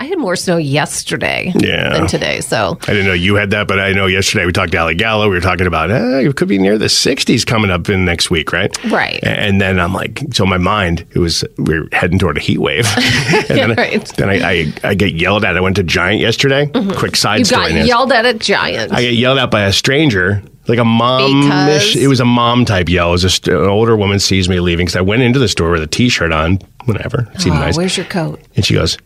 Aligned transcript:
I 0.00 0.04
had 0.04 0.18
more 0.18 0.36
snow 0.36 0.56
yesterday 0.58 1.52
Yeah. 1.58 1.90
than 1.90 2.06
today. 2.06 2.40
So 2.40 2.78
I 2.82 2.86
didn't 2.86 3.06
know 3.06 3.12
you 3.14 3.34
had 3.34 3.50
that, 3.50 3.66
but 3.66 3.80
I 3.80 3.92
know 3.92 4.06
yesterday 4.06 4.46
we 4.46 4.52
talked 4.52 4.72
to 4.72 4.78
Ali 4.78 4.94
Gallo. 4.94 5.28
We 5.28 5.34
were 5.34 5.40
talking 5.40 5.66
about 5.66 5.90
eh, 5.90 6.20
it 6.20 6.36
could 6.36 6.46
be 6.48 6.56
near 6.58 6.78
the 6.78 6.86
60s 6.86 7.44
coming 7.44 7.70
up 7.70 7.88
in 7.88 8.04
next 8.04 8.30
week, 8.30 8.52
right? 8.52 8.72
Right. 8.90 9.18
And 9.24 9.60
then 9.60 9.80
I'm 9.80 9.92
like, 9.92 10.22
so 10.32 10.46
my 10.46 10.56
mind, 10.58 11.04
it 11.14 11.18
was 11.18 11.44
we 11.58 11.78
are 11.78 11.88
heading 11.92 12.18
toward 12.18 12.36
a 12.36 12.40
heat 12.40 12.58
wave. 12.58 12.86
and 12.96 13.44
then, 13.58 13.74
Right. 13.74 14.04
then 14.16 14.30
I, 14.30 14.34
I, 14.50 14.72
I 14.84 14.94
get 14.94 15.14
yelled 15.14 15.44
at. 15.44 15.56
I 15.56 15.60
went 15.60 15.76
to 15.76 15.82
Giant 15.82 16.20
yesterday. 16.20 16.66
Quick 16.96 17.16
side 17.16 17.28
Mm-hmm. 17.28 17.38
you 17.40 17.44
story. 17.44 17.72
got 17.74 17.86
yelled 17.86 18.12
at 18.12 18.24
at 18.24 18.38
Giant. 18.38 18.92
I 18.92 19.02
get 19.02 19.14
yelled 19.14 19.38
at 19.38 19.50
by 19.50 19.62
a 19.64 19.72
stranger, 19.72 20.42
like 20.68 20.78
a 20.78 20.84
mom. 20.84 21.50
It 21.50 22.08
was 22.08 22.20
a 22.20 22.24
mom 22.24 22.64
type 22.64 22.88
yell. 22.88 23.08
It 23.08 23.12
was 23.12 23.22
just 23.22 23.48
an 23.48 23.56
older 23.56 23.96
woman 23.96 24.18
sees 24.20 24.48
me 24.48 24.60
leaving 24.60 24.86
because 24.86 24.96
I 24.96 25.00
went 25.00 25.22
into 25.22 25.38
the 25.40 25.48
store 25.48 25.70
with 25.72 25.82
a 25.82 25.86
T-shirt 25.86 26.32
on, 26.32 26.60
whatever. 26.84 27.28
It 27.34 27.40
seemed 27.40 27.56
Oh, 27.56 27.60
nice. 27.60 27.76
Where's 27.76 27.96
your 27.96 28.06
coat? 28.06 28.40
And 28.56 28.64
she 28.64 28.74
goes, 28.74 28.96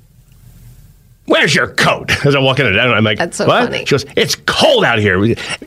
Where's 1.27 1.55
your 1.55 1.69
coat? 1.69 2.11
As 2.27 2.35
I 2.35 2.41
walk 2.41 2.59
in, 2.59 2.67
and 2.67 2.79
I'm 2.81 3.05
like, 3.05 3.19
That's 3.19 3.37
so 3.37 3.47
what? 3.47 3.65
funny. 3.65 3.85
She 3.85 3.91
goes, 3.93 4.05
It's 4.17 4.35
cold 4.47 4.85
out 4.85 4.99
here. 4.99 5.23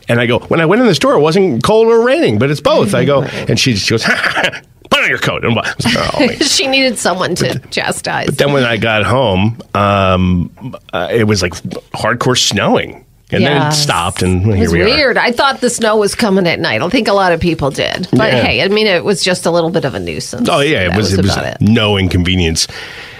And 0.10 0.20
I 0.20 0.26
go, 0.26 0.40
When 0.40 0.60
I 0.60 0.66
went 0.66 0.82
in 0.82 0.88
the 0.88 0.96
store, 0.96 1.14
it 1.14 1.22
wasn't 1.22 1.64
cold 1.64 1.88
or 1.88 2.06
raining, 2.06 2.38
but 2.40 2.50
it's 2.52 2.62
both. 2.62 2.94
I 2.94 3.06
go, 3.06 3.24
and 3.48 3.60
she, 3.60 3.76
she 3.76 3.92
goes, 3.92 4.04
Put 4.04 5.04
on 5.04 5.10
your 5.10 5.18
coat. 5.18 5.44
And 5.46 5.58
I 5.58 5.74
was 5.76 5.86
like, 5.86 6.14
oh, 6.14 6.28
she 6.46 6.68
needed 6.68 6.98
someone 6.98 7.36
to 7.36 7.60
chastise. 7.72 8.28
But 8.28 8.38
then 8.38 8.54
when 8.54 8.64
I 8.64 8.78
got 8.78 9.04
home, 9.04 9.60
um, 9.74 10.76
uh, 10.94 11.08
it 11.12 11.24
was 11.24 11.42
like 11.42 11.54
hardcore 11.94 12.38
snowing. 12.38 13.04
And 13.32 13.44
then 13.44 13.68
it 13.70 13.72
stopped, 13.74 14.22
and 14.22 14.42
It 14.52 14.56
here 14.56 14.62
was 14.66 14.72
we 14.74 14.82
are. 14.84 14.86
weird. 14.86 15.18
I 15.18 15.32
thought 15.32 15.60
the 15.60 15.70
snow 15.72 15.98
was 15.98 16.14
coming 16.14 16.46
at 16.48 16.60
night. 16.60 16.82
I 16.84 16.90
think 16.90 17.08
a 17.08 17.14
lot 17.14 17.32
of 17.32 17.40
people 17.40 17.72
did. 17.72 18.08
But 18.12 18.32
Yeah. 18.32 18.44
hey, 18.44 18.62
I 18.62 18.68
mean, 18.68 18.86
it 18.86 19.04
was 19.04 19.24
just 19.24 19.48
a 19.48 19.52
little 19.52 19.72
bit 19.72 19.84
of 19.84 19.96
a 19.96 20.00
nuisance. 20.00 20.48
Oh 20.48 20.60
yeah, 20.60 20.82
it 20.86 20.90
That 20.90 20.98
was, 20.98 21.14
it 21.14 21.24
was 21.24 21.36
it. 21.36 21.58
no 21.60 21.98
inconvenience. 21.98 22.68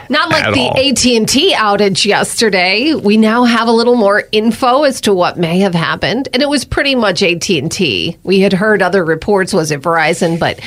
Not 0.10 0.30
like 0.30 0.46
at 0.46 0.54
the. 0.54 0.68
AT&T 0.70 1.54
outage 1.54 2.06
yesterday. 2.06 2.94
We 2.94 3.18
now 3.18 3.44
have 3.44 3.68
a 3.68 3.72
little 3.72 3.96
more 3.96 4.24
info 4.32 4.84
as 4.84 5.02
to 5.02 5.14
what 5.14 5.38
may 5.38 5.60
have 5.60 5.74
happened, 5.74 6.30
and 6.34 6.42
it 6.42 6.50
was 6.50 6.66
pretty 6.66 6.96
much 6.96 7.24
AT&T. 7.24 8.18
We 8.24 8.40
had 8.40 8.54
heard 8.54 8.82
other 8.82 9.04
reports 9.04 9.54
was 9.54 9.72
it 9.72 9.82
Verizon, 9.82 10.40
but 10.40 10.60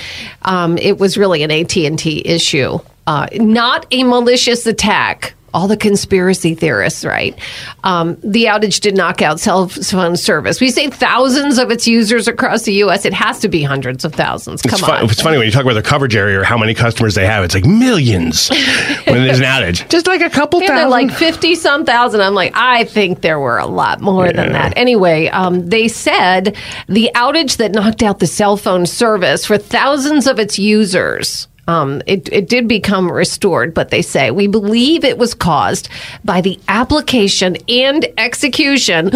um, 0.43 0.79
it 0.79 0.99
was 0.99 1.17
really 1.17 1.43
an 1.43 1.51
AT&T 1.51 2.23
issue, 2.25 2.79
uh, 3.07 3.29
not 3.35 3.87
a 3.91 4.05
malicious 4.05 4.67
attack. 4.67 5.35
All 5.59 5.67
the 5.67 5.77
conspiracy 5.77 6.55
theorists, 6.55 7.05
right? 7.05 7.37
Um, 7.83 8.17
the 8.23 8.45
outage 8.45 8.79
did 8.81 8.97
knock 8.97 9.23
out 9.23 9.41
cell 9.41 9.67
phone 9.69 10.17
service. 10.17 10.61
We 10.61 10.71
say 10.71 10.89
thousands 10.89 11.59
of 11.59 11.73
its 11.73 11.89
users 11.89 12.29
across 12.29 12.63
the 12.63 12.75
U.S. 12.75 13.05
It 13.05 13.13
has 13.13 13.41
to 13.41 13.49
be 13.49 13.65
hundreds 13.65 14.05
of 14.05 14.15
thousands. 14.15 14.63
Come 14.63 14.75
It's, 14.75 14.83
on. 14.85 14.89
fun, 14.89 15.05
it's 15.07 15.21
funny 15.21 15.37
when 15.37 15.47
you 15.47 15.53
talk 15.53 15.65
about 15.65 15.75
the 15.75 15.83
coverage 15.83 16.15
area 16.15 16.39
or 16.39 16.45
how 16.45 16.57
many 16.57 16.75
customers 16.75 17.17
they 17.17 17.27
have. 17.27 17.43
It's 17.43 17.55
like 17.55 17.65
millions 17.65 18.51
when 19.07 19.25
there's 19.25 19.41
an 19.41 19.45
outage. 19.55 19.89
Just 19.89 20.07
like 20.07 20.21
a 20.21 20.31
couple 20.31 20.61
Yeah, 20.63 20.69
they're 20.69 20.77
thousand. 20.85 20.91
like 21.09 21.11
50 21.11 21.55
some 21.57 21.85
thousand. 21.85 22.21
I'm 22.21 22.35
like, 22.35 22.53
I 22.55 22.85
think 22.85 23.21
there 23.23 23.41
were 23.41 23.59
a 23.59 23.67
lot 23.67 24.01
more 24.01 24.33
than 24.33 24.53
that. 24.53 24.75
Anyway, 24.77 25.27
um, 25.27 25.67
they 25.69 25.89
said 25.89 26.57
the 26.89 27.11
outage 27.17 27.57
that 27.57 27.73
knocked 27.73 28.05
out 28.05 28.21
the 28.21 28.29
cell 28.29 28.57
phone 28.57 28.87
service 28.87 29.45
for 29.45 29.59
thousands 29.59 30.29
of 30.29 30.39
its 30.39 30.57
users. 30.57 31.49
Um, 31.69 32.01
it, 32.07 32.33
it 32.33 32.49
did 32.49 32.67
become 32.67 33.13
restored, 33.13 33.75
but 33.75 33.91
they 33.91 34.01
say 34.01 34.31
we 34.31 34.47
believe 34.47 35.05
it 35.05 35.19
was 35.19 35.35
caused 35.35 35.91
by 36.25 36.41
the 36.41 36.59
application 36.67 37.57
and 37.69 38.07
execution 38.17 39.09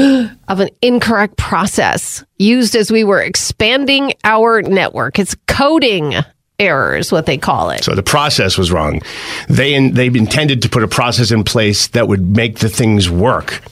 of 0.49 0.61
an 0.61 0.69
incorrect 0.83 1.39
process 1.39 2.23
used 2.39 2.77
as 2.77 2.93
we 2.93 3.05
were 3.05 3.23
expanding 3.23 4.13
our 4.23 4.61
network. 4.61 5.19
It's 5.19 5.35
coding 5.49 6.15
errors, 6.59 7.11
what 7.11 7.25
they 7.25 7.39
call 7.39 7.71
it. 7.71 7.83
so 7.83 7.95
the 7.95 8.03
process 8.03 8.59
was 8.59 8.71
wrong. 8.71 9.01
They 9.49 9.73
in, 9.75 9.95
they 9.95 10.07
intended 10.09 10.61
to 10.63 10.69
put 10.69 10.83
a 10.83 10.89
process 10.89 11.31
in 11.33 11.45
place 11.45 11.89
that 11.89 12.07
would 12.07 12.37
make 12.37 12.59
the 12.59 12.69
things 12.69 13.09
work, 13.09 13.63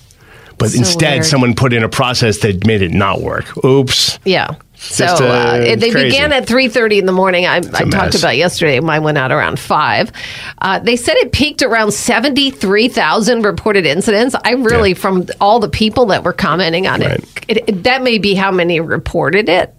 but 0.56 0.70
So 0.70 0.78
instead 0.78 1.12
weird. 1.16 1.26
someone 1.26 1.54
put 1.54 1.74
in 1.74 1.84
a 1.84 1.88
process 1.91 2.38
that 2.38 2.66
made 2.66 2.80
it 2.80 2.92
not 2.92 3.20
work. 3.20 3.62
Oops. 3.64 4.18
Yeah. 4.24 4.54
So 4.82 5.04
Just, 5.04 5.22
uh, 5.22 5.26
uh, 5.26 5.58
they 5.76 5.91
crazy. 5.91 6.04
began 6.08 6.32
at 6.32 6.46
3.30 6.46 6.98
in 7.00 7.06
the 7.06 7.12
morning. 7.12 7.44
I, 7.46 7.56
I 7.56 7.60
talked 7.60 8.14
about 8.14 8.36
yesterday. 8.38 8.80
Mine 8.80 9.02
went 9.02 9.18
out 9.18 9.30
around 9.30 9.58
5. 9.58 10.10
Uh, 10.58 10.78
they 10.78 10.96
said 10.96 11.16
it 11.18 11.32
peaked 11.32 11.60
around 11.62 11.92
73,000 11.92 13.42
reported 13.42 13.84
incidents. 13.84 14.34
I 14.42 14.52
really, 14.52 14.91
Yeah. 14.91 14.94
from 14.96 15.26
all 15.41 15.60
the 15.60 15.68
people 15.68 16.06
that 16.06 16.24
were 16.24 16.32
commenting 16.32 16.86
on 16.86 17.00
Right. 17.02 17.20
it, 17.48 17.56
it, 17.58 17.64
it, 17.68 17.82
that 17.84 18.02
may 18.02 18.16
be 18.18 18.34
how 18.34 18.50
many 18.50 18.80
reported 18.80 19.48
it. 19.50 19.74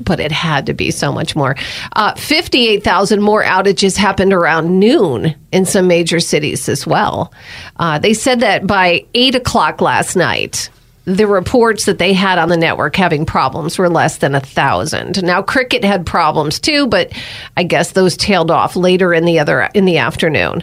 But 0.00 0.20
it 0.20 0.32
had 0.32 0.66
to 0.66 0.74
be 0.74 0.90
so 0.90 1.12
much 1.12 1.34
more. 1.34 1.56
Uh, 1.94 2.12
58,000 2.16 3.22
more 3.22 3.42
outages 3.42 3.96
happened 3.96 4.34
around 4.34 4.78
noon 4.78 5.34
in 5.52 5.64
some 5.64 5.86
major 5.86 6.20
cities 6.20 6.68
as 6.68 6.86
well. 6.86 7.32
Uh, 7.76 7.98
they 7.98 8.12
said 8.12 8.40
that 8.40 8.66
by 8.66 9.06
8 9.14 9.36
o'clock 9.36 9.80
last 9.80 10.14
night, 10.16 10.68
the 11.08 11.26
reports 11.26 11.86
that 11.86 11.98
they 11.98 12.12
had 12.12 12.38
on 12.38 12.50
the 12.50 12.56
network 12.56 12.94
having 12.94 13.24
problems 13.24 13.78
were 13.78 13.88
less 13.88 14.18
than 14.18 14.34
a 14.34 14.40
thousand. 14.40 15.22
Now, 15.22 15.40
Cricket 15.40 15.82
had 15.82 16.04
problems 16.04 16.60
too, 16.60 16.86
but 16.86 17.10
I 17.56 17.62
guess 17.62 17.92
those 17.92 18.16
tailed 18.16 18.50
off 18.50 18.76
later 18.76 19.14
in 19.14 19.24
the 19.24 19.38
other 19.38 19.62
in 19.74 19.86
the 19.86 19.98
afternoon. 19.98 20.62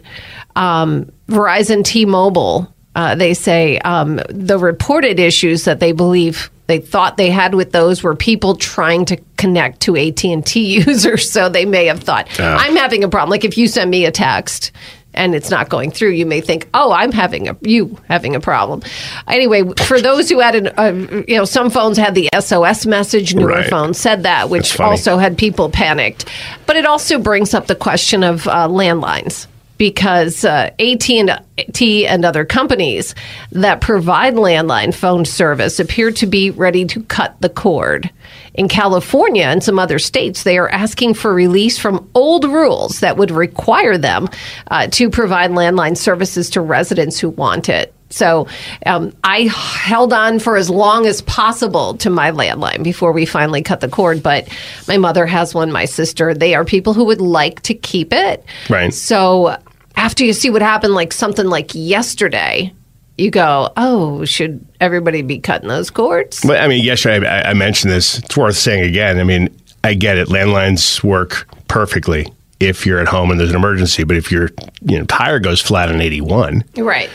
Um, 0.55 1.11
Verizon, 1.27 1.83
T-Mobile, 1.83 2.71
uh, 2.95 3.15
they 3.15 3.33
say 3.33 3.79
um, 3.79 4.21
the 4.29 4.59
reported 4.59 5.19
issues 5.19 5.65
that 5.65 5.79
they 5.79 5.91
believe 5.91 6.51
they 6.67 6.79
thought 6.79 7.17
they 7.17 7.29
had 7.29 7.53
with 7.53 7.71
those 7.71 8.01
were 8.03 8.15
people 8.15 8.55
trying 8.55 9.05
to 9.05 9.17
connect 9.37 9.81
to 9.81 9.97
AT&T 9.97 10.59
users 10.85 11.29
so 11.29 11.49
they 11.49 11.65
may 11.65 11.85
have 11.85 12.01
thought 12.01 12.27
I'm 12.39 12.75
having 12.75 13.03
a 13.03 13.09
problem 13.09 13.29
like 13.29 13.45
if 13.45 13.57
you 13.57 13.67
send 13.67 13.91
me 13.91 14.05
a 14.05 14.11
text 14.11 14.71
and 15.15 15.33
it's 15.35 15.49
not 15.49 15.69
going 15.69 15.91
through 15.91 16.11
you 16.11 16.25
may 16.25 16.41
think 16.41 16.67
oh 16.73 16.91
I'm 16.91 17.11
having 17.11 17.47
a 17.49 17.57
you 17.61 17.97
having 18.07 18.35
a 18.35 18.39
problem. 18.39 18.81
Anyway 19.27 19.63
for 19.85 19.99
those 19.99 20.29
who 20.29 20.39
had 20.39 20.55
an 20.55 20.67
uh, 20.77 21.23
you 21.27 21.35
know 21.37 21.45
some 21.45 21.69
phones 21.69 21.97
had 21.97 22.15
the 22.15 22.29
SOS 22.39 22.85
message 22.85 23.33
newer 23.35 23.47
Right. 23.49 23.69
phones 23.69 23.97
said 23.99 24.23
that 24.23 24.49
which 24.49 24.79
also 24.79 25.17
had 25.17 25.37
people 25.37 25.69
panicked. 25.69 26.25
But 26.65 26.75
it 26.75 26.85
also 26.85 27.19
brings 27.19 27.53
up 27.53 27.67
the 27.67 27.75
question 27.75 28.23
of 28.23 28.47
uh, 28.47 28.67
landlines 28.67 29.47
because 29.77 30.45
uh, 30.45 30.69
AT&T 30.79 32.07
and 32.07 32.25
other 32.25 32.45
companies 32.45 33.13
that 33.51 33.81
provide 33.81 34.35
landline 34.35 34.93
phone 34.93 35.25
service 35.25 35.79
appear 35.79 36.11
to 36.11 36.25
be 36.25 36.49
ready 36.51 36.85
to 36.85 37.03
cut 37.03 37.35
the 37.41 37.49
cord 37.49 38.09
In 38.55 38.67
California 38.67 39.45
and 39.45 39.63
some 39.63 39.77
other 39.77 39.99
states, 39.99 40.43
they 40.43 40.57
are 40.57 40.69
asking 40.69 41.13
for 41.13 41.33
release 41.33 41.77
from 41.77 42.09
old 42.15 42.45
rules 42.45 43.01
that 43.01 43.17
would 43.17 43.31
require 43.31 43.97
them 43.97 44.29
uh, 44.71 44.87
to 44.87 45.09
provide 45.09 45.51
landline 45.51 45.97
services 45.97 46.49
to 46.51 46.61
residents 46.61 47.19
who 47.19 47.29
want 47.29 47.69
it. 47.69 47.93
So 48.09 48.47
um, 48.85 49.13
I 49.23 49.41
held 49.41 50.13
on 50.13 50.39
for 50.39 50.55
as 50.55 50.69
long 50.69 51.05
as 51.05 51.21
possible 51.23 51.95
to 51.97 52.09
my 52.09 52.31
landline 52.31 52.83
before 52.83 53.11
we 53.11 53.25
finally 53.25 53.61
cut 53.61 53.81
the 53.81 53.89
cord. 53.89 54.23
But 54.23 54.47
my 54.87 54.97
mother 54.97 55.25
has 55.25 55.53
one, 55.53 55.71
my 55.71 55.85
sister. 55.85 56.33
They 56.33 56.55
are 56.55 56.63
people 56.63 56.93
who 56.93 57.03
would 57.05 57.21
like 57.21 57.61
to 57.63 57.73
keep 57.73 58.13
it. 58.13 58.45
Right. 58.69 58.93
So 58.93 59.57
after 59.97 60.23
you 60.23 60.33
see 60.33 60.49
what 60.49 60.61
happened, 60.61 60.93
like 60.93 61.11
something 61.11 61.47
like 61.47 61.71
yesterday, 61.73 62.73
you 63.17 63.31
go, 63.31 63.71
oh, 63.77 64.25
should 64.25 64.65
everybody 64.81 65.21
be 65.21 65.39
cutting 65.39 65.69
those 65.69 65.89
cords? 65.89 66.41
But 66.45 66.59
I 66.59 66.67
mean, 66.67 66.83
yesterday 66.83 67.25
I, 67.27 67.51
I 67.51 67.53
mentioned 67.53 67.91
this. 67.91 68.19
It's 68.19 68.35
worth 68.35 68.57
saying 68.57 68.83
again. 68.89 69.19
I 69.19 69.23
mean, 69.23 69.49
I 69.83 69.93
get 69.93 70.17
it. 70.17 70.27
Landlines 70.27 71.03
work 71.03 71.47
perfectly 71.67 72.27
if 72.59 72.85
you're 72.85 72.99
at 72.99 73.07
home 73.07 73.31
and 73.31 73.39
there's 73.39 73.51
an 73.51 73.55
emergency. 73.55 74.03
But 74.03 74.17
if 74.17 74.31
your 74.31 74.49
you 74.81 74.97
know 74.99 75.05
tire 75.05 75.39
goes 75.39 75.61
flat 75.61 75.89
on 75.89 76.01
81, 76.01 76.63
Right. 76.77 77.09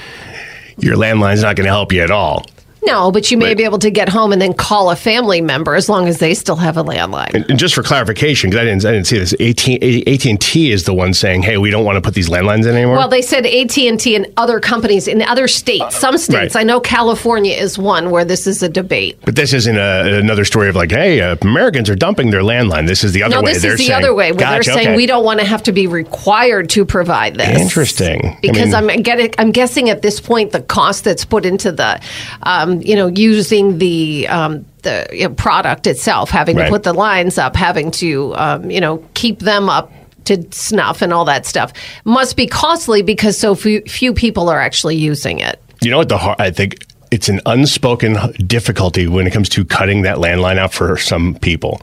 your 0.78 0.96
landline's 0.96 1.42
not 1.42 1.56
going 1.56 1.64
to 1.66 1.70
help 1.72 1.92
you 1.92 2.02
at 2.02 2.10
all. 2.10 2.46
No, 2.84 3.10
but 3.12 3.30
you 3.30 3.36
may 3.36 3.46
Right. 3.48 3.56
be 3.56 3.64
able 3.64 3.78
to 3.80 3.90
get 3.90 4.08
home 4.08 4.32
and 4.32 4.40
then 4.40 4.52
call 4.54 4.90
a 4.90 4.96
family 4.96 5.40
member 5.40 5.74
as 5.74 5.88
long 5.88 6.08
as 6.08 6.18
they 6.18 6.34
still 6.34 6.56
have 6.56 6.76
a 6.76 6.84
landline. 6.84 7.34
And, 7.34 7.44
and 7.50 7.58
just 7.58 7.74
for 7.74 7.82
clarification, 7.82 8.50
because 8.50 8.62
I 8.62 8.64
didn't, 8.64 8.84
I 8.86 8.92
didn't 8.92 9.06
see 9.06 9.18
this, 9.18 9.32
AT 9.34 10.26
and 10.26 10.40
T 10.40 10.70
is 10.72 10.84
the 10.84 10.94
one 10.94 11.12
saying, 11.12 11.42
"Hey, 11.42 11.58
we 11.58 11.70
don't 11.70 11.84
want 11.84 11.96
to 11.96 12.00
put 12.00 12.14
these 12.14 12.28
landlines 12.28 12.66
in 12.66 12.74
anymore." 12.74 12.96
Well, 12.96 13.08
they 13.08 13.22
said 13.22 13.44
AT 13.46 13.76
and 13.88 13.98
T 14.00 14.16
and 14.16 14.26
other 14.36 14.60
companies 14.60 15.08
in 15.08 15.20
other 15.22 15.46
states. 15.48 15.96
Some 15.98 16.16
states, 16.18 16.54
Right. 16.54 16.60
I 16.60 16.62
know 16.64 16.80
California 16.80 17.54
is 17.54 17.78
one 17.78 18.10
where 18.10 18.24
this 18.24 18.46
is 18.46 18.62
a 18.62 18.68
debate. 18.68 19.18
but 19.24 19.36
this 19.36 19.52
isn't 19.52 19.76
a, 19.76 20.18
another 20.18 20.44
story 20.44 20.68
of 20.68 20.76
like, 20.76 20.90
"Hey, 20.90 21.20
uh, 21.20 21.36
Americans 21.42 21.90
are 21.90 21.96
dumping 21.96 22.30
their 22.30 22.42
landline." 22.42 22.86
This 22.86 23.04
is 23.04 23.12
the 23.12 23.22
other 23.22 23.36
no, 23.36 23.42
way. 23.42 23.52
this 23.52 23.64
is 23.64 23.76
the 23.78 23.84
saying, 23.84 23.92
other 24.02 24.14
way 24.14 24.32
where 24.32 24.38
Gotcha, 24.40 24.52
they're 24.52 24.62
saying 24.74 24.88
okay. 24.88 24.96
we 24.96 25.06
don't 25.06 25.24
want 25.24 25.40
to 25.40 25.46
have 25.46 25.62
to 25.64 25.72
be 25.72 25.86
required 25.86 26.70
to 26.70 26.84
provide 26.84 27.34
this. 27.34 27.58
Interesting. 27.60 28.26
I 28.26 28.38
Because 28.40 28.72
mean- 28.72 28.90
I'm 28.90 29.02
getting, 29.02 29.32
I'm 29.38 29.52
guessing 29.52 29.90
at 29.90 30.02
this 30.02 30.20
point 30.20 30.52
the 30.52 30.60
cost 30.62 31.04
that's 31.04 31.24
put 31.24 31.44
into 31.44 31.72
the, 31.72 32.00
um, 32.44 32.69
you 32.80 32.94
know, 32.96 33.08
using 33.08 33.78
the 33.78 34.26
um, 34.28 34.64
the 34.82 35.06
you 35.12 35.28
know, 35.28 35.34
product 35.34 35.86
itself, 35.86 36.30
having 36.30 36.56
Right. 36.56 36.64
to 36.64 36.70
put 36.70 36.82
the 36.84 36.92
lines 36.92 37.38
up, 37.38 37.56
having 37.56 37.90
to 37.92 38.34
um, 38.36 38.70
you 38.70 38.80
know 38.80 39.04
keep 39.14 39.40
them 39.40 39.68
up 39.68 39.92
to 40.24 40.46
snuff 40.52 41.02
and 41.02 41.12
all 41.12 41.24
that 41.24 41.46
stuff 41.46 41.72
must 42.04 42.36
be 42.36 42.46
costly 42.46 43.02
because 43.02 43.38
so 43.38 43.54
few, 43.54 43.80
few 43.82 44.12
people 44.12 44.48
are 44.50 44.60
actually 44.60 44.96
using 44.96 45.38
it. 45.38 45.58
You 45.82 45.90
know 45.90 45.98
what 45.98 46.08
the 46.08 46.18
har 46.18 46.36
I 46.38 46.50
think 46.50 46.84
it's 47.10 47.28
an 47.28 47.40
unspoken 47.46 48.16
difficulty 48.46 49.08
when 49.08 49.26
it 49.26 49.32
comes 49.32 49.48
to 49.50 49.64
cutting 49.64 50.02
that 50.02 50.18
landline 50.18 50.58
out 50.58 50.72
for 50.72 50.96
some 50.96 51.34
people. 51.36 51.80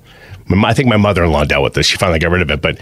I 0.64 0.74
think 0.74 0.88
my 0.88 0.96
mother-in-law 0.98 1.44
dealt 1.46 1.64
with 1.64 1.74
this. 1.74 1.88
She 1.88 1.98
finally 1.98 2.20
got 2.20 2.32
rid 2.32 2.42
of 2.42 2.50
it, 2.52 2.62
but 2.62 2.78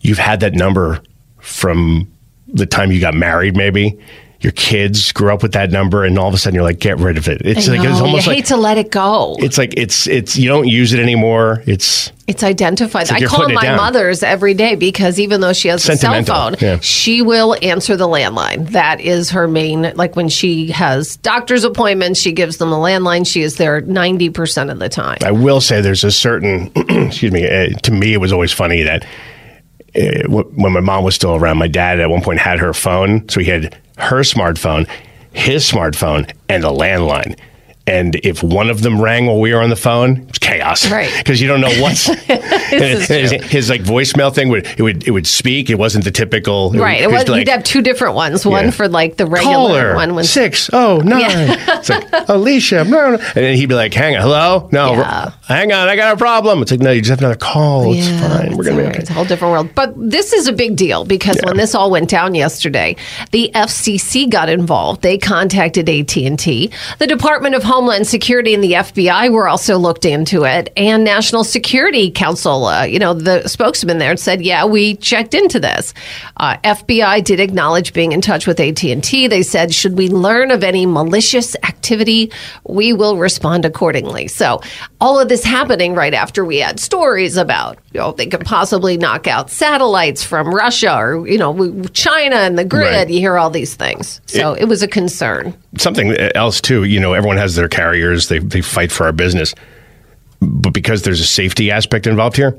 you've 0.00 0.18
had 0.18 0.40
that 0.40 0.52
number 0.52 1.00
from 1.38 2.06
the 2.48 2.66
time 2.66 2.92
you 2.92 3.00
got 3.00 3.14
married, 3.14 3.56
maybe. 3.56 3.98
Your 4.42 4.52
kids 4.52 5.12
grew 5.12 5.32
up 5.32 5.42
with 5.42 5.52
that 5.52 5.70
number, 5.70 6.04
and 6.04 6.18
all 6.18 6.28
of 6.28 6.34
a 6.34 6.38
sudden 6.38 6.54
you're 6.54 6.64
like, 6.64 6.78
get 6.80 6.98
rid 6.98 7.16
of 7.16 7.28
it. 7.28 7.42
It's 7.44 7.68
like 7.68 7.80
it's 7.80 8.00
almost 8.00 8.26
you 8.26 8.30
like 8.32 8.36
hate 8.38 8.46
to 8.46 8.56
let 8.56 8.76
it 8.78 8.90
go. 8.90 9.36
it's 9.38 9.56
like 9.58 9.74
it's 9.76 10.06
it's 10.06 10.36
you 10.36 10.48
don't 10.48 10.66
use 10.68 10.92
it 10.92 11.00
anymore. 11.00 11.62
It's 11.66 12.10
It's 12.26 12.42
identified. 12.42 13.10
like 13.10 13.22
I 13.22 13.26
call 13.26 13.48
my 13.48 13.62
down. 13.62 13.76
mother's 13.76 14.22
every 14.22 14.54
day 14.54 14.74
because 14.74 15.20
even 15.20 15.40
though 15.40 15.52
she 15.52 15.68
has 15.68 15.88
a 15.88 15.96
cell 15.96 16.22
phone, 16.24 16.54
yeah. 16.60 16.78
she 16.80 17.22
will 17.22 17.56
answer 17.62 17.96
the 17.96 18.08
landline. 18.08 18.68
That 18.70 19.00
is 19.00 19.30
her 19.30 19.46
main. 19.46 19.92
Like 19.94 20.16
when 20.16 20.28
she 20.28 20.68
has 20.72 21.16
doctor's 21.18 21.64
appointments, 21.64 22.20
she 22.20 22.32
gives 22.32 22.56
them 22.56 22.72
a 22.72 22.78
landline. 22.78 23.26
She 23.26 23.42
is 23.42 23.56
there 23.56 23.80
ninety 23.80 24.28
percent 24.30 24.70
of 24.70 24.78
the 24.80 24.88
time. 24.88 25.18
I 25.24 25.30
will 25.30 25.60
say 25.60 25.80
there's 25.80 26.04
a 26.04 26.10
certain, 26.10 26.72
excuse 26.76 27.30
me, 27.32 27.46
uh, 27.48 27.68
to 27.82 27.92
me, 27.92 28.12
it 28.12 28.18
was 28.18 28.32
always 28.32 28.52
funny 28.52 28.82
that 28.82 29.04
uh, 29.96 30.22
w- 30.22 30.50
when 30.56 30.72
my 30.72 30.80
mom 30.80 31.04
was 31.04 31.14
still 31.14 31.34
around, 31.34 31.58
my 31.58 31.68
dad 31.68 32.00
at 32.00 32.10
one 32.10 32.22
point 32.22 32.38
had 32.38 32.58
her 32.58 32.72
phone. 32.72 33.28
So 33.28 33.40
he 33.40 33.46
had 33.46 33.78
her 33.98 34.20
smartphone, 34.20 34.88
his 35.32 35.70
smartphone, 35.70 36.30
and 36.48 36.64
a 36.64 36.68
landline. 36.68 37.38
And 37.86 38.14
if 38.16 38.42
one 38.42 38.70
of 38.70 38.82
them 38.82 39.00
rang 39.00 39.26
while 39.26 39.40
we 39.40 39.52
were 39.52 39.60
on 39.60 39.70
the 39.70 39.76
phone, 39.76 40.18
it 40.18 40.28
was 40.28 40.38
chaos. 40.38 40.90
Right. 40.90 41.10
Because 41.22 41.40
you 41.40 41.48
don't 41.48 41.60
know 41.60 41.80
what's 41.80 42.08
is 42.28 43.06
his, 43.08 43.30
his, 43.44 43.70
like 43.70 43.82
voicemail 43.82 44.34
thing 44.34 44.48
would 44.48 44.66
it 44.66 44.82
would 44.82 45.06
it 45.06 45.10
would 45.10 45.26
speak. 45.26 45.70
It 45.70 45.76
wasn't 45.76 46.04
the 46.04 46.10
typical 46.10 46.70
Right. 46.72 47.00
It 47.00 47.10
was, 47.10 47.24
be 47.24 47.30
like, 47.30 47.38
you'd 47.40 47.48
have 47.48 47.64
two 47.64 47.80
different 47.82 48.14
ones. 48.14 48.44
One 48.46 48.66
Yeah. 48.66 48.70
for 48.70 48.88
like 48.88 49.16
the 49.16 49.26
regular 49.26 49.52
caller 49.54 49.94
one. 49.94 50.14
When, 50.14 50.24
six 50.24 50.68
oh 50.72 50.98
nine. 50.98 51.20
Yeah. 51.20 51.78
It's 51.78 51.88
like 51.88 52.08
Alicia, 52.28 52.84
no, 52.84 53.12
no. 53.12 53.14
and 53.16 53.34
then 53.34 53.56
he'd 53.56 53.66
be 53.66 53.74
like, 53.74 53.92
"Hang 53.94 54.14
on, 54.16 54.22
hello, 54.22 54.68
no, 54.72 54.92
Yeah. 54.94 55.32
hang 55.46 55.72
on, 55.72 55.88
I 55.88 55.96
got 55.96 56.14
a 56.14 56.16
problem." 56.16 56.62
It's 56.62 56.70
like, 56.70 56.80
no, 56.80 56.90
you 56.92 57.00
just 57.00 57.10
have 57.10 57.18
another 57.20 57.34
call. 57.36 57.92
It's 57.92 58.08
fine. 58.08 58.56
We're 58.56 58.64
gonna 58.64 58.76
be 58.76 58.88
okay. 58.88 58.98
It's 59.00 59.10
a 59.10 59.14
whole 59.14 59.24
different 59.24 59.52
world. 59.52 59.70
But 59.74 59.94
this 59.96 60.32
is 60.32 60.46
a 60.46 60.52
big 60.52 60.76
deal 60.76 61.04
because 61.04 61.38
when 61.44 61.56
this 61.56 61.74
all 61.74 61.90
went 61.90 62.08
down 62.08 62.34
yesterday, 62.34 62.96
the 63.32 63.50
FCC 63.54 64.28
got 64.28 64.48
involved. 64.48 65.02
They 65.02 65.18
contacted 65.18 65.88
AT&T. 65.88 66.70
The 66.98 67.06
Department 67.06 67.54
of 67.54 67.62
Homeland 67.72 68.06
Security 68.06 68.52
and 68.52 68.62
the 68.62 68.72
FBI 68.72 69.32
were 69.32 69.48
also 69.48 69.78
looked 69.78 70.04
into 70.04 70.44
it. 70.44 70.70
And 70.76 71.04
National 71.04 71.42
Security 71.42 72.10
Council, 72.10 72.66
uh, 72.66 72.82
you 72.82 72.98
know, 72.98 73.14
the 73.14 73.48
spokesman 73.48 73.96
there 73.96 74.14
said, 74.18 74.42
yeah, 74.42 74.66
we 74.66 74.96
checked 74.96 75.32
into 75.32 75.58
this. 75.58 75.94
Uh, 76.36 76.58
FBI 76.64 77.24
did 77.24 77.40
acknowledge 77.40 77.94
being 77.94 78.12
in 78.12 78.20
touch 78.20 78.46
with 78.46 78.60
AT&T. 78.60 79.26
They 79.26 79.42
said, 79.42 79.72
should 79.72 79.96
we 79.96 80.10
learn 80.10 80.50
of 80.50 80.62
any 80.62 80.84
malicious 80.84 81.56
activity, 81.62 82.30
we 82.68 82.92
will 82.92 83.16
respond 83.16 83.64
accordingly. 83.64 84.28
So 84.28 84.60
all 85.00 85.18
of 85.18 85.30
this 85.30 85.42
happening 85.42 85.94
right 85.94 86.12
after 86.12 86.44
we 86.44 86.58
had 86.58 86.78
stories 86.78 87.38
about, 87.38 87.78
you 87.94 88.00
know, 88.00 88.12
they 88.12 88.26
could 88.26 88.44
possibly 88.44 88.98
knock 88.98 89.26
out 89.26 89.48
satellites 89.48 90.22
from 90.22 90.54
Russia 90.54 90.94
or, 90.94 91.26
you 91.26 91.38
know, 91.38 91.84
China 91.94 92.36
and 92.36 92.58
the 92.58 92.66
grid. 92.66 92.92
Right. 92.92 93.08
You 93.08 93.20
hear 93.20 93.38
all 93.38 93.48
these 93.48 93.74
things. 93.74 94.20
So 94.26 94.52
it, 94.52 94.66
was 94.66 94.82
a 94.82 94.88
concern. 94.88 95.54
Something 95.78 96.12
else 96.34 96.60
too. 96.60 96.84
You 96.84 97.00
know, 97.00 97.14
everyone 97.14 97.38
has 97.38 97.54
their 97.54 97.61
carriers. 97.68 98.28
They 98.28 98.38
they 98.38 98.60
fight 98.60 98.90
for 98.92 99.04
our 99.04 99.12
business, 99.12 99.54
but 100.40 100.72
because 100.72 101.02
there's 101.02 101.20
a 101.20 101.26
safety 101.26 101.70
aspect 101.70 102.06
involved 102.06 102.36
here. 102.36 102.58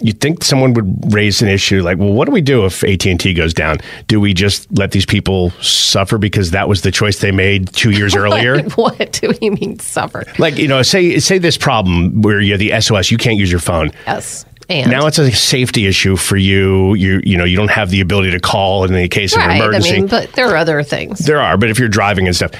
You'd 0.00 0.20
think 0.20 0.44
someone 0.44 0.74
would 0.74 1.12
raise 1.12 1.42
an 1.42 1.48
issue 1.48 1.82
like, 1.82 1.98
well, 1.98 2.12
what 2.12 2.26
do 2.26 2.30
we 2.30 2.40
do 2.40 2.64
if 2.64 2.84
AT 2.84 3.04
and 3.04 3.18
T 3.18 3.34
goes 3.34 3.52
down? 3.52 3.78
Do 4.06 4.20
we 4.20 4.32
just 4.32 4.68
let 4.78 4.92
these 4.92 5.04
people 5.04 5.50
suffer 5.60 6.18
because 6.18 6.52
that 6.52 6.68
was 6.68 6.82
the 6.82 6.92
choice 6.92 7.18
they 7.18 7.32
made 7.32 7.72
two 7.72 7.90
years 7.90 8.14
earlier? 8.24 8.62
what 8.76 9.18
do 9.20 9.34
you 9.42 9.50
mean 9.50 9.80
suffer? 9.80 10.22
like 10.38 10.56
you 10.56 10.68
know 10.68 10.82
say 10.82 11.18
say 11.18 11.38
this 11.38 11.56
problem 11.58 12.22
where 12.22 12.40
you're 12.40 12.56
the 12.56 12.80
SOS 12.80 13.10
you 13.10 13.18
can't 13.18 13.36
use 13.38 13.50
your 13.50 13.58
phone 13.58 13.90
Yes. 14.06 14.44
And 14.68 14.88
now 14.88 15.06
it's 15.06 15.18
a 15.18 15.32
safety 15.32 15.86
issue 15.86 16.14
for 16.14 16.36
you 16.36 16.94
you 16.94 17.20
you 17.24 17.36
know 17.36 17.44
you 17.44 17.56
don't 17.56 17.70
have 17.72 17.90
the 17.90 18.00
ability 18.00 18.30
to 18.30 18.38
call 18.38 18.84
in 18.84 18.92
the 18.92 19.08
case 19.08 19.34
of 19.34 19.40
an 19.42 19.48
right. 19.48 19.60
I 19.62 19.64
emergency 19.64 19.92
mean, 19.94 20.06
but 20.06 20.30
there 20.34 20.46
are 20.48 20.56
other 20.56 20.80
things. 20.84 21.18
there 21.20 21.40
are 21.40 21.56
but 21.56 21.70
if 21.70 21.78
you're 21.80 21.88
driving 21.88 22.28
and 22.28 22.36
stuff 22.36 22.52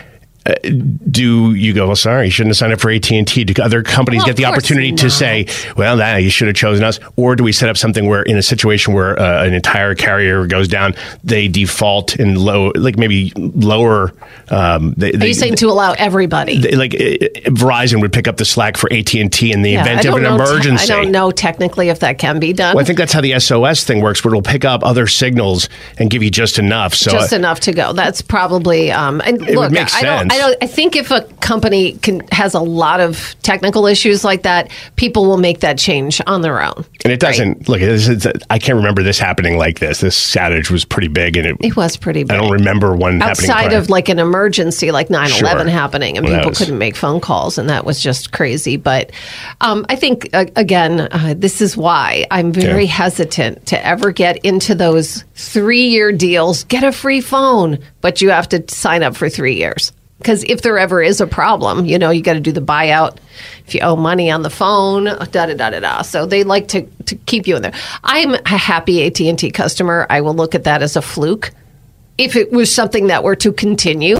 uh, 0.47 0.55
do 1.11 1.53
you 1.55 1.73
go 1.75 1.87
well 1.89 1.97
sorry 1.97 2.27
you 2.27 2.31
shouldn't 2.31 2.51
have 2.51 2.57
signed 2.57 2.73
up 2.73 2.81
for 2.81 2.91
AT&T 2.91 3.23
do 3.45 3.63
other 3.63 3.83
companies 3.83 4.21
Well, 4.21 4.27
get 4.29 4.37
the 4.37 4.45
opportunity 4.47 4.93
to 4.93 5.11
say 5.11 5.47
well 5.77 5.97
nah, 5.97 6.17
you 6.17 6.31
should 6.31 6.47
have 6.49 6.57
chosen 6.57 6.85
us 6.85 7.01
or 7.17 7.37
do 7.37 7.45
we 7.45 7.53
set 7.53 7.69
up 7.69 7.77
something 7.77 8.07
where 8.07 8.23
in 8.23 8.37
a 8.37 8.43
situation 8.43 8.95
where 8.95 9.19
uh, 9.19 9.45
an 9.45 9.53
entire 9.53 9.95
carrier 9.95 10.47
goes 10.47 10.69
down 10.69 10.95
they 11.25 11.49
default 11.49 12.17
in 12.17 12.37
low 12.37 12.73
like 12.77 12.97
maybe 12.97 13.33
lower 13.37 14.13
um, 14.51 14.95
they, 14.97 15.13
Are 15.13 15.17
they, 15.19 15.29
you 15.29 15.35
saying 15.35 15.57
to 15.57 15.67
allow 15.67 15.93
everybody? 15.93 16.59
they- 16.59 16.77
like 16.77 16.95
uh, 16.95 16.99
Verizon 17.51 18.01
would 18.01 18.13
pick 18.13 18.27
up 18.29 18.37
the 18.39 18.45
slack 18.45 18.77
for 18.77 18.91
AT 18.93 19.15
and 19.15 19.33
T 19.33 19.53
in 19.53 19.63
the 19.63 19.73
Yeah, 19.73 19.83
event 19.83 20.07
of 20.07 20.15
an 20.15 20.23
know 20.23 20.37
te- 20.39 20.43
emergency. 20.45 20.85
I 20.85 20.87
don't 20.87 21.11
know 21.13 21.31
technically 21.31 21.89
if 21.91 22.01
that 22.01 22.19
can 22.19 22.39
be 22.39 22.53
done. 22.53 22.75
Well, 22.77 22.83
I 22.83 22.87
think 22.87 22.99
that's 22.99 23.13
how 23.13 23.21
the 23.21 23.39
SOS 23.39 23.85
thing 23.85 24.01
works, 24.01 24.25
where 24.25 24.33
it'll 24.33 24.43
pick 24.43 24.65
up 24.65 24.83
other 24.85 25.07
signals 25.07 25.69
and 25.99 26.09
give 26.11 26.23
you 26.23 26.31
just 26.31 26.59
enough. 26.59 26.95
So 26.95 27.11
just 27.11 27.33
uh, 27.33 27.37
enough 27.37 27.61
to 27.61 27.73
go. 27.73 27.93
That's 27.93 28.23
probably. 28.23 28.91
Um, 28.91 29.21
and 29.25 29.37
It 29.43 29.49
would 29.51 29.57
look, 29.57 29.73
make 29.73 29.95
I 29.95 30.03
don't. 30.03 30.28
Sense. 30.29 30.33
I 30.33 30.39
don't. 30.47 30.63
I 30.63 30.67
think 30.67 30.97
if 30.97 31.11
a 31.11 31.23
company 31.41 31.93
can 31.99 32.21
has 32.33 32.55
a 32.55 32.61
lot 32.61 33.01
of 33.01 33.35
technical 33.43 33.87
issues 33.87 34.25
like 34.25 34.43
that, 34.43 34.71
people 34.97 35.27
will 35.27 35.37
make 35.39 35.61
that 35.61 35.79
change 35.79 36.21
on 36.27 36.43
their 36.43 36.63
own. 36.63 36.85
and 37.05 37.13
it 37.13 37.21
doesn't 37.21 37.69
look. 37.69 37.81
It's, 37.81 38.09
it's, 38.09 38.27
I 38.51 38.59
can't 38.59 38.77
remember 38.77 39.03
this 39.03 39.19
happening 39.19 39.57
like 39.59 39.79
this. 39.79 40.01
This 40.01 40.35
outage 40.37 40.71
was 40.71 40.85
pretty 40.85 41.09
big, 41.09 41.37
and 41.37 41.47
it. 41.47 41.57
It 41.61 41.77
was 41.77 41.97
pretty 41.97 42.25
big. 42.25 42.33
I 42.33 42.37
don't 42.41 42.53
remember 42.53 42.95
one 42.97 43.21
outside 43.23 43.73
of 43.73 43.91
like 43.91 44.09
an 44.09 44.19
emergency 44.19 44.91
like 44.93 45.09
9-11 45.09 45.29
Sure. 45.29 45.69
happening 45.69 46.17
and 46.17 46.27
Well, 46.27 46.37
people 46.37 46.51
was- 46.51 46.59
couldn't 46.59 46.79
make 46.79 46.97
phone 46.97 47.21
calls 47.21 47.59
and 47.59 47.69
that 47.69 47.85
was 47.85 48.01
just 48.03 48.33
crazy 48.33 48.77
but 48.77 49.11
um, 49.61 49.85
i 49.89 49.97
think 49.97 50.29
uh, 50.33 50.47
again 50.57 51.01
uh, 51.11 51.35
this 51.37 51.61
is 51.61 51.77
why 51.77 52.27
i'm 52.31 52.53
very 52.53 52.85
Yeah. 52.85 52.91
hesitant 52.91 53.67
to 53.67 53.87
ever 53.87 54.13
get 54.13 54.39
into 54.45 54.75
those 54.75 55.25
three-year 55.35 56.13
deals 56.13 56.65
get 56.65 56.85
a 56.85 56.93
free 56.93 57.21
phone 57.21 57.79
but 58.01 58.21
you 58.23 58.31
have 58.31 58.49
to 58.51 58.65
sign 58.69 59.03
up 59.03 59.17
for 59.17 59.29
three 59.29 59.55
years 59.57 59.93
because 60.19 60.45
if 60.45 60.63
there 60.63 60.79
ever 60.79 61.03
is 61.03 61.21
a 61.21 61.27
problem, 61.27 61.85
you 61.87 61.99
know, 61.99 62.11
you 62.11 62.23
got 62.23 62.35
to 62.35 62.41
do 62.41 62.53
the 62.53 62.61
buyout. 62.61 63.17
If 63.67 63.75
you 63.75 63.81
owe 63.83 63.97
money 63.97 64.31
on 64.31 64.43
the 64.43 64.51
phone, 64.51 65.05
da 65.05 65.17
da 65.27 65.55
da 65.55 65.71
da 65.71 65.81
da. 65.81 66.03
So 66.03 66.27
they 66.27 66.45
like 66.45 66.69
to, 66.69 66.83
to 67.07 67.17
keep 67.17 67.47
you 67.47 67.57
in 67.57 67.63
there. 67.63 67.75
I'm 68.05 68.35
a 68.35 68.49
happy 68.49 69.05
AT 69.07 69.21
and 69.21 69.39
T 69.39 69.51
customer. 69.51 70.07
I 70.11 70.21
will 70.21 70.35
look 70.35 70.55
at 70.55 70.65
that 70.65 70.83
as 70.83 70.97
a 70.97 71.03
fluke 71.03 71.53
if 72.19 72.35
it 72.35 72.51
was 72.51 72.75
something 72.75 73.07
that 73.07 73.23
were 73.23 73.37
to 73.37 73.53
continue, 73.53 74.17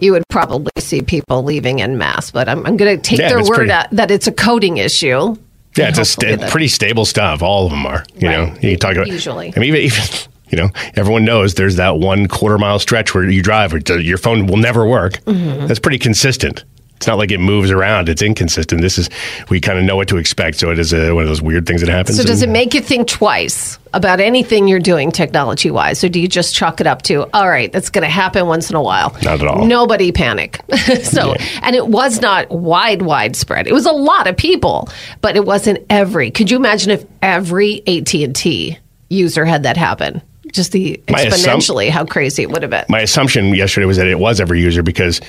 you 0.00 0.10
would 0.12 0.24
probably 0.28 0.72
see 0.78 1.00
people 1.00 1.44
leaving 1.44 1.78
in 1.78 1.96
mass. 1.96 2.32
But 2.32 2.48
I'm, 2.48 2.66
I'm 2.66 2.76
going 2.76 2.96
to 2.96 3.00
take 3.00 3.20
Yeah, 3.20 3.28
their 3.28 3.38
word 3.44 3.54
pretty- 3.54 3.70
at, 3.70 3.88
that 3.92 4.10
it's 4.10 4.26
a 4.26 4.32
coding 4.32 4.78
issue. 4.78 5.36
Yeah, 5.76 5.88
it's 5.90 5.98
a 5.98 6.04
sta- 6.04 6.48
pretty 6.50 6.68
stable 6.68 7.04
stuff. 7.04 7.42
All 7.42 7.66
of 7.66 7.70
them 7.70 7.86
are. 7.86 8.04
You 8.16 8.28
know, 8.28 8.44
you 8.60 8.70
can 8.70 8.78
talk 8.78 8.96
about 8.96 9.06
Usually. 9.08 9.52
I 9.54 9.60
mean, 9.60 9.74
even, 9.74 9.80
even 9.82 10.02
you 10.48 10.56
know, 10.56 10.70
everyone 10.94 11.24
knows 11.24 11.54
there's 11.54 11.76
that 11.76 11.98
one 11.98 12.28
quarter 12.28 12.58
mile 12.58 12.78
stretch 12.78 13.14
where 13.14 13.28
you 13.28 13.42
drive, 13.42 13.72
where 13.72 14.00
your 14.00 14.18
phone 14.18 14.46
will 14.46 14.56
never 14.56 14.86
work. 14.86 15.14
Mm-hmm. 15.24 15.66
That's 15.66 15.80
pretty 15.80 15.98
consistent. 15.98 16.64
It's 16.96 17.06
not 17.06 17.18
like 17.18 17.30
it 17.30 17.38
moves 17.38 17.70
around. 17.70 18.08
It's 18.08 18.22
inconsistent. 18.22 18.80
This 18.80 18.96
is 18.96 19.10
we 19.50 19.60
kind 19.60 19.78
of 19.78 19.84
know 19.84 19.96
what 19.96 20.08
to 20.08 20.16
expect. 20.16 20.58
So 20.58 20.70
it 20.70 20.78
is 20.78 20.94
a, 20.94 21.12
one 21.12 21.24
of 21.24 21.28
those 21.28 21.42
weird 21.42 21.66
things 21.66 21.82
that 21.82 21.90
happens. 21.90 22.16
So 22.16 22.24
does 22.24 22.40
it 22.40 22.48
make 22.48 22.72
you 22.72 22.80
think 22.80 23.06
twice 23.06 23.78
about 23.92 24.18
anything 24.18 24.66
you're 24.66 24.80
doing 24.80 25.12
technology 25.12 25.70
wise, 25.70 26.02
or 26.02 26.08
do 26.08 26.18
you 26.18 26.26
just 26.26 26.54
chalk 26.54 26.80
it 26.80 26.86
up 26.86 27.02
to 27.02 27.28
all 27.34 27.48
right, 27.48 27.70
that's 27.70 27.90
going 27.90 28.02
to 28.02 28.08
happen 28.08 28.46
once 28.46 28.70
in 28.70 28.76
a 28.76 28.82
while? 28.82 29.10
Not 29.22 29.40
at 29.40 29.46
all. 29.46 29.66
Nobody 29.66 30.10
panic. 30.10 30.62
so, 31.02 31.34
and 31.62 31.76
it 31.76 31.86
was 31.86 32.22
not 32.22 32.50
wide, 32.50 33.02
widespread. 33.02 33.66
It 33.66 33.74
was 33.74 33.86
a 33.86 33.92
lot 33.92 34.26
of 34.26 34.36
people, 34.38 34.88
but 35.20 35.36
it 35.36 35.44
wasn't 35.44 35.84
every. 35.90 36.30
Could 36.30 36.50
you 36.50 36.56
imagine 36.56 36.92
if 36.92 37.04
every 37.20 37.86
AT 37.86 38.14
and 38.14 38.34
T 38.34 38.78
user 39.10 39.44
had 39.44 39.64
that 39.64 39.76
happen? 39.76 40.22
Just 40.56 40.72
the 40.72 41.00
exponentially 41.06 41.90
how 41.90 42.04
crazy 42.04 42.42
it 42.42 42.50
would 42.50 42.62
have 42.62 42.70
been. 42.70 42.84
my 42.88 43.00
assumption 43.00 43.54
yesterday 43.54 43.84
was 43.86 43.96
that 43.98 44.06
it 44.06 44.18
was 44.18 44.40
every 44.40 44.60
user 44.60 44.82
because, 44.82 45.20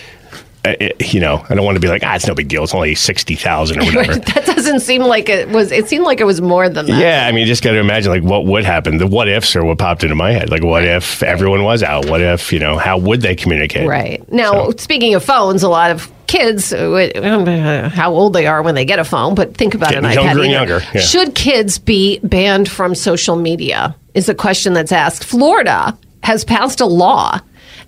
uh, 0.65 0.73
it, 0.79 1.13
you 1.13 1.19
know, 1.19 1.45
I 1.49 1.55
don't 1.55 1.65
want 1.65 1.75
to 1.75 1.79
be 1.79 1.87
like, 1.87 2.03
ah, 2.03 2.15
it's 2.15 2.25
no 2.27 2.33
big 2.33 2.47
deal. 2.47 2.63
It's 2.63 2.73
only 2.73 2.95
60,000 2.95 3.77
or 3.77 3.85
whatever. 3.85 4.15
that 4.15 4.45
doesn't 4.45 4.79
seem 4.79 5.03
like 5.03 5.29
it 5.29 5.49
was. 5.49 5.71
It 5.71 5.87
seemed 5.87 6.05
like 6.05 6.19
it 6.19 6.25
was 6.25 6.41
more 6.41 6.67
than 6.69 6.85
that. 6.87 6.99
Yeah, 6.99 7.27
I 7.27 7.31
mean, 7.31 7.41
you 7.41 7.45
just 7.47 7.63
got 7.63 7.71
to 7.71 7.79
imagine 7.79 8.11
like 8.11 8.23
what 8.23 8.45
would 8.45 8.65
happen. 8.65 8.97
The 8.97 9.07
what 9.07 9.27
ifs 9.27 9.55
are 9.55 9.63
what 9.63 9.77
popped 9.77 10.03
into 10.03 10.15
my 10.15 10.31
head. 10.31 10.49
Like, 10.49 10.63
what 10.63 10.83
if 10.83 11.21
everyone 11.23 11.63
was 11.63 11.83
out? 11.83 12.09
What 12.09 12.21
if 12.21 12.51
you 12.51 12.59
know 12.59 12.77
how 12.77 12.97
would 12.97 13.21
they 13.21 13.35
communicate? 13.35 13.87
Right. 13.87 14.29
Now, 14.31 14.71
speaking 14.71 15.13
of 15.13 15.23
phones, 15.23 15.61
a 15.63 15.69
lot 15.69 15.91
of 15.91 16.11
kids, 16.27 16.71
uh, 16.73 17.89
how 17.93 18.11
old 18.13 18.33
they 18.33 18.45
are 18.47 18.61
when 18.61 18.75
they 18.75 18.85
get 18.85 18.99
a 18.99 19.03
phone, 19.05 19.35
but 19.35 19.55
think 19.55 19.73
about 19.73 19.89
Getting 19.91 20.05
an 20.05 20.13
younger 20.13 20.29
iPad. 20.29 20.31
and 20.31 20.39
either. 20.39 20.51
younger, 20.73 20.79
yeah. 20.93 21.01
Should 21.01 21.35
kids 21.35 21.79
be 21.79 22.19
banned 22.23 22.69
from 22.69 22.95
social 22.95 23.35
media? 23.35 23.95
Is 24.13 24.29
a 24.29 24.35
question 24.35 24.73
that's 24.73 24.91
asked. 24.91 25.23
Florida 25.23 25.97
has 26.23 26.43
passed 26.43 26.81
a 26.81 26.85
law 26.85 27.39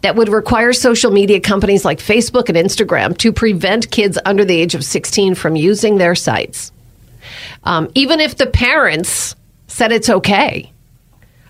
that 0.01 0.15
would 0.15 0.29
require 0.29 0.71
social 0.73 1.11
media 1.11 1.39
companies 1.39 1.83
like 1.83 1.99
Facebook 1.99 2.47
and 2.49 2.57
Instagram 2.57 3.17
to 3.17 3.33
prevent 3.33 3.91
kids 3.91 4.17
under 4.25 4.45
the 4.45 4.55
age 4.55 4.75
of 4.75 4.85
16 4.85 5.35
from 5.35 5.55
using 5.55 5.97
their 5.97 6.15
sites, 6.15 6.71
um, 7.63 7.89
even 7.95 8.19
if 8.19 8.37
the 8.37 8.45
parents 8.47 9.35
said 9.67 9.91
it's 9.91 10.09
okay. 10.09 10.71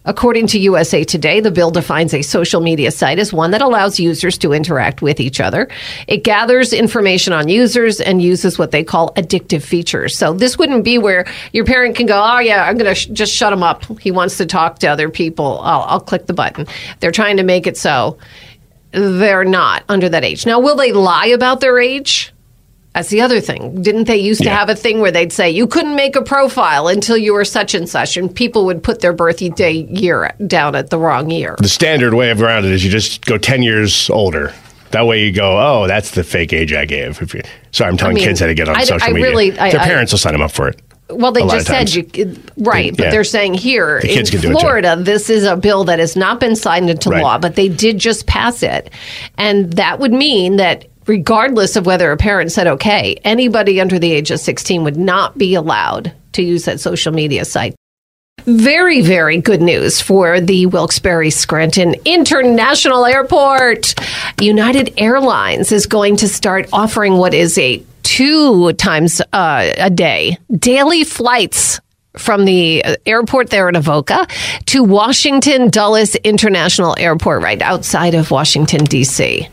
According 0.10 0.48
to 0.48 0.60
USA 0.62 1.04
Today, 1.04 1.39
the 1.39 1.51
bill 1.51 1.70
defines 1.70 2.16
a 2.16 2.24
social 2.24 2.62
media 2.62 2.89
site 2.89 3.20
as 3.20 3.32
one 3.32 3.51
that 3.51 3.62
allows 3.62 4.00
users 4.00 4.39
to 4.39 4.54
interact 4.54 5.04
with 5.04 5.20
each 5.20 5.39
other. 5.39 5.68
It 6.08 6.24
gathers 6.24 6.74
information 6.74 7.32
on 7.32 7.48
users 7.48 8.01
and 8.01 8.20
uses 8.20 8.58
what 8.58 8.72
they 8.72 8.84
call 8.84 9.13
addictive 9.13 9.62
features. 9.62 10.18
So 10.18 10.34
this 10.34 10.58
wouldn't 10.58 10.84
be 10.84 10.98
where 10.98 11.28
your 11.54 11.63
parent 11.63 11.96
can 11.96 12.08
go, 12.08 12.20
"Oh 12.20 12.39
yeah, 12.39 12.63
I'm 12.63 12.75
going 12.75 12.89
to 12.89 12.96
sh- 12.96 13.06
just 13.13 13.32
shut 13.32 13.54
him 13.54 13.62
up. 13.62 13.86
He 14.00 14.10
wants 14.10 14.38
to 14.38 14.48
talk 14.48 14.80
to 14.80 14.88
other 14.88 15.10
people. 15.10 15.60
I'll, 15.60 15.82
I'll 15.82 16.01
click 16.01 16.25
the 16.25 16.34
button." 16.34 16.66
They're 17.01 17.12
trying 17.12 17.38
to 17.38 17.44
make 17.44 17.68
it 17.68 17.78
so 17.78 18.18
they're 18.89 19.46
not 19.46 19.84
under 19.89 20.10
that 20.10 20.24
age. 20.24 20.44
Now, 20.44 20.60
will 20.60 20.75
they 20.75 20.92
lie 20.92 21.28
about 21.28 21.60
their 21.60 21.78
age? 21.78 22.34
That's 22.96 23.10
the 23.10 23.22
other 23.22 23.39
thing. 23.39 23.81
Didn't 23.81 24.05
they 24.05 24.17
used 24.17 24.41
to 24.43 24.50
have 24.50 24.67
a 24.67 24.75
thing 24.75 25.00
where 25.00 25.12
they'd 25.12 25.31
say 25.31 25.50
you 25.50 25.67
couldn't 25.67 25.96
make 25.96 26.15
a 26.15 26.22
profile 26.24 26.88
until 26.88 27.15
you 27.17 27.34
were 27.34 27.46
such 27.46 27.74
and 27.75 27.88
such, 27.88 28.17
and 28.17 28.34
people 28.34 28.65
would 28.65 28.81
put 28.84 29.00
their 29.01 29.13
birthday 29.13 29.72
year 29.89 30.34
down 30.48 30.75
at 30.75 30.89
the 30.89 30.98
wrong 30.98 31.29
year? 31.29 31.55
The 31.60 31.69
standard 31.69 32.13
way 32.15 32.31
of 32.31 32.41
around 32.41 32.65
it 32.65 32.72
is 32.72 32.84
you 32.84 32.89
just 32.91 33.25
go 33.25 33.38
10 33.38 33.62
years 33.62 34.10
older. 34.10 34.53
That 34.91 35.05
way 35.05 35.24
you 35.24 35.31
go, 35.31 35.58
oh, 35.60 35.88
that's 35.88 36.12
the 36.12 36.24
fake 36.24 36.51
age 36.51 36.74
I 36.74 36.86
gave. 36.86 37.22
If 37.22 37.36
you, 37.36 37.43
sorry, 37.72 37.91
I'm 37.91 37.98
telling 37.98 38.15
mean, 38.15 38.24
kids 38.25 38.39
how 38.39 38.48
to 38.48 38.55
get 38.55 38.67
on 38.67 38.75
I- 38.75 38.84
social 38.86 39.08
I 39.08 39.13
media. 39.13 39.29
really- 39.29 39.60
I- 39.60 39.69
Their 39.72 39.81
I- 39.81 39.86
parents 39.86 40.12
will 40.12 40.19
sign 40.19 40.34
them 40.34 40.41
up 40.41 40.51
for 40.51 40.67
it. 40.67 40.81
Well, 41.12 41.31
they 41.31 41.41
just 41.41 41.67
said 41.67 41.93
you 41.93 42.08
right, 42.58 42.96
but 42.96 43.05
Yeah. 43.05 43.12
they're 43.12 43.24
saying 43.24 43.55
here 43.55 44.00
The 44.01 44.12
in 44.19 44.25
can 44.25 44.41
do 44.41 44.50
it 44.50 44.53
too. 44.53 44.60
Florida, 44.60 44.96
this 45.00 45.29
is 45.29 45.43
a 45.43 45.55
bill 45.55 45.84
that 45.86 45.98
has 46.00 46.15
not 46.15 46.39
been 46.39 46.55
signed 46.55 46.88
into 46.89 47.10
Right. 47.10 47.24
law, 47.24 47.38
but 47.39 47.55
they 47.55 47.67
did 47.67 47.98
just 47.98 48.25
pass 48.27 48.62
it, 48.62 48.91
and 49.38 49.74
that 49.74 50.00
would 50.00 50.12
mean 50.13 50.58
that 50.58 50.86
regardless 51.10 51.75
of 51.75 51.88
whether 51.88 52.12
a 52.12 52.18
parent 52.18 52.51
said 52.51 52.68
okay, 52.68 53.20
anybody 53.25 53.82
under 53.82 54.00
the 54.00 54.12
age 54.12 54.32
of 54.32 54.39
sixteen 54.39 54.84
would 54.84 54.96
not 54.96 55.38
be 55.38 55.56
allowed 55.56 56.13
to 56.34 56.44
use 56.44 56.66
that 56.66 56.80
social 56.80 57.12
media 57.12 57.44
site. 57.44 57.75
Very, 58.46 59.01
very 59.01 59.38
good 59.42 59.62
news 59.62 60.00
for 60.00 60.39
the 60.39 60.66
Wilkes-Barre 60.68 61.30
Scranton 61.30 61.96
International 62.06 63.06
Airport. 63.06 63.96
United 64.39 64.94
Airlines 64.98 65.74
is 65.74 65.86
going 65.86 66.16
to 66.18 66.28
start 66.30 66.70
offering 66.72 67.18
what 67.18 67.34
is 67.34 67.58
a 67.58 67.84
two 68.04 68.72
times 68.74 69.22
uh, 69.34 69.72
a 69.78 69.89
day 69.89 70.38
daily 70.58 71.04
flights 71.04 71.82
from 72.18 72.46
the 72.46 72.84
uh, 72.84 72.96
airport 73.06 73.50
there 73.50 73.68
in 73.68 73.75
Avoca 73.75 74.28
to 74.68 74.84
Washington 74.84 75.70
Dulles 75.70 76.16
International 76.16 76.96
Airport, 76.98 77.42
right 77.42 77.62
outside 77.62 78.16
of 78.16 78.32
Washington, 78.32 78.86
D.C. 78.86 79.48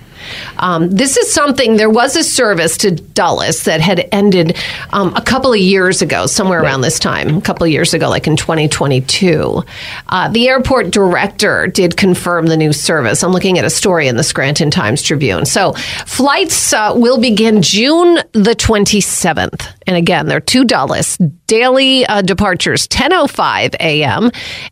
Um, 0.58 0.90
this 0.90 1.16
is 1.16 1.32
something, 1.32 1.76
there 1.76 1.90
was 1.90 2.16
a 2.16 2.24
service 2.24 2.76
to 2.78 2.90
Dulles 2.90 3.64
that 3.64 3.80
had 3.80 4.08
ended 4.12 4.56
um, 4.90 5.14
a 5.14 5.22
couple 5.22 5.52
of 5.52 5.58
years 5.58 6.02
ago, 6.02 6.26
somewhere 6.26 6.62
around 6.62 6.80
this 6.80 6.98
time, 6.98 7.36
a 7.36 7.40
couple 7.40 7.64
of 7.64 7.70
years 7.70 7.94
ago, 7.94 8.08
like 8.08 8.26
in 8.26 8.36
2022. 8.36 9.62
Uh, 10.08 10.28
the 10.28 10.48
airport 10.48 10.90
director 10.90 11.66
did 11.66 11.96
confirm 11.96 12.46
the 12.46 12.56
new 12.56 12.72
service. 12.72 13.22
I'm 13.22 13.32
looking 13.32 13.58
at 13.58 13.64
a 13.64 13.70
story 13.70 14.08
in 14.08 14.16
the 14.16 14.24
Scranton 14.24 14.70
Times 14.70 15.02
Tribune. 15.02 15.46
So 15.46 15.72
flights 16.06 16.72
uh, 16.72 16.92
will 16.94 17.20
begin 17.20 17.62
June 17.62 18.16
the 18.32 18.54
27th. 18.54 19.66
And 19.86 19.96
again, 19.96 20.26
they're 20.26 20.40
two 20.40 20.64
Dulles. 20.64 21.18
Daily 21.46 22.04
uh, 22.06 22.22
departures 22.22 22.88
10.05 22.88 23.74
a.m. 23.80 24.30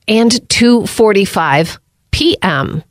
and 0.08 0.30
2.45 0.32 1.78
p.m. 2.10 2.82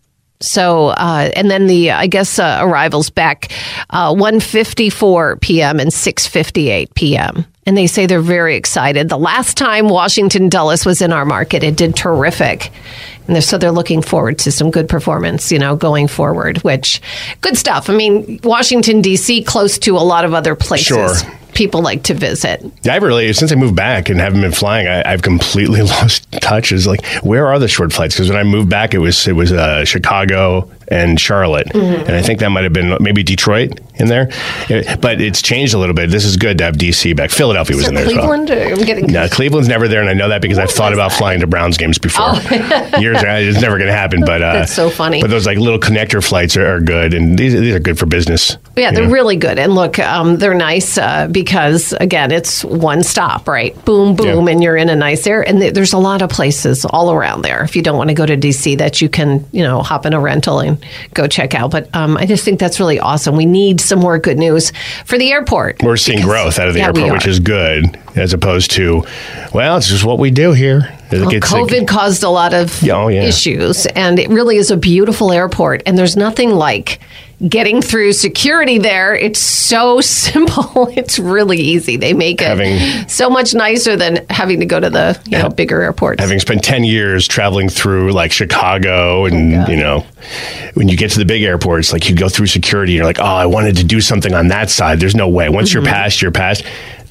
So, 0.44 0.88
uh, 0.90 1.32
and 1.36 1.50
then 1.50 1.68
the, 1.68 1.92
I 1.92 2.08
guess, 2.08 2.38
uh, 2.38 2.60
arrivals 2.62 3.10
back 3.10 3.52
uh, 3.90 4.14
1.54 4.14 5.40
p.m. 5.40 5.80
and 5.80 5.90
6.58 5.90 6.94
p.m. 6.94 7.46
And 7.66 7.78
they 7.78 7.88
say 7.88 8.08
they're 8.08 8.20
very 8.20 8.58
excited. 8.58 9.08
The 9.08 9.18
last 9.18 9.56
time 9.56 9.88
Washington 9.88 10.50
Dulles 10.50 10.86
was 10.86 11.02
in 11.02 11.14
our 11.14 11.24
market, 11.24 11.64
it 11.64 11.78
did 11.78 11.96
terrific. 11.96 12.72
And 13.26 13.36
they're, 13.36 13.42
so 13.42 13.58
they're 13.58 13.72
looking 13.72 14.02
forward 14.02 14.40
to 14.40 14.52
some 14.52 14.70
good 14.70 14.90
performance, 14.90 15.50
you 15.50 15.60
know, 15.60 15.78
going 15.78 16.10
forward, 16.10 16.58
which 16.58 17.02
good 17.40 17.58
stuff. 17.58 17.90
I 17.90 17.96
mean, 17.96 18.42
Washington, 18.44 19.02
D.C., 19.02 19.44
close 19.46 19.78
to 19.80 19.96
a 19.96 20.04
lot 20.04 20.26
of 20.26 20.34
other 20.34 20.56
places. 20.56 21.22
Sure. 21.22 21.40
People 21.54 21.82
like 21.82 22.04
to 22.04 22.14
visit. 22.14 22.64
Yeah, 22.84 22.96
I've 22.96 23.04
really 23.04 23.32
since 23.34 23.52
I 23.52 23.56
moved 23.56 23.76
back 23.76 24.10
and 24.10 24.20
haven't 24.20 24.42
been 24.42 24.52
flying, 24.52 24.88
I, 24.88 25.04
I've 25.12 25.22
completely 25.22 25.82
lost 25.94 26.32
touch. 26.42 26.72
Is 26.72 26.88
like, 26.88 27.06
where 27.24 27.48
are 27.48 27.60
the 27.60 27.68
short 27.68 27.94
flights? 27.94 28.16
Because 28.16 28.30
when 28.30 28.38
I 28.38 28.44
moved 28.44 28.70
back, 28.70 28.94
it 28.94 29.00
was 29.00 29.28
it 29.28 29.34
was 29.34 29.52
uh, 29.52 29.86
Chicago 29.86 30.70
and 30.90 31.20
Charlotte, 31.20 31.68
Mm-hmm. 31.68 32.02
and 32.08 32.12
I 32.16 32.22
think 32.22 32.40
that 32.42 32.50
might 32.50 32.66
have 32.66 32.74
been 32.74 32.98
maybe 33.00 33.24
Detroit 33.24 33.80
in 33.96 34.08
there. 34.08 34.30
It- 34.70 35.00
but 35.02 35.22
it's 35.22 35.42
changed 35.42 35.74
a 35.74 35.78
little 35.78 35.96
bit. 35.96 36.10
This 36.12 36.26
is 36.26 36.36
good 36.38 36.58
to 36.58 36.66
have 36.66 36.76
DC 36.76 37.16
back. 37.16 37.30
Philadelphia 37.32 37.76
was 37.78 37.88
in 37.88 37.96
there 37.96 38.04
Cleveland, 38.06 38.50
well. 38.50 38.80
I'm 38.80 38.86
getting 38.86 39.08
No, 39.08 39.28
Cleveland's 39.30 39.70
never 39.70 39.88
there, 39.88 40.02
and 40.02 40.10
I 40.10 40.14
know 40.14 40.30
that 40.30 40.42
because 40.42 40.58
I've 40.60 40.70
thought 40.72 40.94
about 40.94 41.12
flying 41.14 41.40
to 41.40 41.48
Browns 41.48 41.78
games 41.78 41.98
before. 41.98 42.34
Years 43.00 43.22
ago, 43.22 43.36
it's 43.36 43.62
never 43.62 43.78
going 43.78 43.88
to 43.88 43.94
happen. 43.96 44.22
But 44.26 44.42
uh, 44.42 44.46
Oh. 44.46 44.54
That's 44.60 44.74
so 44.74 44.90
funny. 44.90 45.22
But 45.22 45.30
those 45.30 45.46
like 45.46 45.58
little 45.58 45.80
connector 45.80 46.24
flights 46.24 46.58
are, 46.58 46.76
are 46.76 46.82
good, 46.82 47.14
and 47.14 47.38
these 47.40 47.54
these 47.54 47.74
are 47.74 47.80
good 47.80 47.98
for 47.98 48.06
business. 48.06 48.58
Yeah, 48.76 48.92
they're 48.92 49.08
really 49.10 49.36
good. 49.36 49.60
And 49.60 49.76
look, 49.76 50.00
um, 50.00 50.38
they're 50.38 50.56
nice 50.56 50.98
uh, 50.98 51.28
because, 51.32 51.94
again, 51.94 52.32
it's 52.32 52.64
one 52.66 53.04
stop, 53.04 53.48
right? 53.48 53.74
Boom, 53.86 54.16
boom, 54.16 54.48
Yeah. 54.48 54.52
and 54.54 54.64
you're 54.64 54.76
in 54.76 54.90
a 54.90 54.96
nice 54.96 55.28
area. 55.28 55.48
And 55.48 55.60
th- 55.60 55.74
there's 55.76 55.94
a 55.94 56.00
lot 56.00 56.24
of 56.24 56.32
places 56.32 56.84
all 56.84 57.12
around 57.12 57.44
there 57.44 57.64
if 57.64 57.76
you 57.76 57.84
don't 57.84 57.98
want 57.98 58.10
to 58.10 58.16
go 58.16 58.26
to 58.26 58.36
DC 58.36 58.80
that 58.80 59.00
you 59.00 59.10
can, 59.10 59.46
you 59.52 59.62
know, 59.62 59.84
hop 59.84 60.08
in 60.08 60.14
a 60.14 60.20
rental 60.20 60.60
and 60.60 60.84
go 61.14 61.28
check 61.28 61.54
out. 61.54 61.70
But 61.70 61.88
um, 61.96 62.18
I 62.18 62.26
just 62.26 62.44
think 62.44 62.60
that's 62.60 62.80
really 62.80 63.00
awesome. 63.00 63.36
We 63.36 63.46
need 63.46 63.80
some 63.80 64.00
more 64.00 64.18
good 64.18 64.40
news 64.40 64.72
for 65.06 65.20
the 65.20 65.32
airport. 65.32 65.84
We're 65.84 65.96
seeing 65.96 66.18
Because- 66.20 66.32
growth 66.32 66.60
out 66.60 66.68
of 66.68 66.74
the 66.74 66.80
Yeah, 66.80 66.88
airport, 66.88 67.12
which 67.14 67.28
is 67.28 67.40
good, 67.40 67.96
as 68.16 68.34
opposed 68.34 68.72
to, 68.72 69.04
well, 69.54 69.78
it's 69.78 69.90
just 69.90 70.04
what 70.04 70.18
we 70.18 70.32
do 70.32 70.52
here. 70.54 70.90
Well, 71.12 71.30
COVID 71.30 71.88
caused 71.88 72.24
a 72.24 72.30
lot 72.30 72.56
of 72.56 72.84
oh, 72.90 73.08
issues, 73.10 73.86
and 73.86 74.18
it 74.18 74.30
really 74.30 74.58
is 74.58 74.72
a 74.72 74.78
beautiful 74.78 75.32
airport. 75.32 75.84
And 75.86 75.96
there's 75.96 76.18
nothing 76.18 76.50
like 76.50 77.00
getting 77.48 77.82
through 77.82 78.14
security 78.14 78.78
there. 78.78 79.16
It's 79.16 79.40
so 79.40 80.00
simple. 80.02 80.88
It's 80.96 81.20
really 81.20 81.58
easy. 81.58 81.98
They 81.98 82.14
make 82.14 82.42
it 82.42 82.48
Having- 82.48 83.08
so 83.10 83.30
much 83.30 83.54
nicer 83.54 83.96
than 83.96 84.26
having 84.30 84.60
to 84.62 84.66
go 84.66 84.80
to 84.80 84.90
the 84.90 85.20
you 85.26 85.38
know 85.38 85.50
bigger 85.50 85.82
airports. 85.82 86.22
having 86.22 86.40
spent 86.40 86.64
10 86.64 86.84
years 86.84 87.28
traveling 87.28 87.70
through 87.70 88.12
like 88.12 88.32
Chicago 88.32 89.04
Oh, 89.04 89.26
and, 89.26 89.68
you 89.68 89.76
know, 89.78 90.06
when 90.74 90.88
you 90.88 90.96
get 90.98 91.12
to 91.12 91.20
the 91.20 91.26
big 91.26 91.44
airports, 91.44 91.92
like 91.94 92.10
you 92.10 92.16
go 92.16 92.30
through 92.30 92.48
security 92.48 92.94
and 92.94 92.98
you're 92.98 93.06
like, 93.06 93.20
oh, 93.20 93.24
I 93.24 93.46
wanted 93.46 93.78
to 93.78 93.84
do 93.84 94.00
something 94.02 94.34
on 94.34 94.48
that 94.48 94.70
side. 94.70 95.00
There's 95.00 95.16
no 95.16 95.28
way. 95.30 95.50
Once 95.50 95.70
Mm-hmm. 95.70 95.78
you're 95.86 95.86
past, 95.94 96.22
you're 96.22 96.32
past. 96.32 96.64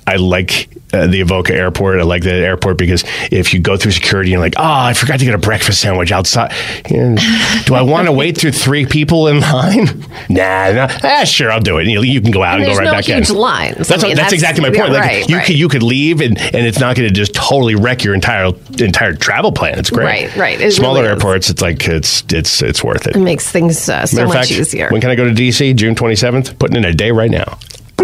I 0.06 0.16
like 0.16 0.68
uh, 0.92 1.06
the 1.06 1.20
Avoca 1.20 1.54
Airport. 1.54 2.00
I 2.00 2.02
like 2.02 2.22
the 2.22 2.32
airport 2.32 2.76
because 2.76 3.04
if 3.30 3.54
you 3.54 3.60
go 3.60 3.76
through 3.76 3.92
security 3.92 4.32
and 4.32 4.42
like, 4.42 4.54
oh, 4.56 4.62
I 4.62 4.94
forgot 4.94 5.20
to 5.20 5.24
get 5.24 5.34
a 5.34 5.38
breakfast 5.38 5.80
sandwich 5.80 6.10
outside. 6.12 6.52
And 6.86 7.18
do 7.66 7.74
I 7.74 7.82
want 7.82 8.06
to 8.06 8.12
wait 8.22 8.36
through 8.36 8.52
three 8.52 8.84
people 8.86 9.28
in 9.28 9.40
line? 9.40 9.88
Nah, 10.28 10.72
nah. 10.72 10.88
Ah, 11.02 11.24
sure, 11.24 11.50
I'll 11.50 11.60
do 11.60 11.78
it. 11.78 11.86
You, 11.86 12.02
you 12.02 12.20
can 12.20 12.30
go 12.30 12.42
out 12.42 12.54
and, 12.54 12.64
And 12.64 12.72
go 12.72 12.78
right 12.78 12.84
no 12.84 12.92
back 12.92 13.04
huge 13.04 13.28
in. 13.28 13.36
lines. 13.36 13.88
That's, 13.88 14.02
I 14.02 14.08
mean, 14.08 14.16
that's 14.16 14.30
that's- 14.30 14.32
exactly 14.32 14.62
my 14.62 14.68
yeah, 14.74 14.80
point. 14.82 14.92
Like 14.92 15.02
right, 15.02 15.28
you 15.28 15.36
right. 15.36 15.46
could 15.46 15.58
you 15.58 15.68
could 15.68 15.82
leave 15.82 16.20
and, 16.20 16.38
and 16.38 16.66
it's 16.66 16.78
not 16.78 16.96
going 16.96 17.08
to 17.08 17.14
just 17.14 17.34
totally 17.34 17.74
wreck 17.74 18.02
your 18.04 18.14
entire 18.14 18.52
entire 18.78 19.14
travel 19.14 19.52
plan. 19.52 19.78
It's 19.78 19.90
great. 19.90 20.04
Right, 20.04 20.36
right. 20.36 20.60
It 20.60 20.72
Smaller 20.72 21.00
really 21.00 21.12
airports, 21.12 21.50
it's 21.50 21.60
like 21.60 21.86
it's 21.88 22.22
it's 22.32 22.62
it's 22.62 22.82
worth 22.84 23.06
it. 23.06 23.16
It 23.16 23.20
makes 23.20 23.50
things 23.50 23.88
uh, 23.88 24.06
so 24.06 24.26
much 24.26 24.34
fact, 24.34 24.50
easier. 24.52 24.88
When 24.90 25.00
can 25.00 25.10
I 25.10 25.16
go 25.16 25.24
to 25.24 25.34
DC? 25.34 25.74
June 25.76 25.94
27th? 25.94 26.58
Putting 26.58 26.76
in 26.76 26.84
a 26.84 26.94
day 26.94 27.10
right 27.10 27.30
now. 27.30 27.58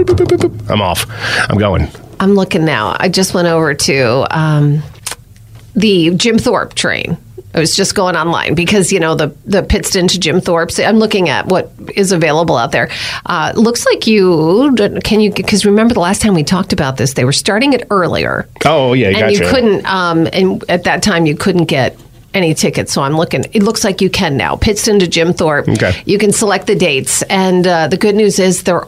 Boop, 0.05 0.17
boop, 0.17 0.39
boop. 0.39 0.71
I'm 0.71 0.81
off. 0.81 1.07
I'm 1.51 1.59
going. 1.59 1.89
I'm 2.21 2.35
looking 2.35 2.65
now. 2.65 2.97
I 2.99 3.09
just 3.09 3.35
went 3.35 3.49
over 3.49 3.75
to 3.75 4.39
um, 4.39 4.83
the 5.75 6.15
Jim 6.15 6.39
Thorpe 6.39 6.75
train. 6.75 7.17
I 7.55 7.61
was 7.61 7.75
just 7.75 7.95
going 7.95 8.15
online 8.15 8.55
because 8.55 8.93
you 8.93 9.01
know 9.01 9.15
the 9.15 9.35
the 9.47 9.63
Pittston 9.63 10.07
to 10.09 10.21
Jim 10.21 10.41
Thorpe's. 10.41 10.79
I'm 10.79 10.99
looking 10.99 11.29
at 11.29 11.47
what 11.47 11.73
is 11.97 12.13
available 12.13 12.57
out 12.57 12.73
there. 12.73 12.91
Uh, 13.27 13.53
looks 13.57 13.87
like 13.87 14.07
you 14.07 14.75
can 15.03 15.21
you 15.21 15.33
because 15.33 15.65
remember 15.65 15.95
the 15.95 16.01
last 16.01 16.21
time 16.23 16.35
we 16.35 16.45
talked 16.45 16.73
about 16.73 16.99
this, 16.99 17.15
they 17.15 17.25
were 17.25 17.33
starting 17.33 17.73
it 17.73 17.87
earlier. 17.91 18.49
Oh, 18.65 18.93
yeah, 18.93 19.09
and 19.09 19.17
gotcha. 19.17 19.33
you 19.33 19.51
couldn't. 19.51 19.87
Um, 19.87 20.29
and 20.33 20.63
at 20.69 20.85
that 20.85 21.03
time, 21.03 21.27
you 21.27 21.35
couldn't 21.35 21.65
get 21.65 21.99
any 22.35 22.55
tickets. 22.55 22.93
So 22.93 23.03
I'm 23.03 23.17
looking. 23.17 23.45
It 23.53 23.63
looks 23.63 23.85
like 23.85 24.01
you 24.01 24.11
can 24.11 24.37
now. 24.37 24.57
Pittston 24.57 24.99
to 25.01 25.09
Jim 25.09 25.33
Thorpe. 25.33 25.69
Okay. 25.69 25.93
You 26.07 26.19
can 26.19 26.33
select 26.33 26.67
the 26.67 26.75
dates, 26.75 27.23
and 27.23 27.67
uh, 27.67 27.89
the 27.89 27.97
good 27.97 28.15
news 28.15 28.39
is 28.39 28.63
they're 28.63 28.87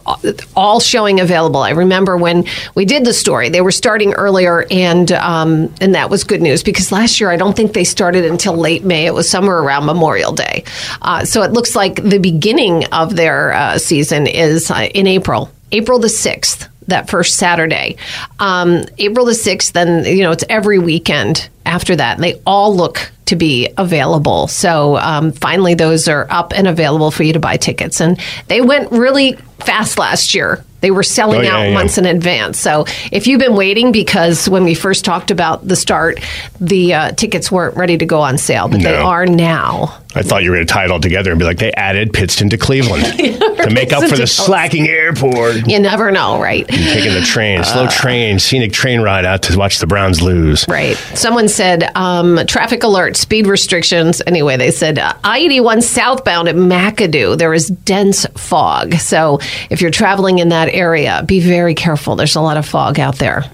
all- 0.57 0.81
showing 0.81 1.21
available. 1.21 1.61
I 1.61 1.71
remember 1.71 2.17
when 2.17 2.45
we 2.75 2.85
did 2.85 3.05
the 3.05 3.13
story, 3.13 3.49
they 3.49 3.61
were 3.61 3.73
starting 3.73 4.15
earlier, 4.15 4.67
and 4.71 5.11
um, 5.13 5.75
and 5.81 5.95
that 5.95 6.09
was 6.11 6.25
good 6.25 6.41
news 6.41 6.63
because 6.63 6.91
last 6.93 7.21
year 7.21 7.31
I 7.31 7.37
don't 7.37 7.57
think 7.57 7.73
they 7.75 7.85
started 7.85 8.25
until 8.25 8.55
late 8.57 8.85
May. 8.85 9.07
It 9.07 9.15
was 9.15 9.29
somewhere 9.29 9.59
around 9.59 9.85
Memorial 9.87 10.33
Day. 10.33 10.65
Uh, 11.03 11.25
so 11.25 11.43
it 11.43 11.53
looks 11.53 11.77
like 11.77 11.97
the 12.03 12.19
beginning 12.19 12.85
of 12.87 13.17
their 13.17 13.53
uh, 13.53 13.79
season 13.79 14.27
is 14.27 14.71
uh, 14.71 14.89
in 14.95 15.07
April, 15.07 15.51
April 15.73 15.99
the 15.99 16.09
sixth. 16.09 16.70
That 16.91 17.11
first 17.11 17.37
Saturday, 17.37 17.97
um, 18.39 18.85
April 18.99 19.27
the 19.27 19.35
sixth. 19.35 19.73
Then 19.73 20.05
you 20.05 20.23
know 20.23 20.31
it's 20.31 20.45
every 20.49 20.79
weekend 20.79 21.49
after 21.67 21.97
that. 21.97 22.17
And 22.17 22.25
they 22.25 22.41
all 22.45 22.75
look 22.75 23.11
to 23.27 23.37
be 23.37 23.73
available. 23.79 24.49
So 24.49 24.97
um, 24.97 25.31
finally, 25.31 25.75
those 25.75 26.09
are 26.09 26.27
up 26.31 26.53
and 26.53 26.67
available 26.67 27.13
for 27.13 27.23
you 27.23 27.33
to 27.35 27.39
buy 27.39 27.57
tickets. 27.57 28.01
And 28.01 28.19
they 28.49 28.61
went 28.61 28.91
really 28.91 29.39
fast 29.65 29.99
last 29.99 30.35
year. 30.35 30.65
They 30.81 30.91
were 30.91 31.03
selling 31.03 31.41
Oh, 31.41 31.43
yeah, 31.43 31.57
out 31.57 31.63
yeah. 31.69 31.75
months 31.75 31.99
in 31.99 32.07
advance. 32.07 32.59
So 32.59 32.87
if 33.13 33.27
you've 33.27 33.39
been 33.39 33.55
waiting, 33.55 33.93
because 33.93 34.49
when 34.49 34.65
we 34.65 34.73
first 34.75 35.05
talked 35.05 35.31
about 35.31 35.69
the 35.69 35.77
start, 35.77 36.21
the 36.59 36.95
uh, 36.95 37.13
tickets 37.13 37.53
weren't 37.53 37.77
ready 37.77 37.99
to 37.99 38.07
go 38.07 38.23
on 38.23 38.39
sale, 38.39 38.67
but 38.67 38.81
they 38.81 38.97
are 38.97 39.27
now. 39.27 39.99
I 40.15 40.23
thought 40.23 40.43
you 40.43 40.51
were 40.51 40.57
going 40.57 40.67
to 40.67 40.73
tie 40.73 40.87
it 40.87 40.91
all 40.91 40.99
together 40.99 41.31
and 41.31 41.39
be 41.39 41.45
like, 41.45 41.59
they 41.59 41.71
added 41.75 42.13
Pittston 42.15 42.49
to 42.51 42.57
Cleveland 42.57 43.05
to 43.19 43.71
make 43.73 43.93
up 43.93 44.09
for 44.09 44.17
the 44.17 44.27
slacking 44.27 44.89
airport. 44.89 45.69
You 45.69 45.79
never 45.79 46.11
know, 46.11 46.41
right? 46.41 46.67
Taking 46.67 47.13
the 47.13 47.21
train, 47.21 47.63
slow 47.63 47.87
train, 47.87 48.39
scenic 48.39 48.73
train 48.73 49.03
ride 49.03 49.27
out 49.27 49.43
to 49.45 49.59
watch 49.59 49.79
the 49.81 49.87
Browns 49.87 50.23
lose. 50.23 50.67
Right. 50.67 50.97
Someone 51.15 51.49
said 51.49 51.93
um, 51.95 52.41
traffic 52.47 52.83
alert, 52.85 53.17
speed 53.19 53.47
restrictions. 53.47 54.23
Anyway, 54.27 54.57
they 54.57 54.71
said 54.71 54.99
uh, 54.99 55.13
I 55.23 55.41
81 55.41 55.83
southbound 55.83 56.49
at 56.49 56.57
McAdoo, 56.57 57.37
there 57.37 57.53
is 57.53 57.69
dense 57.69 58.25
fog. 58.37 58.95
So 58.95 59.39
if 59.71 59.81
you're 59.81 59.91
traveling 59.91 60.39
in 60.39 60.49
that 60.49 60.69
area, 60.69 61.23
be 61.27 61.41
very 61.41 61.75
careful. 61.75 62.17
There's 62.17 62.37
a 62.37 62.41
lot 62.41 62.57
of 62.57 62.67
fog 62.67 62.99
out 62.99 63.19
there. 63.19 63.45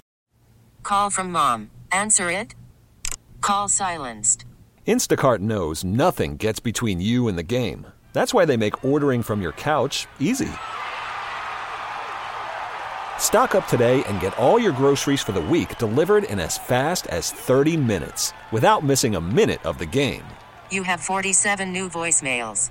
Call 0.83 1.11
from 1.11 1.33
mom. 1.33 1.71
Answer 1.93 2.31
it. 2.31 2.55
Call 3.41 3.69
silenced. 3.69 4.45
Instacart 4.87 5.41
knows 5.41 5.83
nothing 5.85 6.37
gets 6.37 6.61
between 6.61 7.01
you 7.01 7.27
and 7.27 7.37
the 7.37 7.43
game. 7.43 7.89
That's 8.13 8.33
why 8.33 8.45
they 8.45 8.57
make 8.57 8.85
ordering 8.85 9.23
from 9.23 9.43
your 9.43 9.53
couch 9.53 10.07
easy. 10.21 10.49
Stock 13.19 13.55
up 13.55 13.67
today 13.67 14.05
and 14.05 14.21
get 14.21 14.39
all 14.39 14.59
your 14.59 14.73
groceries 14.73 15.23
for 15.23 15.33
the 15.33 15.41
week 15.41 15.77
delivered 15.79 16.25
in 16.25 16.39
as 16.39 16.57
fast 16.57 17.07
as 17.09 17.33
30 17.33 17.77
minutes 17.77 18.33
without 18.53 18.85
missing 18.85 19.17
a 19.17 19.21
minute 19.21 19.65
of 19.67 19.79
the 19.79 19.87
game. 19.87 20.25
You 20.71 20.85
have 20.85 21.01
47 21.01 21.73
new 21.73 21.89
voicemails. 21.89 22.71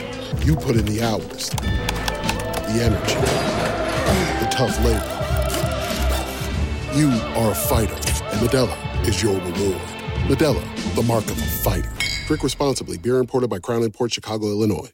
You 0.39 0.55
put 0.55 0.75
in 0.75 0.85
the 0.85 1.01
hours, 1.03 1.49
the 1.51 2.81
energy, 2.81 3.15
the 4.39 4.47
tough 4.49 4.75
labor. 4.83 5.17
You 6.97 7.09
are 7.39 7.51
a 7.51 7.55
fighter, 7.55 7.93
and 7.93 8.47
Modelo 8.47 9.07
is 9.07 9.21
your 9.21 9.35
reward. 9.35 9.81
Modelo, 10.27 10.95
the 10.95 11.03
mark 11.03 11.25
of 11.25 11.37
a 11.37 11.41
fighter. 11.41 11.91
Drink 12.27 12.43
responsibly. 12.43 12.97
Beer 12.97 13.17
imported 13.17 13.49
by 13.49 13.59
Crown 13.59 13.89
Port 13.91 14.13
Chicago, 14.13 14.47
Illinois. 14.47 14.91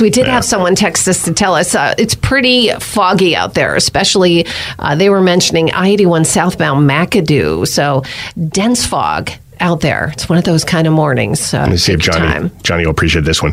We 0.00 0.10
did 0.10 0.26
have 0.26 0.44
someone 0.44 0.74
text 0.74 1.06
us 1.06 1.22
to 1.26 1.32
tell 1.32 1.54
us 1.54 1.74
uh, 1.76 1.94
it's 1.96 2.14
pretty 2.16 2.70
foggy 2.80 3.36
out 3.36 3.54
there, 3.54 3.76
especially 3.76 4.46
uh, 4.80 4.96
they 4.96 5.10
were 5.10 5.20
mentioning 5.20 5.70
I 5.70 5.90
81 5.90 6.24
southbound 6.24 6.90
McAdoo. 6.90 7.68
So 7.68 8.02
dense 8.48 8.84
fog 8.84 9.30
out 9.60 9.80
there. 9.80 10.08
It's 10.12 10.28
one 10.28 10.38
of 10.38 10.44
those 10.44 10.64
kind 10.64 10.88
of 10.88 10.92
mornings. 10.92 11.54
Uh, 11.54 11.60
Let 11.60 11.70
me 11.70 11.76
see 11.76 11.92
if 11.92 12.00
Johnny 12.00 12.18
time. 12.18 12.50
Johnny 12.64 12.84
will 12.84 12.90
appreciate 12.90 13.24
this 13.24 13.42
one. 13.42 13.52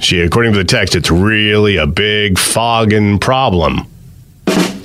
She, 0.00 0.20
according 0.20 0.52
to 0.52 0.58
the 0.58 0.64
text, 0.64 0.94
it's 0.96 1.10
really 1.10 1.76
a 1.76 1.86
big 1.86 2.38
fogging 2.38 3.18
problem. 3.18 3.86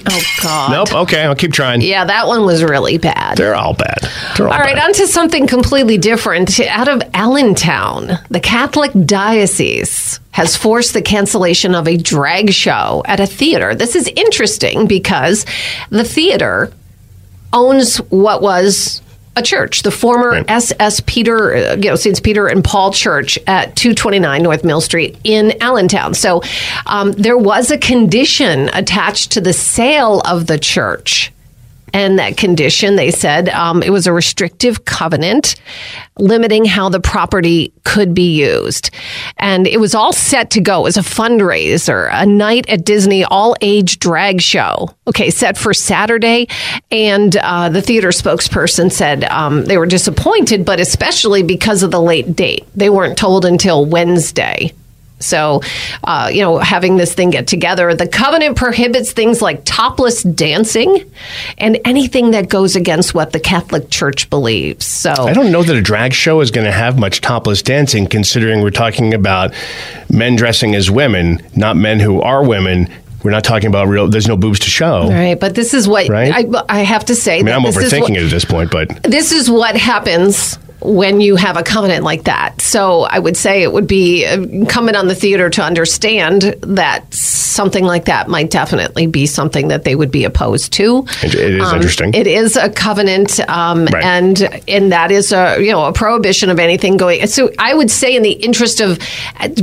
Oh, 0.07 0.21
God. 0.43 0.71
Nope. 0.71 0.93
Okay, 1.03 1.23
I'll 1.23 1.35
keep 1.35 1.51
trying. 1.51 1.81
Yeah, 1.81 2.05
that 2.05 2.27
one 2.27 2.45
was 2.45 2.63
really 2.63 2.97
bad. 2.99 3.37
They're 3.37 3.55
all 3.55 3.73
bad. 3.73 3.97
They're 4.37 4.47
all, 4.47 4.53
All 4.53 4.59
right, 4.59 4.75
bad. 4.75 4.85
on 4.89 4.93
to 4.93 5.07
something 5.07 5.47
completely 5.47 5.97
different. 5.97 6.59
Out 6.59 6.87
of 6.87 7.01
Allentown, 7.15 8.11
the 8.29 8.39
Catholic 8.39 8.91
Diocese 9.05 10.19
has 10.31 10.55
forced 10.55 10.93
the 10.93 11.01
cancellation 11.01 11.73
of 11.73 11.87
a 11.87 11.97
drag 11.97 12.51
show 12.51 13.01
at 13.05 13.19
a 13.19 13.25
theater. 13.25 13.73
This 13.73 13.95
is 13.95 14.07
interesting 14.15 14.85
because 14.85 15.45
the 15.89 16.03
theater 16.03 16.71
owns 17.51 17.97
what 17.97 18.41
was 18.41 19.01
a 19.35 19.41
church, 19.41 19.83
the 19.83 19.91
former 19.91 20.43
SS 20.47 21.01
Peter, 21.01 21.55
uh, 21.55 21.75
you 21.75 21.89
know, 21.89 21.95
St. 21.95 22.21
Peter 22.23 22.47
and 22.47 22.63
Paul 22.63 22.91
Church 22.91 23.37
at 23.47 23.75
229 23.75 24.41
North 24.41 24.63
Mill 24.63 24.81
Street 24.81 25.17
in 25.23 25.61
Allentown. 25.61 26.13
So 26.13 26.41
um, 26.85 27.11
there 27.13 27.37
was 27.37 27.71
a 27.71 27.77
condition 27.77 28.69
attached 28.73 29.31
to 29.33 29.41
the 29.41 29.53
sale 29.53 30.21
of 30.21 30.47
the 30.47 30.57
church. 30.57 31.33
And 31.93 32.19
that 32.19 32.37
condition, 32.37 32.95
they 32.95 33.11
said, 33.11 33.49
um, 33.49 33.81
it 33.81 33.89
was 33.89 34.07
a 34.07 34.13
restrictive 34.13 34.85
covenant 34.85 35.55
limiting 36.17 36.65
how 36.65 36.89
the 36.89 36.99
property 36.99 37.73
could 37.83 38.13
be 38.13 38.35
used. 38.35 38.89
And 39.37 39.67
it 39.67 39.79
was 39.79 39.93
all 39.93 40.13
set 40.13 40.51
to 40.51 40.61
go 40.61 40.85
as 40.85 40.97
a 40.97 41.01
fundraiser, 41.01 42.09
a 42.11 42.25
night 42.25 42.69
at 42.69 42.85
Disney 42.85 43.23
all 43.23 43.55
age 43.61 43.99
drag 43.99 44.41
show. 44.41 44.89
Okay, 45.07 45.29
set 45.29 45.57
for 45.57 45.73
Saturday. 45.73 46.47
And 46.91 47.35
uh, 47.37 47.69
the 47.69 47.81
theater 47.81 48.09
spokesperson 48.09 48.91
said 48.91 49.23
um, 49.25 49.65
they 49.65 49.77
were 49.77 49.85
disappointed, 49.85 50.65
but 50.65 50.79
especially 50.79 51.43
because 51.43 51.83
of 51.83 51.91
the 51.91 52.01
late 52.01 52.35
date. 52.35 52.65
They 52.75 52.89
weren't 52.89 53.17
told 53.17 53.45
until 53.45 53.85
Wednesday 53.85 54.73
So, 55.19 55.61
uh, 56.03 56.29
you 56.31 56.41
know, 56.41 56.57
having 56.57 56.97
this 56.97 57.13
thing 57.13 57.29
get 57.29 57.47
together, 57.47 57.93
the 57.95 58.07
covenant 58.07 58.57
prohibits 58.57 59.13
things 59.13 59.41
like 59.41 59.61
topless 59.63 60.23
dancing 60.23 61.09
and 61.57 61.79
anything 61.85 62.31
that 62.31 62.49
goes 62.49 62.75
against 62.75 63.13
what 63.15 63.31
the 63.31 63.39
Catholic 63.39 63.89
Church 63.89 64.29
believes. 64.29 64.85
So, 64.85 65.11
I 65.11 65.33
don't 65.33 65.51
know 65.51 65.63
that 65.63 65.75
a 65.75 65.81
drag 65.81 66.13
show 66.13 66.41
is 66.41 66.51
going 66.51 66.65
to 66.65 66.71
have 66.71 66.99
much 66.99 67.21
topless 67.21 67.61
dancing, 67.61 68.07
considering 68.07 68.61
we're 68.61 68.71
talking 68.71 69.13
about 69.13 69.53
men 70.09 70.35
dressing 70.35 70.75
as 70.75 70.91
women, 70.91 71.41
not 71.55 71.77
men 71.77 71.99
who 71.99 72.21
are 72.21 72.43
women. 72.45 72.89
We're 73.23 73.31
not 73.31 73.43
talking 73.43 73.67
about 73.67 73.87
real. 73.87 74.07
There's 74.07 74.27
no 74.27 74.37
boobs 74.37 74.59
to 74.59 74.69
show. 74.69 75.09
Right, 75.09 75.39
but 75.39 75.55
this 75.55 75.73
is 75.73 75.87
what 75.87 76.09
Right? 76.09 76.31
I, 76.31 76.63
I 76.69 76.79
have 76.81 77.05
to 77.05 77.15
say. 77.15 77.35
I 77.35 77.37
mean, 77.37 77.45
that 77.47 77.55
I'm 77.55 77.63
this 77.63 77.77
is 77.77 77.91
overthinking 77.91 78.01
what- 78.01 78.17
it 78.19 78.25
at 78.25 78.31
this 78.31 78.45
point, 78.45 78.69
but 78.71 79.01
this 79.03 79.31
is 79.31 79.49
what 79.49 79.75
happens 79.75 80.59
when 80.81 81.21
you 81.21 81.35
have 81.35 81.57
a 81.57 81.63
covenant 81.63 82.03
like 82.03 82.25
that. 82.25 82.61
So 82.61 83.01
I 83.03 83.17
would 83.19 83.37
say 83.37 83.63
it 83.63 83.71
would 83.71 83.87
be 83.87 84.25
incumbent 84.25 84.97
on 84.97 85.07
the 85.07 85.15
theater 85.15 85.49
to 85.49 85.61
understand 85.63 86.41
that 86.61 87.13
something 87.13 87.85
like 87.85 88.05
that 88.05 88.27
might 88.27 88.51
definitely 88.51 89.07
be 89.07 89.25
something 89.25 89.69
that 89.69 89.83
they 89.83 89.95
would 89.95 90.11
be 90.11 90.25
opposed 90.25 90.73
to. 90.73 91.05
it, 91.23 91.33
it 91.33 91.53
is 91.55 91.63
Um, 91.63 91.75
interesting. 91.77 92.13
It 92.13 92.27
is 92.27 92.55
a 92.57 92.69
covenant, 92.69 93.39
um, 93.49 93.85
Right. 93.85 94.03
and 94.03 94.61
and 94.67 94.91
that 94.91 95.11
is 95.11 95.31
a 95.31 95.57
you 95.59 95.71
know 95.71 95.85
a 95.85 95.93
prohibition 95.93 96.49
of 96.49 96.59
anything 96.59 96.97
going. 96.97 97.25
So 97.27 97.49
I 97.57 97.73
would 97.73 97.89
say, 97.89 98.15
in 98.15 98.23
the 98.23 98.31
interest 98.33 98.81
of 98.81 98.99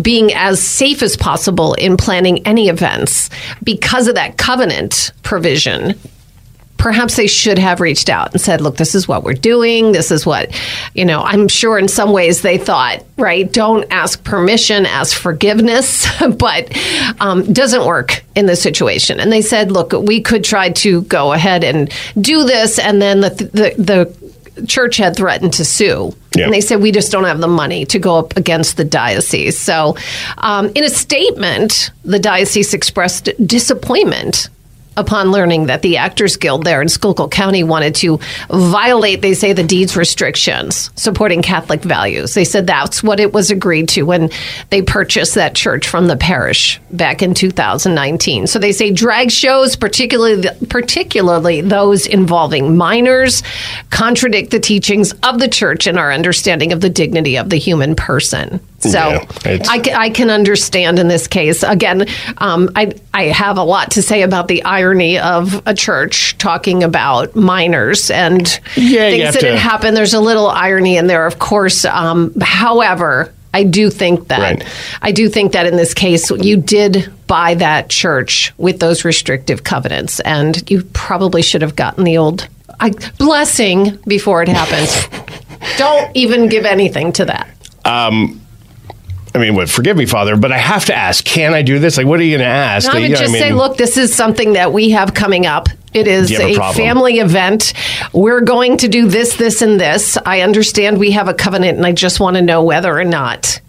being 0.00 0.32
as 0.34 0.60
safe 0.60 1.02
as 1.02 1.16
possible 1.16 1.74
in 1.74 1.96
planning 1.96 2.46
any 2.46 2.68
events, 2.68 3.28
because 3.62 4.08
of 4.08 4.14
that 4.14 4.38
covenant 4.38 5.12
provision, 5.22 5.94
perhaps 6.82 7.14
they 7.14 7.28
should 7.28 7.60
have 7.60 7.80
reached 7.80 8.10
out 8.10 8.32
and 8.32 8.40
said, 8.40 8.60
look, 8.60 8.76
this 8.76 8.96
is 8.96 9.06
what 9.06 9.22
we're 9.22 9.34
doing. 9.34 9.92
This 9.92 10.10
is 10.10 10.26
what, 10.26 10.52
you 10.94 11.04
know, 11.04 11.22
I'm 11.22 11.46
sure 11.46 11.78
in 11.78 11.86
some 11.86 12.10
ways 12.10 12.42
they 12.42 12.58
thought, 12.58 13.04
right, 13.16 13.50
don't 13.50 13.86
ask 13.92 14.24
permission, 14.24 14.84
ask 14.84 15.16
forgiveness, 15.16 16.08
but 16.38 16.76
um, 17.20 17.52
doesn't 17.52 17.86
work 17.86 18.24
in 18.34 18.46
this 18.46 18.60
situation. 18.60 19.20
And 19.20 19.30
they 19.30 19.42
said, 19.42 19.70
look, 19.70 19.92
we 19.92 20.20
could 20.22 20.42
try 20.42 20.70
to 20.70 21.02
go 21.02 21.32
ahead 21.32 21.62
and 21.62 21.88
do 22.20 22.42
this. 22.42 22.80
And 22.80 23.00
then 23.00 23.20
the, 23.20 23.30
the, 23.30 23.74
the 23.80 24.66
church 24.66 24.96
had 24.96 25.14
threatened 25.14 25.52
to 25.52 25.64
sue. 25.64 26.12
Yeah. 26.34 26.46
And 26.46 26.52
they 26.52 26.60
said, 26.60 26.80
we 26.80 26.90
just 26.90 27.12
don't 27.12 27.26
have 27.26 27.38
the 27.38 27.46
money 27.46 27.86
to 27.86 28.00
go 28.00 28.18
up 28.18 28.36
against 28.36 28.76
the 28.76 28.84
diocese. 28.84 29.56
So, 29.56 29.96
um, 30.38 30.72
in 30.74 30.82
a 30.82 30.90
statement, 30.90 31.92
the 32.04 32.18
diocese 32.18 32.74
expressed 32.74 33.30
disappointment 33.46 34.48
upon 34.96 35.30
learning 35.30 35.66
that 35.66 35.82
the 35.82 35.96
Actors 35.96 36.36
Guild 36.36 36.64
there 36.64 36.82
in 36.82 36.88
Schuylkill 36.88 37.28
County 37.28 37.64
wanted 37.64 37.94
to 37.96 38.18
violate, 38.48 39.22
they 39.22 39.34
say, 39.34 39.52
the 39.52 39.62
deed's 39.62 39.96
restrictions 39.96 40.90
supporting 40.96 41.42
Catholic 41.42 41.82
values. 41.82 42.34
They 42.34 42.44
said 42.44 42.66
that's 42.66 43.02
what 43.02 43.20
it 43.20 43.32
was 43.32 43.50
agreed 43.50 43.88
to 43.90 44.02
when 44.02 44.30
they 44.70 44.82
purchased 44.82 45.34
that 45.34 45.54
church 45.54 45.88
from 45.88 46.06
the 46.06 46.16
parish 46.16 46.80
back 46.90 47.22
in 47.22 47.34
2019. 47.34 48.46
So 48.46 48.58
they 48.58 48.72
say 48.72 48.90
drag 48.90 49.30
shows, 49.30 49.76
particularly 49.76 50.48
particularly 50.68 51.60
those 51.60 52.06
involving 52.06 52.76
minors, 52.76 53.42
contradict 53.90 54.50
the 54.50 54.60
teachings 54.60 55.12
of 55.22 55.38
the 55.38 55.48
church 55.48 55.86
and 55.86 55.98
our 55.98 56.12
understanding 56.12 56.72
of 56.72 56.80
the 56.80 56.90
dignity 56.90 57.36
of 57.36 57.50
the 57.50 57.56
human 57.56 57.94
person. 57.94 58.60
So 58.82 58.98
Yeah, 59.44 59.62
I, 59.68 59.78
ca- 59.78 59.94
I 59.96 60.10
can 60.10 60.28
understand 60.28 60.98
in 60.98 61.06
this 61.08 61.26
case. 61.28 61.62
Again, 61.62 62.06
um, 62.38 62.68
I 62.74 62.92
I 63.14 63.24
have 63.24 63.56
a 63.58 63.62
lot 63.62 63.92
to 63.92 64.02
say 64.02 64.22
about 64.22 64.48
the 64.48 64.64
irony 64.64 65.18
of 65.18 65.62
a 65.66 65.74
church 65.74 66.36
talking 66.38 66.82
about 66.82 67.36
minors 67.36 68.10
and 68.10 68.46
Yeah, 68.76 69.10
things 69.10 69.34
that 69.34 69.40
to- 69.40 69.50
had 69.50 69.58
happened. 69.58 69.96
There's 69.96 70.14
a 70.14 70.20
little 70.20 70.48
irony 70.48 70.96
in 70.96 71.06
there, 71.06 71.26
of 71.26 71.38
course. 71.38 71.84
Um, 71.84 72.32
however, 72.40 73.32
I 73.54 73.64
do 73.64 73.88
think 73.90 74.28
that 74.28 74.40
Right. 74.40 74.64
I 75.02 75.12
do 75.12 75.28
think 75.28 75.52
that 75.52 75.66
in 75.66 75.76
this 75.76 75.94
case, 75.94 76.30
you 76.30 76.56
did 76.56 77.12
buy 77.26 77.54
that 77.54 77.88
church 77.90 78.52
with 78.58 78.80
those 78.80 79.04
restrictive 79.04 79.62
covenants, 79.62 80.20
and 80.20 80.68
you 80.70 80.82
probably 80.92 81.42
should 81.42 81.62
have 81.62 81.76
gotten 81.76 82.04
the 82.04 82.16
old 82.18 82.48
I, 82.80 82.90
blessing 83.18 83.98
before 84.08 84.42
it 84.42 84.48
happens. 84.48 85.06
Don't 85.76 86.10
even 86.16 86.48
give 86.48 86.64
anything 86.64 87.12
to 87.12 87.26
that. 87.26 87.46
I 89.34 89.38
mean, 89.38 89.54
what? 89.54 89.70
Forgive 89.70 89.96
me, 89.96 90.06
Father, 90.06 90.36
but 90.36 90.52
I 90.52 90.58
have 90.58 90.86
to 90.86 90.94
ask: 90.94 91.24
Can 91.24 91.54
I 91.54 91.62
do 91.62 91.78
this? 91.78 91.96
Like, 91.96 92.06
what 92.06 92.20
are 92.20 92.22
you 92.22 92.36
going 92.36 92.46
to 92.46 92.54
ask? 92.54 92.86
No, 92.86 92.94
I 92.94 92.96
You 92.98 93.02
would 93.04 93.10
know 93.12 93.18
just 93.18 93.34
I 93.34 93.38
say, 93.38 93.52
look, 93.52 93.76
this 93.76 93.96
is 93.96 94.14
something 94.14 94.54
that 94.54 94.72
we 94.72 94.90
have 94.90 95.14
coming 95.14 95.46
up. 95.46 95.68
It 95.94 96.06
is 96.06 96.30
you 96.30 96.38
a 96.38 96.56
a, 96.56 96.72
family 96.72 97.18
event. 97.18 97.72
We're 98.12 98.40
going 98.40 98.78
to 98.78 98.88
do 98.88 99.08
this, 99.08 99.36
this, 99.36 99.62
and 99.62 99.80
this. 99.80 100.18
I 100.24 100.40
understand 100.40 100.98
we 100.98 101.12
have 101.12 101.28
a 101.28 101.34
covenant, 101.34 101.78
and 101.78 101.86
I 101.86 101.92
just 101.92 102.20
want 102.20 102.36
to 102.36 102.42
know 102.42 102.62
whether 102.62 102.98
or 102.98 103.04
not 103.04 103.60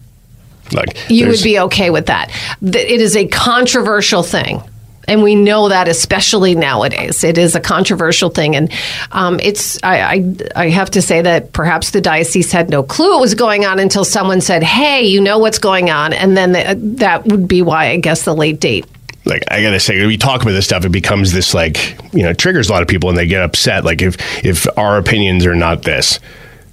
Like, 0.73 1.09
you 1.09 1.27
would 1.27 1.43
be 1.43 1.59
okay 1.59 1.89
with 1.89 2.07
that. 2.07 2.31
It 2.61 3.01
is 3.01 3.15
a 3.15 3.27
controversial 3.27 4.23
thing. 4.23 4.61
And 5.07 5.23
we 5.23 5.35
know 5.35 5.69
that, 5.69 5.87
especially 5.87 6.55
nowadays, 6.55 7.23
it 7.23 7.37
is 7.37 7.55
a 7.55 7.59
controversial 7.59 8.29
thing, 8.29 8.55
and 8.55 8.71
um, 9.11 9.39
it's. 9.41 9.81
I, 9.83 10.01
I 10.01 10.35
I 10.55 10.69
have 10.69 10.91
to 10.91 11.01
say 11.01 11.21
that 11.21 11.51
perhaps 11.53 11.91
the 11.91 12.01
diocese 12.01 12.51
had 12.51 12.69
no 12.69 12.83
clue 12.83 13.11
what 13.11 13.21
was 13.21 13.35
going 13.35 13.65
on 13.65 13.79
until 13.79 14.05
someone 14.05 14.41
said, 14.41 14.63
"Hey, 14.63 15.03
you 15.03 15.19
know 15.21 15.39
what's 15.39 15.59
going 15.59 15.89
on," 15.89 16.13
and 16.13 16.37
then 16.37 16.53
the, 16.53 16.77
that 16.97 17.25
would 17.25 17.47
be 17.47 17.61
why 17.61 17.87
I 17.87 17.97
guess 17.97 18.23
the 18.23 18.35
late 18.35 18.59
date 18.59 18.85
like 19.25 19.43
I 19.49 19.61
gotta 19.61 19.79
say, 19.79 20.05
we 20.05 20.17
talk 20.17 20.41
about 20.41 20.51
this 20.51 20.65
stuff, 20.65 20.85
it 20.85 20.89
becomes 20.89 21.31
this 21.31 21.53
like 21.53 21.97
you 22.13 22.23
know 22.23 22.33
triggers 22.33 22.69
a 22.69 22.73
lot 22.73 22.81
of 22.81 22.87
people, 22.87 23.09
and 23.09 23.17
they 23.17 23.27
get 23.27 23.41
upset. 23.41 23.85
Like 23.85 24.01
if 24.01 24.17
if 24.43 24.67
our 24.77 24.97
opinions 24.97 25.45
are 25.45 25.55
not 25.55 25.83
this, 25.83 26.19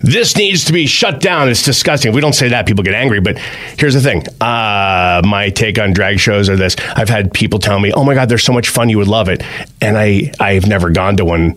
this 0.00 0.36
needs 0.36 0.64
to 0.66 0.72
be 0.72 0.86
shut 0.86 1.20
down. 1.20 1.48
It's 1.48 1.62
disgusting. 1.62 2.08
If 2.10 2.14
we 2.14 2.20
don't 2.20 2.32
say 2.34 2.48
that, 2.48 2.66
people 2.66 2.82
get 2.84 2.94
angry. 2.94 3.20
But 3.20 3.38
here's 3.78 3.94
the 3.94 4.00
thing: 4.00 4.24
uh, 4.40 5.22
my 5.24 5.50
take 5.54 5.78
on 5.78 5.92
drag 5.92 6.18
shows 6.18 6.48
are 6.48 6.56
this. 6.56 6.76
I've 6.96 7.08
had 7.08 7.32
people 7.32 7.58
tell 7.58 7.78
me, 7.78 7.92
"Oh 7.92 8.04
my 8.04 8.14
god, 8.14 8.28
they're 8.28 8.38
so 8.38 8.52
much 8.52 8.68
fun. 8.68 8.88
You 8.88 8.98
would 8.98 9.08
love 9.08 9.28
it," 9.28 9.42
and 9.80 9.96
I 9.98 10.32
I've 10.40 10.66
never 10.66 10.90
gone 10.90 11.16
to 11.18 11.24
one. 11.24 11.56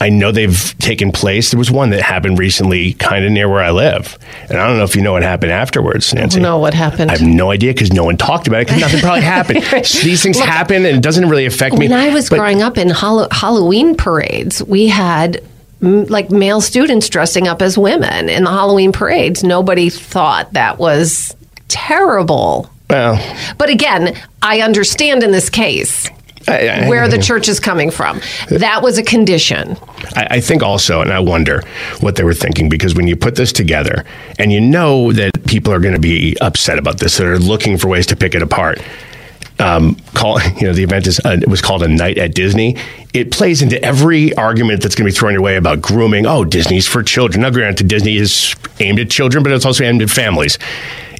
I 0.00 0.08
know 0.10 0.32
they've 0.32 0.74
taken 0.80 1.12
place. 1.12 1.52
There 1.52 1.58
was 1.58 1.70
one 1.70 1.90
that 1.90 2.02
happened 2.02 2.38
recently, 2.38 2.94
kind 2.94 3.24
of 3.24 3.30
near 3.30 3.48
where 3.48 3.62
I 3.62 3.70
live, 3.70 4.18
and 4.50 4.58
I 4.58 4.66
don't 4.66 4.76
know 4.76 4.82
if 4.84 4.96
you 4.96 5.02
know 5.02 5.12
what 5.12 5.22
happened 5.22 5.52
afterwards, 5.52 6.12
Nancy. 6.12 6.40
know 6.40 6.58
what 6.58 6.74
happened. 6.74 7.12
I 7.12 7.16
have 7.16 7.26
no 7.26 7.52
idea 7.52 7.72
because 7.72 7.92
no 7.92 8.04
one 8.04 8.16
talked 8.16 8.48
about 8.48 8.62
it 8.62 8.66
because 8.66 8.80
nothing 8.80 9.00
probably 9.00 9.22
happened. 9.36 9.62
So 9.86 10.02
these 10.04 10.20
things 10.22 10.38
happen 10.40 10.84
and 10.84 10.96
it 10.96 11.00
doesn't 11.00 11.28
really 11.30 11.46
affect 11.46 11.76
me. 11.78 11.88
When 11.88 11.96
I 11.98 12.12
was 12.12 12.28
But- 12.28 12.40
growing 12.40 12.60
up 12.60 12.76
in 12.76 12.90
Hall- 12.90 13.28
Halloween 13.30 13.94
parades, 13.94 14.62
we 14.64 14.88
had 14.88 15.40
like 15.84 16.30
male 16.30 16.60
students 16.60 17.08
dressing 17.08 17.46
up 17.48 17.60
as 17.62 17.76
women 17.76 18.28
in 18.28 18.44
the 18.44 18.50
Halloween 18.50 18.92
parades. 18.92 19.44
Nobody 19.44 19.90
thought 19.90 20.52
that 20.54 20.78
was 20.78 21.34
terrible. 21.68 22.70
Well, 22.90 23.18
But 23.58 23.70
again, 23.70 24.16
I 24.42 24.60
understand 24.60 25.22
in 25.22 25.30
this 25.32 25.48
case 25.50 26.08
I, 26.46 26.68
I- 26.68 26.88
where 26.88 27.08
the 27.08 27.18
church 27.18 27.48
is 27.48 27.58
coming 27.60 27.90
from. 27.90 28.20
That 28.50 28.82
was 28.82 28.98
a 28.98 29.02
condition. 29.02 29.76
I, 30.16 30.26
I 30.32 30.40
think 30.40 30.62
also, 30.62 31.00
and 31.00 31.12
I 31.12 31.18
wonder 31.20 31.62
what 32.00 32.16
they 32.16 32.24
were 32.24 32.34
thinking 32.34 32.68
because 32.68 32.94
when 32.94 33.06
you 33.06 33.16
put 33.16 33.36
this 33.36 33.52
together 33.52 34.04
and 34.38 34.52
you 34.52 34.60
know 34.60 35.12
that 35.12 35.32
people 35.46 35.72
are 35.72 35.80
going 35.80 35.94
to 35.94 36.00
be 36.00 36.36
upset 36.40 36.78
about 36.78 36.98
this, 36.98 37.16
that 37.16 37.26
are 37.26 37.38
looking 37.38 37.76
for 37.78 37.88
ways 37.88 38.06
to 38.08 38.16
pick 38.16 38.34
it 38.34 38.42
apart. 38.42 38.80
Um, 39.60 39.96
call 40.14 40.40
you 40.56 40.66
know 40.66 40.72
the 40.72 40.82
event 40.82 41.06
is 41.06 41.20
uh, 41.24 41.38
it 41.40 41.48
was 41.48 41.60
called 41.60 41.82
a 41.82 41.88
night 41.88 42.18
at 42.18 42.34
Disney. 42.34 42.76
It 43.12 43.30
plays 43.30 43.62
into 43.62 43.80
every 43.82 44.34
argument 44.34 44.82
that's 44.82 44.94
going 44.96 45.06
to 45.06 45.12
be 45.12 45.16
thrown 45.16 45.32
your 45.32 45.42
way 45.42 45.56
about 45.56 45.80
grooming. 45.80 46.26
Oh, 46.26 46.44
Disney's 46.44 46.88
for 46.88 47.02
children. 47.02 47.42
Now, 47.42 47.50
granted, 47.50 47.86
Disney 47.86 48.16
is 48.16 48.54
aimed 48.80 48.98
at 48.98 49.10
children, 49.10 49.44
but 49.44 49.52
it's 49.52 49.64
also 49.64 49.84
aimed 49.84 50.02
at 50.02 50.10
families. 50.10 50.58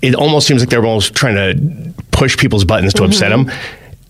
It 0.03 0.15
almost 0.15 0.47
seems 0.49 0.61
like 0.61 0.69
they're 0.69 0.85
almost 0.85 1.15
trying 1.15 1.37
to 1.37 1.95
push 2.11 2.37
people's 2.37 2.65
buttons 2.65 2.93
to 2.95 3.05
upset 3.05 3.31
them. 3.31 3.51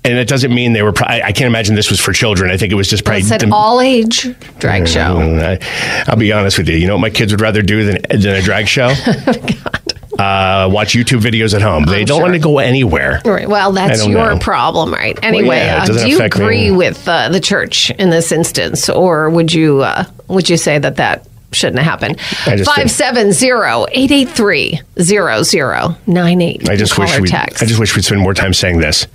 And 0.06 0.18
it 0.18 0.28
doesn't 0.28 0.54
mean 0.54 0.74
they 0.74 0.82
were. 0.82 0.92
Pro- 0.92 1.06
I, 1.06 1.28
I 1.28 1.32
can't 1.32 1.46
imagine 1.46 1.76
this 1.76 1.90
was 1.90 1.98
for 1.98 2.12
children. 2.12 2.50
I 2.50 2.58
think 2.58 2.72
it 2.72 2.74
was 2.74 2.88
just 2.88 3.04
probably. 3.04 3.22
It's 3.22 3.42
an 3.42 3.52
all 3.52 3.80
age 3.80 4.26
drag 4.58 4.86
show. 4.86 5.18
I, 5.18 6.04
I'll 6.06 6.16
be 6.16 6.30
honest 6.30 6.58
with 6.58 6.68
you. 6.68 6.76
You 6.76 6.86
know 6.86 6.94
what 6.94 7.00
my 7.00 7.10
kids 7.10 7.32
would 7.32 7.40
rather 7.40 7.62
do 7.62 7.84
than, 7.86 8.02
than 8.10 8.34
a 8.34 8.42
drag 8.42 8.68
show? 8.68 8.92
uh, 10.18 10.68
watch 10.70 10.94
YouTube 10.94 11.20
videos 11.20 11.54
at 11.54 11.62
home. 11.62 11.84
They 11.84 12.04
don't 12.04 12.18
sure. 12.18 12.22
want 12.22 12.34
to 12.34 12.40
go 12.40 12.58
anywhere. 12.58 13.20
Right. 13.24 13.48
Well, 13.48 13.72
that's 13.72 14.06
your 14.06 14.34
know. 14.34 14.38
problem, 14.38 14.92
right? 14.92 15.18
Anyway, 15.22 15.56
yeah, 15.56 15.82
uh, 15.82 15.86
do 15.86 16.08
you 16.08 16.16
affect 16.16 16.38
me. 16.38 16.44
agree 16.44 16.70
with 16.70 17.06
uh, 17.08 17.28
the 17.28 17.40
church 17.40 17.90
in 17.90 18.10
this 18.10 18.32
instance, 18.32 18.88
or 18.88 19.30
would 19.30 19.52
you 19.52 19.82
uh, 19.82 20.04
would 20.28 20.48
you 20.48 20.56
say 20.56 20.78
that 20.78 20.96
that 20.96 21.26
shouldn't 21.52 21.78
have 21.78 21.86
happened? 21.86 22.18
I 22.46 22.56
just 22.56 22.70
Five 22.70 22.90
seven 22.90 23.32
zero 23.32 23.86
eight 23.92 24.10
eight 24.10 24.30
three 24.30 24.80
zero 25.00 25.42
zero 25.42 25.96
nine 26.06 26.40
eight. 26.40 26.68
I 26.68 26.76
just 26.76 26.98
wish 26.98 27.18
we. 27.20 27.30
I 27.32 27.48
just 27.64 27.78
wish 27.78 27.94
we'd 27.96 28.04
spend 28.04 28.20
more 28.20 28.34
time 28.34 28.52
saying 28.52 28.78
this. 28.78 29.06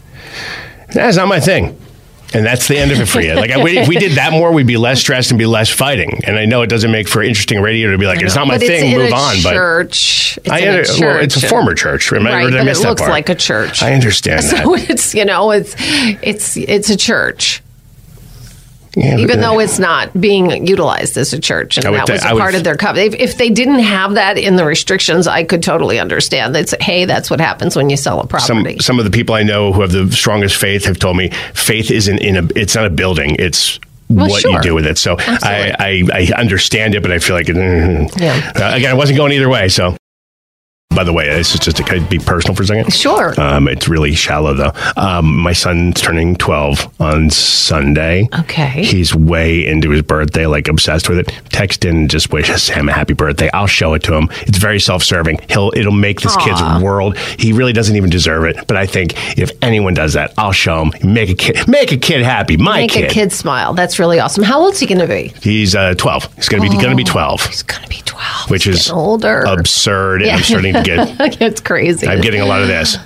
That's 0.93 1.17
not 1.17 1.27
my 1.27 1.39
thing. 1.39 1.77
And 2.33 2.45
that's 2.45 2.67
the 2.67 2.77
end 2.77 2.91
of 2.91 2.99
it 2.99 3.07
for 3.07 3.21
you. 3.21 3.33
Like, 3.33 3.49
I, 3.49 3.59
if 3.67 3.87
we 3.87 3.95
did 3.95 4.11
that 4.13 4.31
more, 4.31 4.51
we'd 4.51 4.67
be 4.67 4.77
less 4.77 4.99
stressed 4.99 5.31
and 5.31 5.39
be 5.39 5.47
less 5.47 5.69
fighting. 5.69 6.21
And 6.25 6.37
I 6.37 6.45
know 6.45 6.61
it 6.61 6.67
doesn't 6.67 6.91
make 6.91 7.07
for 7.07 7.23
interesting 7.23 7.59
radio 7.61 7.91
to 7.91 7.97
be 7.97 8.05
like, 8.05 8.21
it's 8.21 8.35
not 8.35 8.45
my 8.45 8.57
But 8.59 8.67
thing, 8.67 8.91
in 8.91 8.99
move 8.99 9.13
on. 9.13 9.35
Church. 9.37 10.37
It's 10.37 10.47
But 10.47 10.53
I 10.53 10.59
in 10.59 10.69
a 10.79 10.85
church. 10.85 10.99
well, 10.99 11.19
it's 11.23 11.41
a 11.43 11.47
former 11.47 11.73
church. 11.73 12.11
Remember, 12.11 12.37
right, 12.37 12.53
I 12.53 12.57
but 12.59 12.65
miss 12.65 12.79
it 12.79 12.83
that 12.83 12.89
looks 12.89 13.01
like 13.01 13.29
a 13.29 13.35
church. 13.35 13.81
I 13.81 13.93
understand 13.93 14.43
that. 14.43 14.63
So 14.63 14.75
it's 14.75 15.15
you 15.15 15.25
know 15.25 15.49
it's 15.51 15.73
it's 15.79 16.55
it's 16.55 16.89
a 16.89 16.97
church. 16.97 17.63
Yeah, 18.99 19.17
even 19.17 19.39
though 19.41 19.59
it's 19.59 19.79
not 19.79 20.19
being 20.19 20.67
utilized 20.67 21.17
as 21.17 21.33
a 21.33 21.39
church, 21.39 21.77
and 21.77 21.85
that 21.85 22.09
was 22.09 22.21
would 22.31 22.39
part 22.39 22.55
of 22.55 22.63
their 22.63 22.75
covenant. 22.75 23.13
If, 23.15 23.19
if 23.31 23.37
they 23.37 23.49
didn't 23.49 23.79
have 23.79 24.15
that 24.15 24.37
in 24.37 24.55
the 24.55 24.65
restrictions, 24.65 25.25
I 25.27 25.43
could 25.43 25.63
totally 25.63 25.99
understand. 25.99 26.53
That's 26.53 26.73
hey, 26.81 27.05
that's 27.05 27.29
what 27.29 27.39
happens 27.39 27.75
when 27.75 27.89
you 27.89 27.97
sell 27.97 28.19
a 28.19 28.39
some 28.39 28.57
property. 28.57 28.79
some 28.79 28.99
of 28.99 29.05
the 29.05 29.11
people 29.11 29.35
I 29.35 29.43
know 29.43 29.71
who 29.73 29.81
have 29.81 29.91
the 29.91 30.11
strongest 30.11 30.57
faith 30.57 30.85
have 30.85 30.99
told 30.99 31.17
me 31.17 31.29
faith 31.53 31.91
isn't 31.91 32.19
in 32.19 32.37
a 32.37 32.47
it's 32.55 32.75
not 32.75 32.85
a 32.85 32.89
building 32.89 33.35
it's 33.39 33.79
Well, 34.09 34.27
what 34.29 34.41
sure. 34.41 34.51
you 34.53 34.61
do 34.61 34.73
with 34.75 34.85
it 34.85 34.97
so 34.97 35.15
I, 35.19 35.73
I 35.79 36.03
I 36.13 36.39
understand 36.39 36.95
it 36.95 37.01
but 37.01 37.11
I 37.11 37.19
feel 37.19 37.35
like 37.35 37.47
mm, 37.47 38.19
Yeah. 38.19 38.51
uh, 38.55 38.75
again 38.75 38.91
I 38.91 38.93
wasn't 38.95 39.17
going 39.17 39.31
either 39.33 39.49
way 39.49 39.69
so 39.69 39.95
by 40.95 41.03
the 41.03 41.13
way 41.13 41.29
this 41.29 41.53
is 41.53 41.59
just 41.59 41.77
to 41.77 42.01
be 42.09 42.17
personal 42.17 42.55
for 42.55 42.63
a 42.63 42.65
second 42.65 42.91
Sure. 42.91 43.39
um, 43.39 43.67
it's 43.67 43.87
really 43.87 44.13
shallow 44.15 44.55
though 44.55 44.71
um, 44.97 45.37
my 45.37 45.53
son's 45.53 46.01
turning 46.01 46.35
12 46.35 46.99
on 46.99 47.29
Sunday 47.29 48.27
Okay. 48.39 48.83
he's 48.83 49.13
way 49.13 49.67
into 49.67 49.91
his 49.91 50.01
birthday 50.01 50.47
like 50.47 50.67
obsessed 50.67 51.07
with 51.07 51.19
it 51.19 51.27
text 51.49 51.85
in 51.85 51.95
and 51.95 52.09
just 52.09 52.31
wish 52.33 52.47
him 52.69 52.89
a 52.89 52.91
happy 52.91 53.13
birthday 53.13 53.51
I'll 53.53 53.67
show 53.67 53.93
it 53.93 54.01
to 54.03 54.15
him 54.15 54.29
it's 54.41 54.57
very 54.57 54.79
self-serving 54.79 55.39
he'll 55.47 55.71
it'll 55.75 55.91
make 55.91 56.21
this 56.21 56.35
kid's 56.37 56.59
world. 56.81 57.17
He 57.37 57.53
really 57.53 57.71
doesn't 57.73 57.95
even 57.95 58.09
deserve 58.09 58.45
it. 58.45 58.65
But 58.67 58.75
I 58.77 58.85
think 58.87 59.37
if 59.37 59.51
anyone 59.61 59.93
does 59.93 60.13
that, 60.13 60.33
I'll 60.37 60.51
show 60.51 60.85
him. 60.85 61.13
Make 61.13 61.29
a 61.29 61.35
kid, 61.35 61.67
make 61.67 61.91
a 61.91 61.97
kid 61.97 62.21
happy. 62.21 62.57
My 62.57 62.81
Make 62.81 62.91
kid. 62.91 63.05
a 63.05 63.13
kid 63.13 63.31
smile. 63.31 63.73
That's 63.73 63.99
really 63.99 64.19
awesome. 64.19 64.43
How 64.43 64.59
old's 64.61 64.79
he 64.79 64.85
going 64.87 64.99
to 64.99 65.07
be? 65.07 65.33
He's 65.41 65.75
uh, 65.75 65.93
twelve. 65.95 66.33
He's 66.35 66.49
gonna 66.49 66.61
be 66.63 66.69
gonna 66.69 66.95
be 66.95 67.03
twelve, 67.03 67.45
He's 67.45 67.63
going 67.63 67.83
to 67.83 67.89
be 67.89 68.01
twelve. 68.05 68.49
which 68.49 68.63
He's 68.65 68.81
is 68.87 68.91
older. 68.91 69.41
absurd. 69.47 70.21
And 70.23 70.31
I'm 70.31 70.43
starting 70.43 70.73
to 70.73 70.78
get. 70.83 71.17
it's 71.41 71.61
crazy. 71.61 72.07
I'm 72.07 72.21
getting 72.21 72.41
a 72.41 72.45
lot 72.45 72.61
of 72.61 72.67
this. 72.67 72.97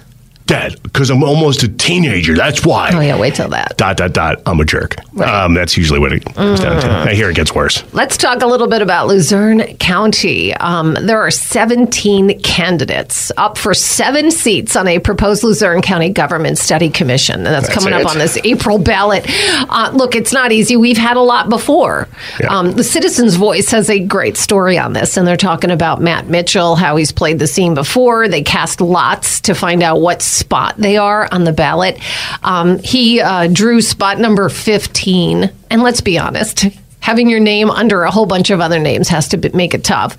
Dad, 0.45 0.82
because 0.84 1.10
I'm 1.10 1.23
almost 1.23 1.63
a 1.63 1.69
teenager. 1.69 2.36
That's 2.36 2.65
why. 2.65 2.91
Oh 2.93 2.99
yeah, 2.99 3.17
wait 3.19 3.36
till 3.36 3.49
that. 3.49 3.77
Dot 3.77 3.97
dot 3.97 4.13
dot. 4.13 4.41
I'm 4.45 4.60
a 4.60 4.65
jerk. 4.65 4.95
Um, 5.19 5.53
that's 5.53 5.77
usually 5.77 5.99
what 5.99 6.12
it 6.12 6.25
comes 6.25 6.60
down 6.60 6.82
to. 6.82 6.88
Mm. 6.88 7.08
I 7.08 7.13
hear 7.13 7.29
it 7.29 7.36
gets 7.36 7.53
worse. 7.56 7.84
Let's 7.93 8.17
talk 8.17 8.41
a 8.41 8.47
little 8.47 8.67
bit 8.67 8.82
about 8.82 9.08
Luzerne 9.08 9.77
County. 9.77 10.53
Um, 10.56 10.95
there 10.95 11.21
are 11.21 11.32
17 11.32 12.41
candidates 12.41 13.32
up 13.38 13.58
for 13.58 13.73
seven 13.73 14.32
seats 14.32 14.75
on 14.75 14.88
a 14.88 14.99
proposed 14.99 15.43
Luzerne 15.43 15.82
County 15.82 16.10
Government 16.10 16.58
Study 16.58 16.89
Commission. 16.89 17.36
And 17.38 17.45
that's, 17.45 17.67
That's 17.67 17.79
coming 17.79 17.97
it. 17.97 18.06
up 18.06 18.12
on 18.12 18.17
this 18.17 18.38
April 18.43 18.79
ballot. 18.79 19.25
Uh, 19.29 19.91
look, 19.93 20.15
it's 20.15 20.34
not 20.34 20.51
easy. 20.51 20.75
We've 20.75 20.97
had 20.97 21.15
a 21.15 21.21
lot 21.21 21.47
before. 21.49 22.08
Yeah. 22.39 22.47
Um, 22.47 22.71
the 22.71 22.84
Citizens 22.84 23.36
Voice 23.36 23.71
has 23.71 23.89
a 23.89 23.99
great 23.99 24.36
story 24.38 24.77
on 24.77 24.93
this, 24.93 25.15
and 25.15 25.25
they're 25.27 25.38
talking 25.38 25.71
about 25.71 26.01
Matt 26.01 26.27
Mitchell, 26.27 26.75
how 26.75 26.95
he's 26.95 27.12
played 27.12 27.39
the 27.39 27.47
scene 27.47 27.73
before. 27.75 28.27
They 28.27 28.41
cast 28.41 28.82
lots 28.82 29.39
to 29.41 29.53
find 29.53 29.82
out 29.84 30.01
what 30.01 30.21
spot 30.34 30.76
they 30.78 30.98
are 30.98 31.28
on 31.32 31.43
the 31.43 31.54
ballot. 31.54 32.00
Um, 32.43 32.80
he 32.80 33.22
uh, 33.22 33.48
drew 33.48 33.82
spot 33.82 34.19
number 34.19 34.50
15. 34.50 35.52
And 35.69 35.82
let's 35.82 36.02
be 36.02 36.19
honest, 36.19 36.65
having 37.03 37.29
your 37.29 37.41
name 37.41 37.69
under 37.69 38.03
a 38.03 38.09
whole 38.11 38.25
bunch 38.25 38.49
of 38.49 38.61
other 38.61 38.79
names 38.79 39.09
has 39.09 39.27
to 39.27 39.35
be, 39.35 39.49
make 39.49 39.73
it 39.73 39.83
tough 39.83 40.15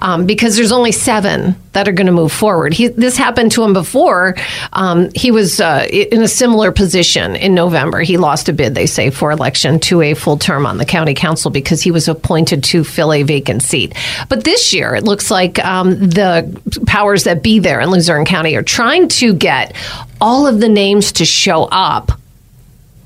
um, 0.00 0.26
because 0.26 0.56
there's 0.56 0.72
only 0.72 0.90
seven 0.90 1.54
that 1.74 1.86
are 1.86 1.92
going 1.92 2.08
to 2.08 2.12
move 2.12 2.32
forward. 2.32 2.74
He, 2.74 2.88
this 2.88 3.16
happened 3.16 3.52
to 3.52 3.62
him 3.62 3.72
before. 3.72 4.34
Um, 4.72 5.10
he 5.14 5.30
was 5.30 5.60
uh, 5.60 5.86
in 5.88 6.22
a 6.22 6.28
similar 6.28 6.72
position 6.72 7.36
in 7.36 7.54
November. 7.54 8.00
He 8.00 8.16
lost 8.16 8.48
a 8.48 8.52
bid, 8.52 8.74
they 8.74 8.86
say, 8.86 9.10
for 9.10 9.30
election 9.30 9.78
to 9.80 10.02
a 10.02 10.14
full 10.14 10.36
term 10.36 10.66
on 10.66 10.76
the 10.76 10.84
county 10.84 11.14
council 11.14 11.52
because 11.52 11.82
he 11.82 11.92
was 11.92 12.08
appointed 12.08 12.64
to 12.64 12.82
fill 12.82 13.12
a 13.12 13.22
vacant 13.22 13.62
seat. 13.62 13.94
But 14.28 14.42
this 14.42 14.74
year, 14.74 14.96
it 14.96 15.04
looks 15.04 15.30
like 15.30 15.64
um, 15.64 15.90
the 16.00 16.60
powers 16.88 17.24
that 17.24 17.44
be 17.44 17.60
there 17.60 17.80
in 17.80 17.90
Luzerne 17.90 18.24
County 18.24 18.56
are 18.56 18.62
trying 18.64 19.06
to 19.08 19.34
get 19.34 19.76
all 20.20 20.48
of 20.48 20.58
the 20.58 20.68
names 20.68 21.12
to 21.12 21.24
show 21.24 21.68
up 21.70 22.10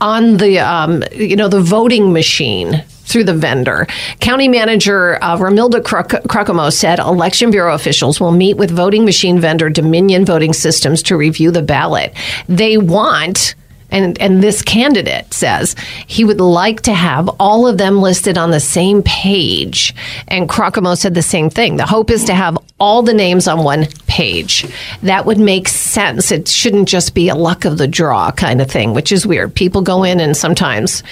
on 0.01 0.39
the 0.39 0.61
um, 0.61 1.05
you 1.13 1.37
know 1.37 1.49
the 1.49 1.61
voting 1.61 2.13
machine 2.13 2.85
through 3.09 3.25
the 3.25 3.35
vendor. 3.35 3.87
County 4.21 4.49
Manager 4.49 5.19
uh, 5.23 5.37
Romilda 5.37 5.83
Croc- 5.85 6.23
Crocamo 6.29 6.73
said 6.73 6.99
election 6.99 7.51
bureau 7.51 7.75
officials 7.75 8.21
will 8.21 8.33
meet 8.33 8.57
with 8.57 8.71
voting 8.71 9.05
machine 9.05 9.41
vendor 9.41 9.71
Dominion 9.71 10.25
Voting 10.25 10.53
Systems 10.53 11.03
to 11.05 11.17
review 11.17 11.51
the 11.51 11.63
ballot. 11.63 12.15
They 12.49 12.77
want. 12.79 13.55
And, 13.91 14.21
and 14.21 14.43
this 14.43 14.61
candidate 14.63 15.33
says 15.33 15.75
he 16.07 16.25
would 16.25 16.41
like 16.41 16.83
to 16.83 16.93
have 16.93 17.29
all 17.41 17.67
of 17.67 17.79
them 17.79 18.01
listed 18.03 18.37
on 18.37 18.51
the 18.51 18.61
same 18.61 19.03
page. 19.03 19.95
And 20.29 20.49
Crocamo 20.49 20.97
said 20.97 21.15
the 21.15 21.23
same 21.23 21.49
thing. 21.49 21.77
The 21.77 21.87
hope 21.87 22.11
is 22.11 22.25
to 22.25 22.35
have 22.35 22.59
all 22.79 23.03
the 23.03 23.15
names 23.15 23.49
on 23.49 23.65
one 23.65 23.87
page. 24.07 24.67
That 25.03 25.25
would 25.27 25.39
make 25.39 25.69
sense. 25.69 26.31
It 26.31 26.49
shouldn't 26.49 26.89
just 26.89 27.15
be 27.15 27.29
a 27.29 27.35
luck 27.35 27.65
of 27.65 27.79
the 27.79 27.89
draw 27.89 28.31
kind 28.31 28.61
of 28.61 28.71
thing, 28.71 28.93
which 28.95 29.11
is 29.11 29.27
weird. 29.27 29.55
People 29.55 29.81
go 29.83 30.05
in 30.05 30.21
and 30.21 30.37
sometimes 30.37 31.03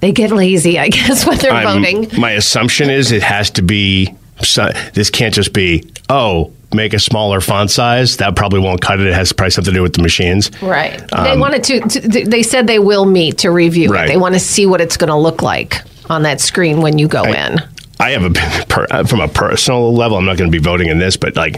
they 0.00 0.12
get 0.12 0.30
lazy, 0.30 0.78
I 0.78 0.88
guess, 0.88 1.26
when 1.26 1.38
they're 1.38 1.52
I'm- 1.52 1.82
voting. 1.82 2.08
My 2.20 2.30
assumption 2.32 2.88
is 2.88 3.10
it 3.12 3.22
has 3.22 3.50
to 3.50 3.62
be. 3.62 4.14
so- 4.42 4.70
This 4.94 5.10
can't 5.10 5.34
just 5.34 5.52
be 5.52 5.90
oh 6.08 6.52
make 6.74 6.92
a 6.94 6.98
smaller 6.98 7.40
font 7.40 7.70
size. 7.70 8.16
That 8.18 8.36
probably 8.36 8.60
won't 8.60 8.80
cut 8.80 9.00
it. 9.00 9.06
It 9.06 9.14
has 9.14 9.32
probably 9.32 9.50
something 9.50 9.72
to 9.72 9.78
do 9.78 9.82
with 9.82 9.94
the 9.94 10.02
machines. 10.02 10.50
Right. 10.62 10.98
they 11.10 11.16
Um, 11.16 11.40
wanted 11.40 11.64
to, 11.64 11.80
to, 11.80 12.24
they 12.26 12.42
said 12.42 12.66
they 12.66 12.78
will 12.78 13.04
meet 13.06 13.38
to 13.38 13.50
review 13.50 13.90
Right. 13.90 14.06
it. 14.06 14.08
They 14.08 14.16
want 14.16 14.34
to 14.34 14.40
see 14.40 14.66
what 14.66 14.80
it's 14.80 14.96
going 14.96 15.08
to 15.10 15.16
look 15.16 15.42
like 15.42 15.82
on 16.10 16.22
that 16.22 16.40
screen 16.40 16.80
when 16.80 16.98
you 16.98 17.08
go 17.08 17.24
in. 17.24 17.58
I 18.00 18.10
have 18.10 18.24
a 18.24 18.30
per, 18.68 18.86
uh, 18.90 19.04
from 19.04 19.20
a 19.20 19.28
personal 19.28 19.94
level. 19.94 20.16
I'm 20.18 20.24
not 20.24 20.36
going 20.36 20.50
to 20.50 20.56
be 20.58 20.62
voting 20.62 20.88
in 20.88 20.98
this, 20.98 21.16
but 21.16 21.36
like 21.36 21.56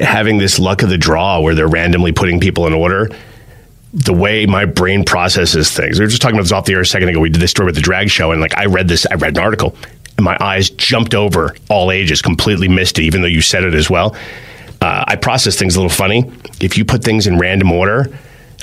having 0.00 0.38
this 0.38 0.58
luck 0.58 0.82
of 0.82 0.88
the 0.88 0.98
draw 0.98 1.40
where 1.40 1.54
they're 1.54 1.68
randomly 1.68 2.12
putting 2.12 2.40
people 2.40 2.66
in 2.66 2.72
order. 2.72 3.10
The 3.92 4.12
way 4.12 4.44
my 4.46 4.64
brain 4.64 5.04
processes 5.04 5.70
things. 5.70 6.00
We 6.00 6.04
were 6.04 6.10
just 6.10 6.20
talking 6.20 6.34
about 6.36 6.42
this 6.44 6.52
off 6.52 6.64
the 6.64 6.72
air 6.72 6.80
a 6.80 6.86
second 6.86 7.10
ago. 7.10 7.20
We 7.20 7.28
did 7.28 7.40
this 7.40 7.52
story 7.52 7.66
with 7.66 7.76
the 7.76 7.80
drag 7.80 8.10
show, 8.10 8.32
and 8.32 8.40
like 8.40 8.56
I 8.58 8.64
read 8.66 8.88
this, 8.88 9.06
I 9.08 9.14
read 9.14 9.36
an 9.36 9.42
article, 9.44 9.76
and 10.16 10.24
my 10.24 10.36
eyes 10.40 10.70
jumped 10.70 11.14
over 11.14 11.56
all 11.68 11.90
ages, 11.90 12.22
completely 12.22 12.68
missed 12.68 12.98
it, 12.98 13.02
even 13.02 13.22
though 13.22 13.28
you 13.28 13.40
said 13.40 13.64
it 13.64 13.74
as 13.74 13.90
well. 13.90 14.16
Uh, 14.80 15.04
I 15.06 15.16
process 15.16 15.58
things 15.58 15.76
a 15.76 15.80
little 15.80 15.94
funny. 15.94 16.30
If 16.60 16.76
you 16.76 16.84
put 16.84 17.02
things 17.02 17.26
in 17.26 17.38
random 17.38 17.72
order, 17.72 18.16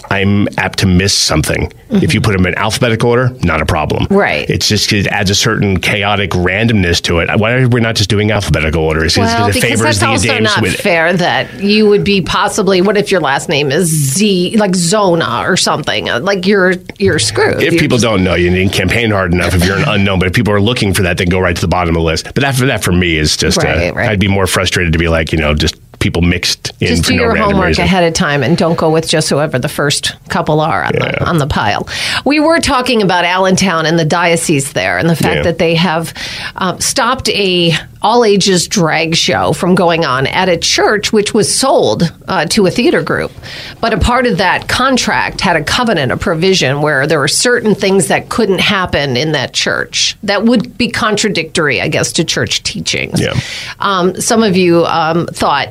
I'm 0.09 0.47
apt 0.57 0.79
to 0.79 0.85
miss 0.87 1.13
something. 1.13 1.71
If 1.89 2.13
you 2.13 2.21
put 2.21 2.31
them 2.31 2.45
in 2.45 2.55
alphabetical 2.55 3.09
order, 3.09 3.29
not 3.43 3.61
a 3.61 3.65
problem. 3.65 4.07
Right. 4.09 4.49
It's 4.49 4.67
just 4.67 4.91
it 4.93 5.07
adds 5.07 5.29
a 5.29 5.35
certain 5.35 5.79
chaotic 5.79 6.31
randomness 6.31 7.01
to 7.03 7.19
it. 7.19 7.29
Why 7.39 7.53
are 7.53 7.67
we 7.67 7.81
not 7.81 7.95
just 7.95 8.09
doing 8.09 8.31
alphabetical 8.31 8.81
order? 8.83 9.03
It's 9.03 9.17
Well, 9.17 9.47
because 9.47 9.57
it 9.57 9.59
because 9.61 9.79
favors 9.81 9.99
that's 9.99 10.27
also 10.27 10.39
not 10.39 10.65
fair 10.75 11.13
that 11.13 11.61
you 11.61 11.87
would 11.87 12.03
be 12.03 12.21
possibly. 12.21 12.81
What 12.81 12.95
if 12.97 13.11
your 13.11 13.19
last 13.21 13.49
name 13.49 13.71
is 13.71 13.87
Z, 13.89 14.55
like 14.57 14.73
Zona 14.75 15.43
or 15.45 15.57
something? 15.57 16.09
Uh, 16.09 16.19
Like 16.21 16.45
you're 16.47 16.75
you're 16.97 17.19
screwed. 17.19 17.61
If 17.61 17.73
You're 17.73 17.81
people 17.81 17.97
just- 17.97 18.03
don't 18.05 18.23
know, 18.23 18.35
you 18.35 18.49
didn't 18.49 18.73
campaign 18.73 19.11
hard 19.11 19.33
enough. 19.33 19.53
If 19.53 19.65
you're 19.65 19.77
an 19.77 19.87
unknown, 19.87 20.19
but 20.19 20.27
if 20.27 20.33
people 20.33 20.53
are 20.53 20.61
looking 20.61 20.93
for 20.93 21.01
that, 21.03 21.17
then 21.17 21.27
go 21.27 21.39
right 21.39 21.55
to 21.55 21.61
the 21.61 21.67
bottom 21.67 21.95
of 21.95 21.99
the 21.99 22.05
list. 22.05 22.25
But 22.33 22.41
that 22.41 22.55
for 22.55 22.65
that 22.67 22.83
for 22.83 22.91
me 22.93 23.17
is 23.17 23.35
just. 23.35 23.59
uh, 23.59 23.67
Right, 23.67 23.93
right. 23.95 24.09
I'd 24.09 24.19
be 24.19 24.27
more 24.29 24.47
frustrated 24.47 24.93
to 24.93 24.99
be 24.99 25.07
like 25.09 25.31
you 25.33 25.37
know 25.39 25.53
just 25.53 25.75
people 26.01 26.21
mixed 26.21 26.71
in 26.81 26.87
just 26.87 27.05
do 27.05 27.15
no 27.15 27.21
your 27.23 27.35
homework 27.35 27.67
reason. 27.67 27.83
ahead 27.85 28.03
of 28.03 28.13
time 28.13 28.43
and 28.43 28.57
don't 28.57 28.77
go 28.77 28.89
with 28.89 29.07
just 29.07 29.29
whoever 29.29 29.57
the 29.59 29.69
first 29.69 30.17
couple 30.29 30.59
are 30.59 30.83
on, 30.83 30.91
the, 30.93 31.23
on 31.25 31.37
the 31.37 31.47
pile. 31.47 31.87
We 32.25 32.39
were 32.39 32.59
talking 32.59 33.01
about 33.01 33.23
Allentown 33.23 33.85
and 33.85 33.97
the 33.97 34.05
diocese 34.05 34.73
there 34.73 34.97
and 34.97 35.09
the 35.09 35.15
fact 35.15 35.37
Yeah. 35.37 35.43
that 35.43 35.57
they 35.59 35.75
have 35.75 36.13
um, 36.55 36.81
stopped 36.81 37.29
a 37.29 37.73
all 38.03 38.25
ages 38.25 38.67
drag 38.67 39.15
show 39.15 39.53
from 39.53 39.75
going 39.75 40.05
on 40.05 40.25
at 40.25 40.49
a 40.49 40.57
church 40.57 41.13
which 41.13 41.35
was 41.35 41.53
sold 41.53 42.11
uh, 42.27 42.45
to 42.47 42.65
a 42.65 42.71
theater 42.71 43.03
group. 43.03 43.31
But 43.79 43.93
a 43.93 43.99
part 43.99 44.25
of 44.25 44.39
that 44.39 44.67
contract 44.67 45.39
had 45.39 45.55
a 45.55 45.63
covenant, 45.63 46.11
a 46.11 46.17
provision 46.17 46.81
where 46.81 47.05
there 47.05 47.19
were 47.19 47.27
certain 47.27 47.75
things 47.75 48.07
that 48.07 48.27
couldn't 48.27 48.59
happen 48.59 49.15
in 49.17 49.33
that 49.33 49.53
church 49.53 50.17
that 50.23 50.43
would 50.45 50.79
be 50.79 50.89
contradictory, 50.89 51.79
I 51.79 51.89
guess, 51.89 52.11
to 52.13 52.23
church 52.25 52.63
teachings. 52.63 53.21
Yeah. 53.21 53.39
Um, 53.79 54.19
some 54.19 54.41
of 54.41 54.57
you 54.57 54.83
um, 54.87 55.27
thought, 55.27 55.69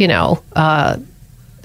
you 0.00 0.08
know, 0.08 0.42
uh, 0.56 0.96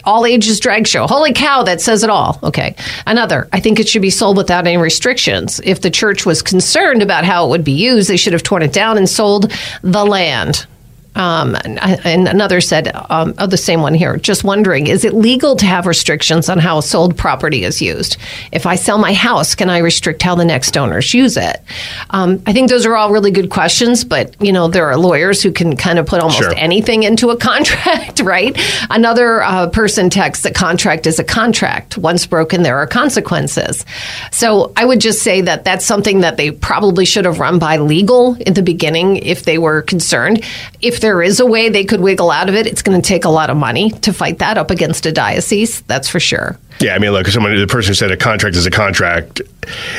all 0.03 0.25
ages 0.25 0.59
drag 0.59 0.87
show. 0.87 1.07
Holy 1.07 1.33
cow, 1.33 1.63
that 1.63 1.81
says 1.81 2.03
it 2.03 2.09
all. 2.09 2.37
Okay. 2.43 2.75
Another, 3.07 3.47
I 3.51 3.59
think 3.59 3.79
it 3.79 3.87
should 3.87 4.01
be 4.01 4.11
sold 4.11 4.37
without 4.37 4.67
any 4.67 4.77
restrictions. 4.77 5.59
If 5.63 5.81
the 5.81 5.89
church 5.89 6.25
was 6.25 6.41
concerned 6.41 7.01
about 7.01 7.25
how 7.25 7.45
it 7.45 7.49
would 7.49 7.63
be 7.63 7.71
used, 7.71 8.09
they 8.09 8.17
should 8.17 8.33
have 8.33 8.43
torn 8.43 8.61
it 8.61 8.73
down 8.73 8.97
and 8.97 9.09
sold 9.09 9.51
the 9.81 10.05
land. 10.05 10.67
Um, 11.15 11.55
and, 11.55 11.79
and 12.05 12.27
another 12.27 12.61
said, 12.61 12.91
um, 13.09 13.33
oh, 13.37 13.47
the 13.47 13.57
same 13.57 13.81
one 13.81 13.93
here, 13.93 14.17
just 14.17 14.43
wondering, 14.43 14.87
is 14.87 15.05
it 15.05 15.13
legal 15.13 15.55
to 15.55 15.65
have 15.65 15.85
restrictions 15.85 16.49
on 16.49 16.59
how 16.59 16.79
sold 16.81 17.17
property 17.17 17.63
is 17.63 17.81
used? 17.81 18.17
If 18.51 18.65
I 18.65 18.75
sell 18.75 18.97
my 18.97 19.13
house, 19.13 19.55
can 19.55 19.69
I 19.69 19.77
restrict 19.79 20.21
how 20.21 20.35
the 20.35 20.45
next 20.45 20.77
owners 20.77 21.13
use 21.13 21.37
it? 21.37 21.61
Um, 22.09 22.41
I 22.45 22.53
think 22.53 22.69
those 22.69 22.85
are 22.85 22.95
all 22.95 23.11
really 23.11 23.31
good 23.31 23.49
questions, 23.49 24.03
but, 24.03 24.35
you 24.41 24.51
know, 24.51 24.67
there 24.67 24.85
are 24.87 24.97
lawyers 24.97 25.41
who 25.41 25.51
can 25.51 25.75
kind 25.77 25.99
of 25.99 26.05
put 26.05 26.19
almost 26.21 26.35
Sure. 26.39 26.53
anything 26.57 27.03
into 27.03 27.29
a 27.29 27.37
contract, 27.49 28.19
right? 28.19 28.57
Another 28.89 29.41
uh, 29.41 29.69
person 29.69 30.09
texts 30.09 30.43
that 30.43 30.53
contract 30.55 31.07
is 31.07 31.17
a 31.19 31.23
contract. 31.23 31.97
Once 31.97 32.25
broken, 32.25 32.63
there 32.63 32.77
are 32.77 32.87
consequences. 32.87 33.85
So 34.31 34.73
I 34.75 34.83
would 34.85 34.99
just 34.99 35.23
say 35.23 35.41
that 35.41 35.63
that's 35.63 35.85
something 35.85 36.19
that 36.21 36.35
they 36.37 36.51
probably 36.51 37.05
should 37.05 37.25
have 37.25 37.39
run 37.39 37.59
by 37.59 37.77
legal 37.77 38.35
in 38.41 38.53
the 38.53 38.61
beginning 38.61 39.17
if 39.17 39.43
they 39.45 39.57
were 39.57 39.81
concerned. 39.83 40.43
If 40.81 40.99
there 41.05 41.21
is 41.21 41.39
a 41.39 41.45
way 41.45 41.69
they 41.69 41.85
could 41.85 42.01
wiggle 42.01 42.31
out 42.31 42.49
of 42.49 42.55
it, 42.55 42.65
it's 42.65 42.81
going 42.81 42.99
to 42.99 43.07
take 43.07 43.25
a 43.25 43.29
lot 43.29 43.51
of 43.51 43.55
money 43.55 43.91
to 43.91 44.11
fight 44.11 44.39
that 44.39 44.57
up 44.57 44.71
against 44.71 45.05
a 45.05 45.11
diocese. 45.11 45.81
That's 45.81 46.09
for 46.09 46.19
sure. 46.19 46.57
Yeah, 46.79 46.95
I 46.95 46.99
mean, 46.99 47.11
look, 47.11 47.27
someone 47.27 47.55
the 47.55 47.67
person 47.67 47.91
who 47.91 47.93
said 47.93 48.09
a 48.09 48.17
contract 48.17 48.55
is 48.55 48.65
a 48.65 48.71
contract. 48.71 49.39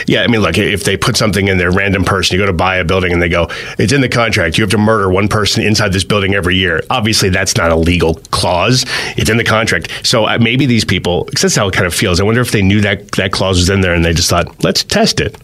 Yeah, 0.09 0.23
I 0.23 0.27
mean, 0.27 0.40
look, 0.40 0.59
if 0.59 0.83
they 0.83 0.97
put 0.97 1.16
something 1.16 1.47
in 1.47 1.59
there, 1.59 1.71
random 1.71 2.05
person, 2.05 2.35
you 2.35 2.42
go 2.42 2.47
to 2.47 2.53
buy 2.53 2.77
a 2.77 2.85
building 2.85 3.12
and 3.12 3.23
they 3.23 3.29
go, 3.29 3.47
it's 3.79 3.92
in 3.92 4.01
the 4.01 4.09
contract. 4.09 4.59
You 4.59 4.64
have 4.64 4.71
to 4.73 4.79
murder 4.79 5.09
one 5.09 5.29
person 5.29 5.62
inside 5.62 5.92
this 5.92 6.05
building 6.05 6.35
every 6.35 6.57
year. 6.57 6.83
Obviously, 6.90 7.29
that's 7.29 7.57
not 7.57 7.71
a 7.71 7.77
legal 7.77 8.16
clause. 8.33 8.85
It's 9.16 9.31
in 9.31 9.37
the 9.37 9.45
contract. 9.45 9.90
So 10.05 10.27
uh, 10.27 10.38
maybe 10.40 10.66
these 10.66 10.85
people, 10.85 11.25
because 11.25 11.42
that's 11.42 11.57
how 11.57 11.69
it 11.69 11.73
kind 11.75 11.87
of 11.87 11.95
feels. 11.95 12.19
I 12.19 12.25
wonder 12.25 12.40
if 12.40 12.51
they 12.51 12.62
knew 12.62 12.81
that 12.81 13.12
that 13.12 13.31
clause 13.31 13.59
was 13.59 13.71
in 13.71 13.81
there 13.81 13.95
and 13.95 14.05
they 14.05 14.12
just 14.12 14.29
thought, 14.29 14.64
let's 14.64 14.83
test 14.83 15.21
it. 15.21 15.37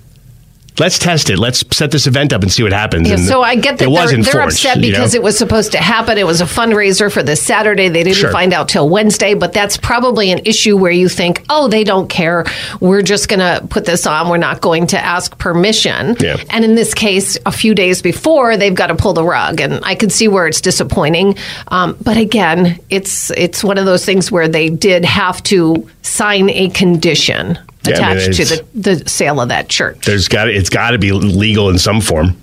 Let's 0.79 0.99
test 0.99 1.29
it. 1.29 1.39
Let's 1.39 1.65
set 1.77 1.91
this 1.91 2.07
event 2.07 2.33
up 2.33 2.43
and 2.43 2.51
see 2.51 2.63
what 2.63 2.73
happens. 2.73 3.09
Yeah, 3.09 3.17
and 3.17 3.25
so 3.25 3.43
I 3.43 3.57
get 3.57 3.79
that 3.79 3.91
they're, 3.91 4.07
they're 4.07 4.15
enforced, 4.17 4.65
upset 4.65 4.79
you 4.79 4.93
know? 4.93 4.99
because 4.99 5.15
it 5.15 5.23
was 5.23 5.37
supposed 5.37 5.73
to 5.73 5.79
happen. 5.79 6.17
It 6.17 6.27
was 6.27 6.41
a 6.41 6.47
fundraiser 6.47 7.13
for 7.13 7.23
this 7.23 7.43
Saturday. 7.43 7.89
They 7.89 8.03
didn't 8.03 8.17
Sure. 8.17 8.33
find 8.33 8.53
out 8.55 8.69
till 8.69 8.89
Wednesday, 8.89 9.35
but 9.35 9.53
that's 9.53 9.77
probably 9.77 10.31
an 10.33 10.41
issue 10.45 10.77
where 10.77 10.91
you 10.91 11.09
think, 11.09 11.45
oh, 11.51 11.69
they 11.69 11.85
don't 11.85 12.09
care. 12.09 12.45
We're 12.81 13.03
just 13.03 13.29
going 13.29 13.41
to 13.41 13.67
put 13.67 13.85
this 13.85 14.07
on. 14.07 14.29
We're 14.29 14.39
not 14.39 14.61
going 14.61 14.87
to 14.89 14.99
ask 14.99 15.37
permission. 15.39 16.17
Yeah. 16.21 16.37
And 16.51 16.65
in 16.65 16.75
this 16.75 16.95
case, 16.95 17.37
a 17.45 17.53
few 17.53 17.75
days 17.75 18.01
before, 18.01 18.57
they've 18.57 18.75
got 18.75 18.87
to 18.87 18.95
pull 18.95 19.13
the 19.13 19.25
rug, 19.25 19.61
and 19.61 19.81
I 19.85 19.95
can 19.95 20.09
see 20.11 20.29
where 20.29 20.47
it's 20.47 20.61
disappointing. 20.61 21.37
Um, 21.69 21.97
but 22.03 22.17
again, 22.17 22.79
it's 22.89 23.31
it's 23.33 23.63
one 23.63 23.77
of 23.79 23.85
those 23.85 24.05
things 24.05 24.33
where 24.33 24.49
they 24.49 24.71
did 24.71 25.05
have 25.05 25.43
to 25.45 25.89
sign 26.03 26.49
a 26.51 26.69
condition 26.71 27.59
Yeah, 27.87 27.99
I 27.99 28.15
mean, 28.15 28.19
attached 28.31 28.37
to 28.37 28.45
the, 28.45 28.65
the 29.03 29.09
sale 29.09 29.41
of 29.41 29.49
that 29.49 29.69
church. 29.69 30.05
there's 30.07 30.29
got 30.29 30.49
it's 30.49 30.71
got 30.71 30.93
to 30.93 30.99
be 30.99 31.11
legal 31.13 31.69
in 31.71 31.79
some 31.79 32.01
form 32.01 32.37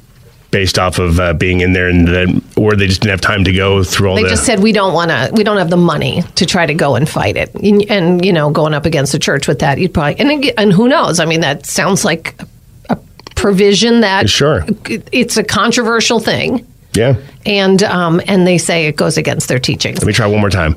based 0.52 0.80
off 0.80 0.98
of 1.00 1.20
uh, 1.20 1.32
being 1.34 1.62
in 1.62 1.74
there 1.74 1.88
and 1.88 2.08
then 2.08 2.42
or 2.58 2.76
they 2.76 2.88
just 2.88 3.02
didn't 3.02 3.12
have 3.12 3.22
time 3.22 3.44
to 3.44 3.54
go 3.54 3.84
through 3.84 4.10
all 4.10 4.16
They 4.16 4.24
the 4.24 4.30
just 4.30 4.46
said 4.46 4.60
we 4.62 4.72
don't 4.72 4.94
want 4.94 5.12
to. 5.12 5.30
We 5.34 5.44
don't 5.44 5.58
have 5.58 5.70
the 5.70 5.78
money 5.78 6.24
to 6.36 6.46
try 6.46 6.66
to 6.66 6.74
go 6.74 6.96
and 6.96 7.08
fight 7.08 7.38
it. 7.38 7.54
And, 7.54 7.84
and, 7.90 8.26
you 8.26 8.34
know, 8.34 8.50
going 8.50 8.74
up 8.74 8.86
against 8.88 9.12
the 9.12 9.20
church 9.20 9.48
with 9.48 9.60
that, 9.60 9.78
you'd 9.78 9.94
probably 9.94 10.20
and 10.20 10.46
and 10.58 10.74
who 10.74 10.88
knows? 10.88 11.20
I 11.20 11.26
mean, 11.26 11.42
that 11.42 11.66
sounds 11.68 12.04
like 12.04 12.36
a, 12.42 12.48
a 12.90 12.96
provision 13.36 14.02
that 14.02 14.28
Sure. 14.30 14.66
it's 15.12 15.38
a 15.38 15.44
controversial 15.44 16.20
thing, 16.20 16.66
yeah 16.96 17.16
and 17.46 17.84
um, 17.84 18.20
and 18.28 18.46
they 18.48 18.58
say 18.58 18.88
it 18.88 18.96
goes 18.96 19.18
against 19.18 19.48
their 19.48 19.60
teachings. 19.60 20.00
let 20.00 20.08
me 20.08 20.14
try 20.14 20.26
one 20.26 20.42
more 20.42 20.50
time 20.50 20.76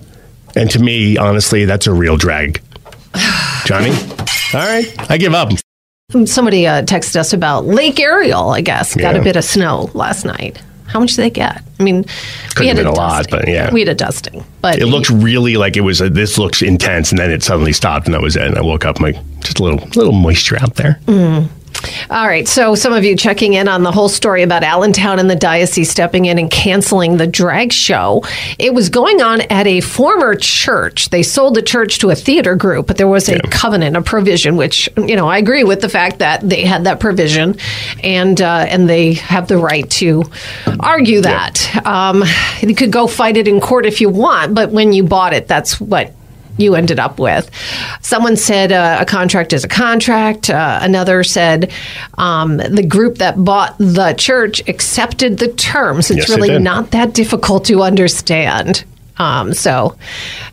and 0.54 0.70
to 0.70 0.78
me 0.78 1.16
honestly 1.16 1.64
that's 1.64 1.86
a 1.88 1.92
real 1.92 2.16
drag 2.18 2.60
johnny 3.64 3.90
all 4.54 4.60
right 4.60 5.10
i 5.10 5.16
give 5.18 5.34
up 5.34 5.50
Somebody 6.26 6.66
uh, 6.66 6.82
texted 6.82 7.16
us 7.16 7.32
about 7.32 7.64
Lake 7.64 7.98
Ariel. 7.98 8.50
I 8.50 8.60
guess 8.60 8.94
got 8.94 9.14
Yeah. 9.14 9.22
a 9.22 9.24
bit 9.24 9.34
of 9.36 9.44
snow 9.44 9.88
last 9.94 10.26
night. 10.26 10.60
How 10.86 11.00
much 11.00 11.12
did 11.14 11.22
they 11.22 11.30
get? 11.30 11.62
I 11.80 11.82
mean, 11.82 12.04
Couldn't 12.54 12.66
have 12.68 12.76
been 12.76 12.86
a 12.86 12.92
lot, 12.92 13.28
but 13.30 13.48
yeah. 13.48 13.72
we 13.72 13.80
had 13.80 13.88
a 13.88 13.94
dusting. 13.94 14.44
But 14.60 14.78
it 14.78 14.86
looked 14.86 15.08
really 15.08 15.56
like 15.56 15.78
it 15.78 15.80
was 15.80 16.02
a, 16.02 16.10
this 16.10 16.36
looks 16.36 16.60
intense 16.60 17.12
and 17.12 17.18
then 17.18 17.30
it 17.30 17.42
suddenly 17.42 17.72
stopped 17.72 18.04
and 18.06 18.12
that 18.14 18.20
was 18.20 18.36
it 18.36 18.42
and 18.46 18.58
i 18.58 18.60
woke 18.60 18.84
up 18.84 19.00
like 19.00 19.16
just 19.40 19.58
a 19.58 19.62
little 19.64 19.78
little 19.96 20.12
moisture 20.12 20.58
out 20.60 20.74
there 20.74 21.00
All 22.10 22.26
right. 22.26 22.46
So, 22.46 22.74
some 22.74 22.92
of 22.92 23.04
you 23.04 23.16
checking 23.16 23.54
in 23.54 23.68
on 23.68 23.82
the 23.82 23.92
whole 23.92 24.08
story 24.08 24.42
about 24.42 24.62
Allentown 24.62 25.18
and 25.18 25.28
the 25.30 25.36
diocese 25.36 25.90
stepping 25.90 26.26
in 26.26 26.38
and 26.38 26.50
canceling 26.50 27.16
the 27.16 27.26
drag 27.26 27.72
show. 27.72 28.22
It 28.58 28.74
was 28.74 28.88
going 28.88 29.22
on 29.22 29.42
at 29.42 29.66
a 29.66 29.80
former 29.80 30.34
church. 30.34 31.10
They 31.10 31.22
sold 31.22 31.54
the 31.54 31.62
church 31.62 31.98
to 32.00 32.10
a 32.10 32.14
theater 32.14 32.54
group, 32.54 32.86
but 32.86 32.96
there 32.96 33.08
was 33.08 33.28
a 33.28 33.40
covenant, 33.40 33.96
a 33.96 34.02
provision, 34.02 34.56
which 34.56 34.88
you 34.96 35.16
know 35.16 35.28
I 35.28 35.38
agree 35.38 35.64
with 35.64 35.80
the 35.80 35.88
fact 35.88 36.18
that 36.18 36.48
they 36.48 36.64
had 36.64 36.84
that 36.84 37.00
provision, 37.00 37.56
and 38.02 38.40
uh, 38.40 38.66
and 38.68 38.88
they 38.88 39.14
have 39.14 39.48
the 39.48 39.58
right 39.58 39.88
to 39.92 40.24
argue 40.80 41.20
that. 41.22 41.86
Um, 41.86 42.24
you 42.60 42.74
could 42.74 42.92
go 42.92 43.06
fight 43.06 43.36
it 43.36 43.48
in 43.48 43.60
court 43.60 43.86
if 43.86 44.00
you 44.00 44.08
want, 44.08 44.54
but 44.54 44.70
when 44.70 44.92
you 44.92 45.02
bought 45.02 45.32
it, 45.32 45.48
that's 45.48 45.80
what 45.80 46.12
you 46.56 46.74
ended 46.74 46.98
up 46.98 47.18
with. 47.18 47.50
Someone 48.00 48.36
said 48.36 48.72
uh, 48.72 48.98
a 49.00 49.04
contract 49.04 49.52
is 49.52 49.64
a 49.64 49.68
contract. 49.68 50.50
Uh, 50.50 50.78
another 50.82 51.24
said 51.24 51.72
um, 52.18 52.58
the 52.58 52.84
group 52.86 53.18
that 53.18 53.42
bought 53.44 53.76
the 53.78 54.14
church 54.18 54.66
accepted 54.68 55.38
the 55.38 55.48
terms. 55.48 56.10
It's 56.10 56.28
Yes, 56.28 56.30
really 56.30 56.58
not 56.58 56.90
that 56.92 57.14
difficult 57.14 57.64
to 57.66 57.82
understand. 57.82 58.84
Um, 59.18 59.52
so 59.52 59.96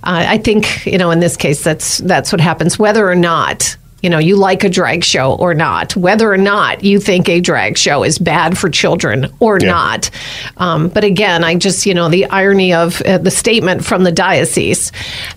uh, 0.03 0.25
I 0.27 0.37
think 0.37 0.85
you 0.85 0.97
know 0.97 1.11
in 1.11 1.19
this 1.19 1.37
case 1.37 1.63
that's 1.63 1.99
that's 1.99 2.31
what 2.31 2.41
happens. 2.41 2.77
Whether 2.77 3.09
or 3.09 3.15
not 3.15 3.77
you 4.01 4.09
know 4.09 4.17
you 4.19 4.35
like 4.35 4.63
a 4.63 4.69
drag 4.69 5.03
show 5.03 5.33
or 5.35 5.53
not, 5.53 5.95
whether 5.95 6.31
or 6.31 6.37
not 6.37 6.83
you 6.83 6.99
think 6.99 7.27
a 7.29 7.39
drag 7.41 7.77
show 7.77 8.03
is 8.03 8.17
bad 8.19 8.57
for 8.57 8.69
children 8.69 9.27
or 9.39 9.57
Yeah. 9.59 9.67
not. 9.71 10.09
Um, 10.57 10.89
but 10.89 11.03
again, 11.03 11.43
I 11.43 11.55
just 11.55 11.85
you 11.85 11.93
know 11.93 12.09
the 12.09 12.25
irony 12.25 12.73
of 12.73 13.01
uh, 13.01 13.17
the 13.17 13.31
statement 13.31 13.85
from 13.85 14.03
the 14.03 14.11
diocese. 14.11 14.91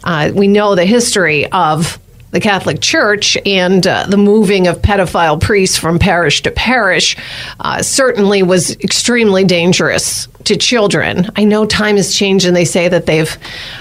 Uh, 0.04 0.30
we 0.34 0.48
know 0.48 0.74
the 0.74 0.84
history 0.84 1.50
of 1.52 1.98
the 2.32 2.40
Catholic 2.40 2.80
Church 2.80 3.36
and 3.46 3.86
uh, 3.86 4.06
the 4.08 4.16
moving 4.16 4.66
of 4.66 4.82
pedophile 4.82 5.40
priests 5.40 5.76
from 5.76 5.98
parish 5.98 6.42
to 6.42 6.50
parish 6.50 7.16
uh, 7.60 7.82
certainly 7.82 8.42
was 8.42 8.72
extremely 8.80 9.44
dangerous 9.44 10.26
to 10.44 10.56
children. 10.56 11.30
I 11.36 11.44
know 11.44 11.66
time 11.66 11.96
has 11.96 12.14
changed, 12.14 12.46
and 12.46 12.56
they 12.56 12.64
say 12.64 12.88
that 12.88 13.06
they've, 13.06 13.36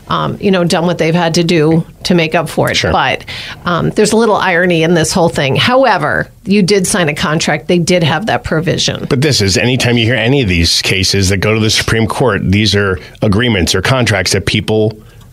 um, 0.09 0.37
you 0.39 0.51
know, 0.51 0.63
done 0.63 0.85
what 0.85 0.97
they've 0.97 1.15
had 1.15 1.33
to 1.35 1.43
do 1.43 1.85
to 2.03 2.13
make 2.13 2.35
up 2.35 2.49
for 2.49 2.69
it. 2.69 2.75
Sure. 2.75 2.91
But 2.91 3.25
um, 3.65 3.89
there's 3.91 4.11
a 4.11 4.17
little 4.17 4.35
irony 4.35 4.83
in 4.83 4.93
this 4.93 5.13
whole 5.13 5.29
thing. 5.29 5.55
However, 5.55 6.29
you 6.43 6.61
did 6.61 6.85
sign 6.85 7.09
a 7.09 7.15
contract; 7.15 7.67
they 7.67 7.79
did 7.79 8.03
have 8.03 8.25
that 8.25 8.43
provision. 8.43 9.07
But 9.09 9.21
this 9.21 9.41
is 9.41 9.57
anytime 9.57 9.97
you 9.97 10.05
hear 10.05 10.15
any 10.15 10.41
of 10.41 10.49
these 10.49 10.81
cases 10.81 11.29
that 11.29 11.37
go 11.37 11.53
to 11.53 11.59
the 11.59 11.69
Supreme 11.69 12.05
Court, 12.05 12.41
these 12.43 12.75
are 12.75 12.99
agreements 13.21 13.73
or 13.73 13.81
contracts 13.81 14.33
that 14.33 14.45
people 14.45 14.91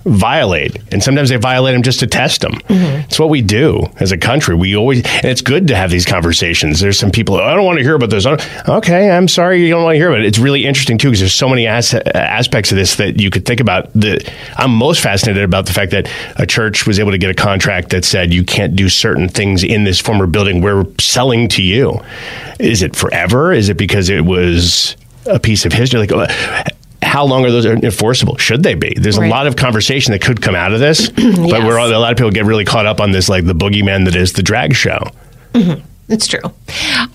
violate. 0.08 0.76
And 0.92 1.02
sometimes 1.02 1.28
they 1.28 1.36
violate 1.36 1.74
them 1.74 1.82
just 1.82 2.00
to 2.00 2.06
test 2.06 2.40
them. 2.40 2.52
Mm-hmm. 2.52 3.00
It's 3.08 3.18
what 3.18 3.28
we 3.28 3.42
do 3.42 3.86
as 4.00 4.12
a 4.12 4.18
country. 4.18 4.54
We 4.54 4.76
always, 4.76 4.98
and 5.04 5.24
it's 5.26 5.42
good 5.42 5.68
to 5.68 5.76
have 5.76 5.90
these 5.90 6.06
conversations. 6.06 6.80
There's 6.80 6.98
some 6.98 7.10
people, 7.10 7.36
I 7.36 7.54
don't 7.54 7.64
want 7.64 7.78
to 7.78 7.84
hear 7.84 7.94
about 7.94 8.10
this. 8.10 8.26
Okay, 8.26 9.10
I'm 9.10 9.28
sorry 9.28 9.62
you 9.62 9.70
don't 9.70 9.84
want 9.84 9.94
to 9.94 9.98
hear 9.98 10.08
about 10.08 10.20
it. 10.20 10.26
It's 10.26 10.38
really 10.38 10.66
interesting 10.66 10.98
too 10.98 11.08
because 11.08 11.20
there's 11.20 11.34
so 11.34 11.48
many 11.48 11.66
as- 11.66 11.94
aspects 11.94 12.72
of 12.72 12.78
this 12.78 12.96
that 12.96 13.20
you 13.20 13.30
could 13.30 13.44
think 13.44 13.60
about. 13.60 13.92
The, 13.94 14.20
I'm 14.56 14.72
most 14.72 15.00
fascinated 15.00 15.44
about 15.44 15.66
the 15.66 15.72
fact 15.72 15.92
that 15.92 16.10
a 16.36 16.46
church 16.46 16.86
was 16.86 16.98
able 16.98 17.12
to 17.12 17.18
get 17.18 17.30
a 17.30 17.34
contract 17.34 17.90
that 17.90 18.04
said 18.04 18.32
you 18.32 18.44
can't 18.44 18.76
do 18.76 18.88
certain 18.88 19.28
things 19.28 19.64
in 19.64 19.84
this 19.84 20.00
former 20.00 20.26
building 20.26 20.60
we're 20.60 20.86
selling 20.98 21.48
to 21.48 21.62
you. 21.62 22.00
Is 22.58 22.82
it 22.82 22.96
forever? 22.96 23.52
Is 23.52 23.68
it 23.68 23.76
because 23.76 24.08
it 24.08 24.24
was 24.24 24.96
a 25.26 25.38
piece 25.38 25.64
of 25.64 25.72
history? 25.72 26.06
Like, 26.06 26.30
how 27.02 27.24
long 27.24 27.44
are 27.44 27.50
those 27.50 27.64
enforceable? 27.66 28.36
Should 28.38 28.62
they 28.62 28.74
be? 28.74 28.94
There's 28.98 29.18
Right. 29.18 29.26
a 29.26 29.30
lot 29.30 29.46
of 29.46 29.56
conversation 29.56 30.12
that 30.12 30.20
could 30.20 30.42
come 30.42 30.54
out 30.54 30.72
of 30.72 30.80
this, 30.80 31.08
but 31.10 31.64
we're 31.64 31.78
all, 31.78 31.88
a 31.88 31.96
lot 31.98 32.10
of 32.12 32.18
people 32.18 32.30
get 32.30 32.44
really 32.44 32.64
caught 32.64 32.86
up 32.86 33.00
on 33.00 33.12
this, 33.12 33.28
like 33.28 33.44
the 33.46 33.54
boogeyman 33.54 34.04
that 34.06 34.16
is 34.16 34.32
the 34.32 34.42
drag 34.42 34.74
show. 34.74 34.98
It's 36.08 36.26
true. 36.26 36.40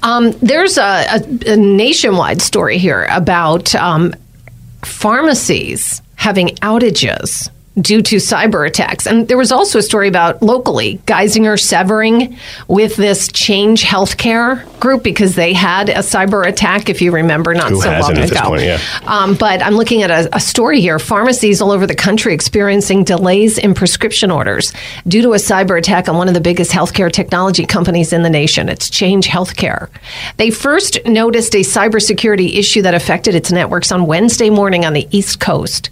Um, 0.03 0.31
there's 0.41 0.77
a, 0.77 1.05
a, 1.47 1.53
a 1.53 1.57
nationwide 1.57 2.41
story 2.41 2.77
here 2.77 3.07
about 3.09 3.73
um, 3.75 4.13
pharmacies 4.83 6.01
having 6.15 6.49
outages 6.61 7.49
due 7.79 8.01
to 8.03 8.17
cyber 8.17 8.67
attacks. 8.67 9.07
And 9.07 9.27
there 9.27 9.38
was 9.38 9.51
also 9.51 9.79
a 9.79 9.81
story 9.81 10.07
about 10.07 10.41
locally 10.41 10.99
Geisinger 11.05 11.59
severing 11.59 12.38
with 12.67 12.95
this 12.95 13.27
Change 13.29 13.83
Healthcare 13.83 14.63
group 14.79 15.03
because 15.03 15.36
they 15.36 15.53
had 15.53 15.89
a 15.89 15.99
cyber 15.99 16.47
attack, 16.47 16.89
if 16.89 17.01
you 17.01 17.12
remember, 17.12 17.53
not 17.53 17.71
Who 17.71 17.81
so 17.81 17.89
long 17.99 18.17
ago. 18.17 18.41
point, 18.41 18.62
yeah. 18.63 18.79
Um, 19.05 19.36
but 19.36 19.63
I'm 19.63 19.73
looking 19.73 20.03
at 20.03 20.12
a, 20.12 20.36
a 20.36 20.39
story 20.39 20.81
here. 20.81 20.99
Pharmacies 20.99 21.62
all 21.62 21.71
over 21.71 21.88
the 21.88 21.95
country 21.95 22.33
experiencing 22.33 23.03
delays 23.03 23.57
in 23.57 23.73
prescription 23.73 24.29
orders 24.29 24.71
due 25.07 25.21
to 25.23 25.33
a 25.33 25.38
cyber 25.38 25.77
attack 25.77 26.07
on 26.07 26.17
one 26.17 26.27
of 26.27 26.33
the 26.33 26.41
biggest 26.41 26.71
healthcare 26.71 27.12
technology 27.12 27.65
companies 27.65 28.13
in 28.13 28.21
the 28.23 28.29
nation. 28.29 28.69
It's 28.69 28.89
Change 28.89 29.27
Healthcare. 29.27 29.89
They 30.38 30.51
first 30.51 30.99
noticed 31.05 31.55
a 31.55 31.62
cybersecurity 31.62 32.55
issue 32.55 32.83
that 32.83 32.93
affected 32.93 33.36
its 33.36 33.51
networks 33.51 33.91
on 33.91 34.05
Wednesday 34.05 34.49
morning 34.49 34.86
on 34.86 34.93
the 34.93 35.07
East 35.12 35.39
Coast. 35.39 35.89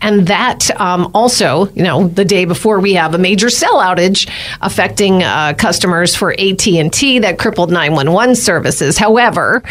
And 0.00 0.26
that 0.26 0.70
um, 0.80 1.10
also, 1.14 1.68
you 1.72 1.82
know, 1.82 2.08
the 2.08 2.24
day 2.24 2.44
before 2.44 2.80
we 2.80 2.94
have 2.94 3.14
a 3.14 3.18
major 3.18 3.50
cell 3.50 3.78
outage 3.78 4.30
affecting 4.60 5.22
uh, 5.22 5.54
customers 5.56 6.14
for 6.14 6.32
AT 6.32 6.66
and 6.66 6.92
T 6.92 7.18
that 7.20 7.38
crippled 7.38 7.70
911 7.70 8.36
services. 8.36 8.98
However, 8.98 9.62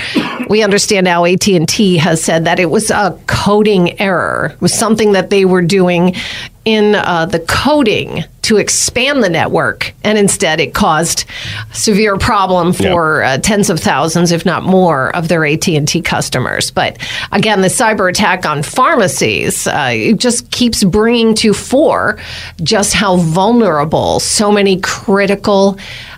we 0.49 0.63
understand 0.63 1.05
now 1.05 1.25
AT 1.25 1.47
and 1.47 1.67
T 1.67 1.97
has 1.97 2.23
said 2.23 2.45
that 2.45 2.59
it 2.59 2.69
was 2.69 2.91
a 2.91 3.19
coding 3.27 3.99
error. 3.99 4.51
It 4.53 4.61
was 4.61 4.73
something 4.73 5.13
that 5.13 5.29
they 5.29 5.45
were 5.45 5.61
doing 5.61 6.15
in 6.65 6.95
uh, 6.95 7.25
the 7.25 7.39
coding 7.39 8.25
to 8.47 8.57
expand 8.57 9.23
the 9.23 9.29
network, 9.29 9.93
and 10.05 10.17
instead 10.17 10.61
it 10.61 10.73
caused 10.73 11.25
severe 11.73 12.17
problem 12.17 12.71
for 12.71 13.23
uh, 13.23 13.37
tens 13.39 13.69
of 13.69 13.77
thousands, 13.77 14.31
if 14.31 14.45
not 14.45 14.63
more, 14.63 15.13
of 15.15 15.27
their 15.27 15.45
AT 15.45 15.67
and 15.67 15.85
T 15.85 16.01
customers. 16.01 16.71
But 16.71 16.97
again, 17.33 17.61
the 17.61 17.67
cyber 17.67 18.09
attack 18.09 18.45
on 18.45 18.63
pharmacies 18.63 19.67
uh, 19.67 19.89
it 19.91 20.17
just 20.17 20.49
keeps 20.51 20.83
bringing 20.85 21.35
to 21.35 21.53
fore 21.53 22.17
just 22.63 22.93
how 22.93 23.17
vulnerable 23.17 24.21
so 24.21 24.49
many 24.49 24.79
critical 24.79 25.77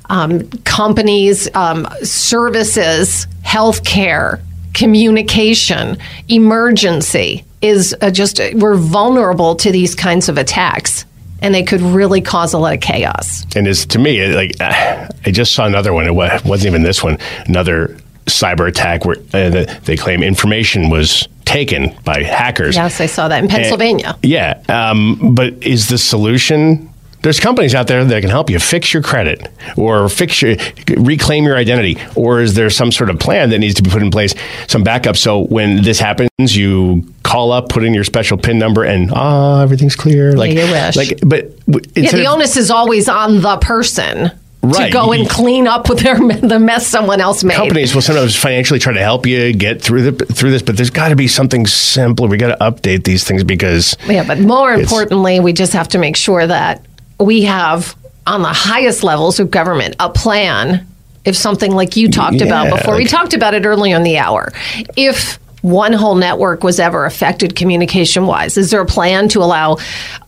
um, 0.10 0.48
companies, 0.66 1.54
um, 1.56 1.88
services, 2.04 3.26
healthcare, 3.44 4.40
communication, 4.74 5.98
emergency 6.28 7.44
is 7.62 7.96
uh, 8.02 8.12
just 8.12 8.40
we're 8.54 8.76
vulnerable 8.76 9.56
to 9.56 9.72
these 9.72 9.96
kinds 9.96 10.30
of 10.30 10.38
attacks, 10.38 11.06
and 11.42 11.54
they 11.54 11.64
could 11.64 11.82
really 11.82 12.22
cause 12.22 12.54
a 12.54 12.58
lot 12.58 12.74
of 12.74 12.82
chaos. 12.82 13.46
And 13.56 13.68
it's 13.68 13.86
to 13.88 14.00
me 14.00 14.20
it, 14.20 14.36
like 14.36 14.52
I 14.62 15.32
just 15.32 15.54
saw 15.54 15.66
another 15.66 15.94
one. 15.94 16.06
It 16.06 16.14
wasn't 16.14 16.66
even 16.68 16.84
this 16.84 17.04
one. 17.04 17.18
Another 17.48 17.98
cyber 18.26 18.68
attack 18.68 19.06
where 19.06 19.18
uh, 19.34 19.66
they 19.86 19.98
claim 19.98 20.22
information 20.24 20.90
was 20.90 21.28
taken 21.46 21.96
by 22.04 22.22
hackers. 22.22 22.76
Yes, 22.76 23.02
I 23.02 23.08
saw 23.08 23.28
that 23.28 23.44
in 23.44 23.50
Pennsylvania. 23.50 24.16
And- 24.22 24.26
yeah, 24.32 24.62
um, 24.70 25.34
but 25.34 25.54
is 25.64 25.90
the 25.90 25.98
solution? 25.98 26.89
There's 27.22 27.40
companies 27.40 27.76
out 27.76 27.88
there 27.88 28.04
that 28.06 28.22
can 28.22 28.30
help 28.30 28.50
you 28.50 28.60
fix 28.60 28.94
your 28.94 29.04
credit 29.04 29.50
or 29.76 30.08
fix 30.08 30.42
your 30.42 30.56
reclaim 30.98 31.44
your 31.44 31.58
identity, 31.58 31.98
or 32.16 32.42
is 32.42 32.54
there 32.54 32.70
some 32.70 32.92
sort 32.92 33.10
of 33.10 33.20
plan 33.20 33.50
that 33.50 33.60
needs 33.60 33.76
to 33.76 33.84
be 33.84 33.90
put 33.90 34.02
in 34.02 34.10
place, 34.12 34.34
some 34.68 34.84
backup, 34.84 35.18
so 35.18 35.42
when 35.46 35.82
this 35.84 36.00
happens, 36.00 36.30
you 36.56 37.14
call 37.24 37.52
up, 37.52 37.70
put 37.70 37.84
in 37.84 37.94
your 37.94 38.04
special 38.06 38.38
PIN 38.38 38.58
number, 38.58 38.84
and 38.84 39.12
ah, 39.14 39.62
everything's 39.62 39.96
clear. 39.96 40.34
Like, 40.34 40.52
you 40.54 40.62
wish. 40.62 40.96
like, 40.96 41.20
but 41.26 41.52
Yeah, 41.96 42.12
the 42.12 42.26
of- 42.26 42.36
onus 42.36 42.56
is 42.56 42.72
always 42.72 43.10
on 43.10 43.42
the 43.42 43.58
person 43.58 44.32
to 44.62 44.90
go 44.92 45.14
and 45.14 45.30
clean 45.30 45.68
up 45.68 45.88
with 45.90 46.00
their 46.00 46.16
the 46.18 46.60
mess 46.60 46.86
someone 46.86 47.22
else 47.22 47.44
made. 47.46 47.56
companies 47.56 47.96
will 47.96 48.02
sometimes 48.02 48.36
financially 48.36 48.80
try 48.80 48.92
to 48.94 49.00
help 49.00 49.26
you 49.26 49.54
get 49.54 49.82
through 49.82 50.12
the 50.12 50.26
through 50.26 50.52
this, 50.52 50.62
but 50.62 50.76
there's 50.76 50.90
got 50.90 51.10
to 51.10 51.16
be 51.16 51.28
something 51.28 51.66
simpler. 51.66 52.28
We 52.28 52.38
got 52.38 52.58
to 52.58 52.64
update 52.64 53.04
these 53.06 53.24
things 53.24 53.44
because 53.44 53.96
Yeah, 54.08 54.26
but 54.26 54.40
more 54.40 54.74
importantly, 54.74 55.40
we 55.40 55.54
just 55.54 55.74
have 55.74 55.88
to 55.90 55.98
make 55.98 56.16
sure 56.18 56.46
that 56.46 56.86
we 57.20 57.44
have 57.44 57.96
on 58.26 58.42
the 58.42 58.54
highest 58.54 59.04
levels 59.04 59.40
of 59.40 59.52
government 59.52 59.96
a 60.00 60.10
plan. 60.10 60.86
If 61.26 61.36
something 61.36 61.72
like 61.74 61.96
you 61.98 62.10
talked 62.10 62.42
about 62.42 62.66
Yeah, 62.66 62.78
before, 62.78 62.96
we 62.96 63.06
talked 63.06 63.34
about 63.34 63.54
it 63.54 63.66
earlier 63.66 63.96
in 63.96 64.04
the 64.04 64.18
hour. 64.18 64.54
If 64.96 65.38
one 65.62 65.92
whole 65.92 66.16
network 66.16 66.64
was 66.64 66.80
ever 66.80 67.06
affected 67.06 67.56
communication 67.56 68.26
wise, 68.26 68.58
is 68.58 68.72
there 68.72 68.82
a 68.82 68.86
plan 68.86 69.28
to 69.30 69.40
allow 69.40 69.78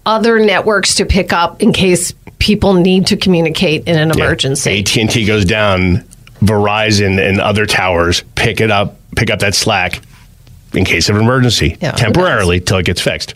other 0.06 0.40
networks 0.40 0.96
to 0.96 1.06
pick 1.06 1.32
up 1.32 1.62
in 1.62 1.72
case 1.72 2.14
people 2.40 2.74
need 2.74 3.08
to 3.08 3.16
communicate 3.18 3.88
in 3.88 3.98
an 3.98 4.12
emergency? 4.12 4.80
AT 4.80 4.98
and 4.98 5.10
T 5.10 5.26
goes 5.26 5.46
down, 5.46 6.04
Verizon 6.42 7.26
and 7.26 7.40
other 7.40 7.66
towers 7.66 8.24
pick 8.36 8.60
it 8.60 8.70
up, 8.70 8.98
pick 9.16 9.30
up 9.30 9.40
that 9.40 9.56
slack 9.56 10.02
in 10.74 10.84
case 10.84 11.08
of 11.10 11.16
emergency 11.16 11.78
Yeah, 11.82 11.92
temporarily 11.92 12.60
till 12.60 12.78
it 12.78 12.86
gets 12.86 13.00
fixed. 13.02 13.36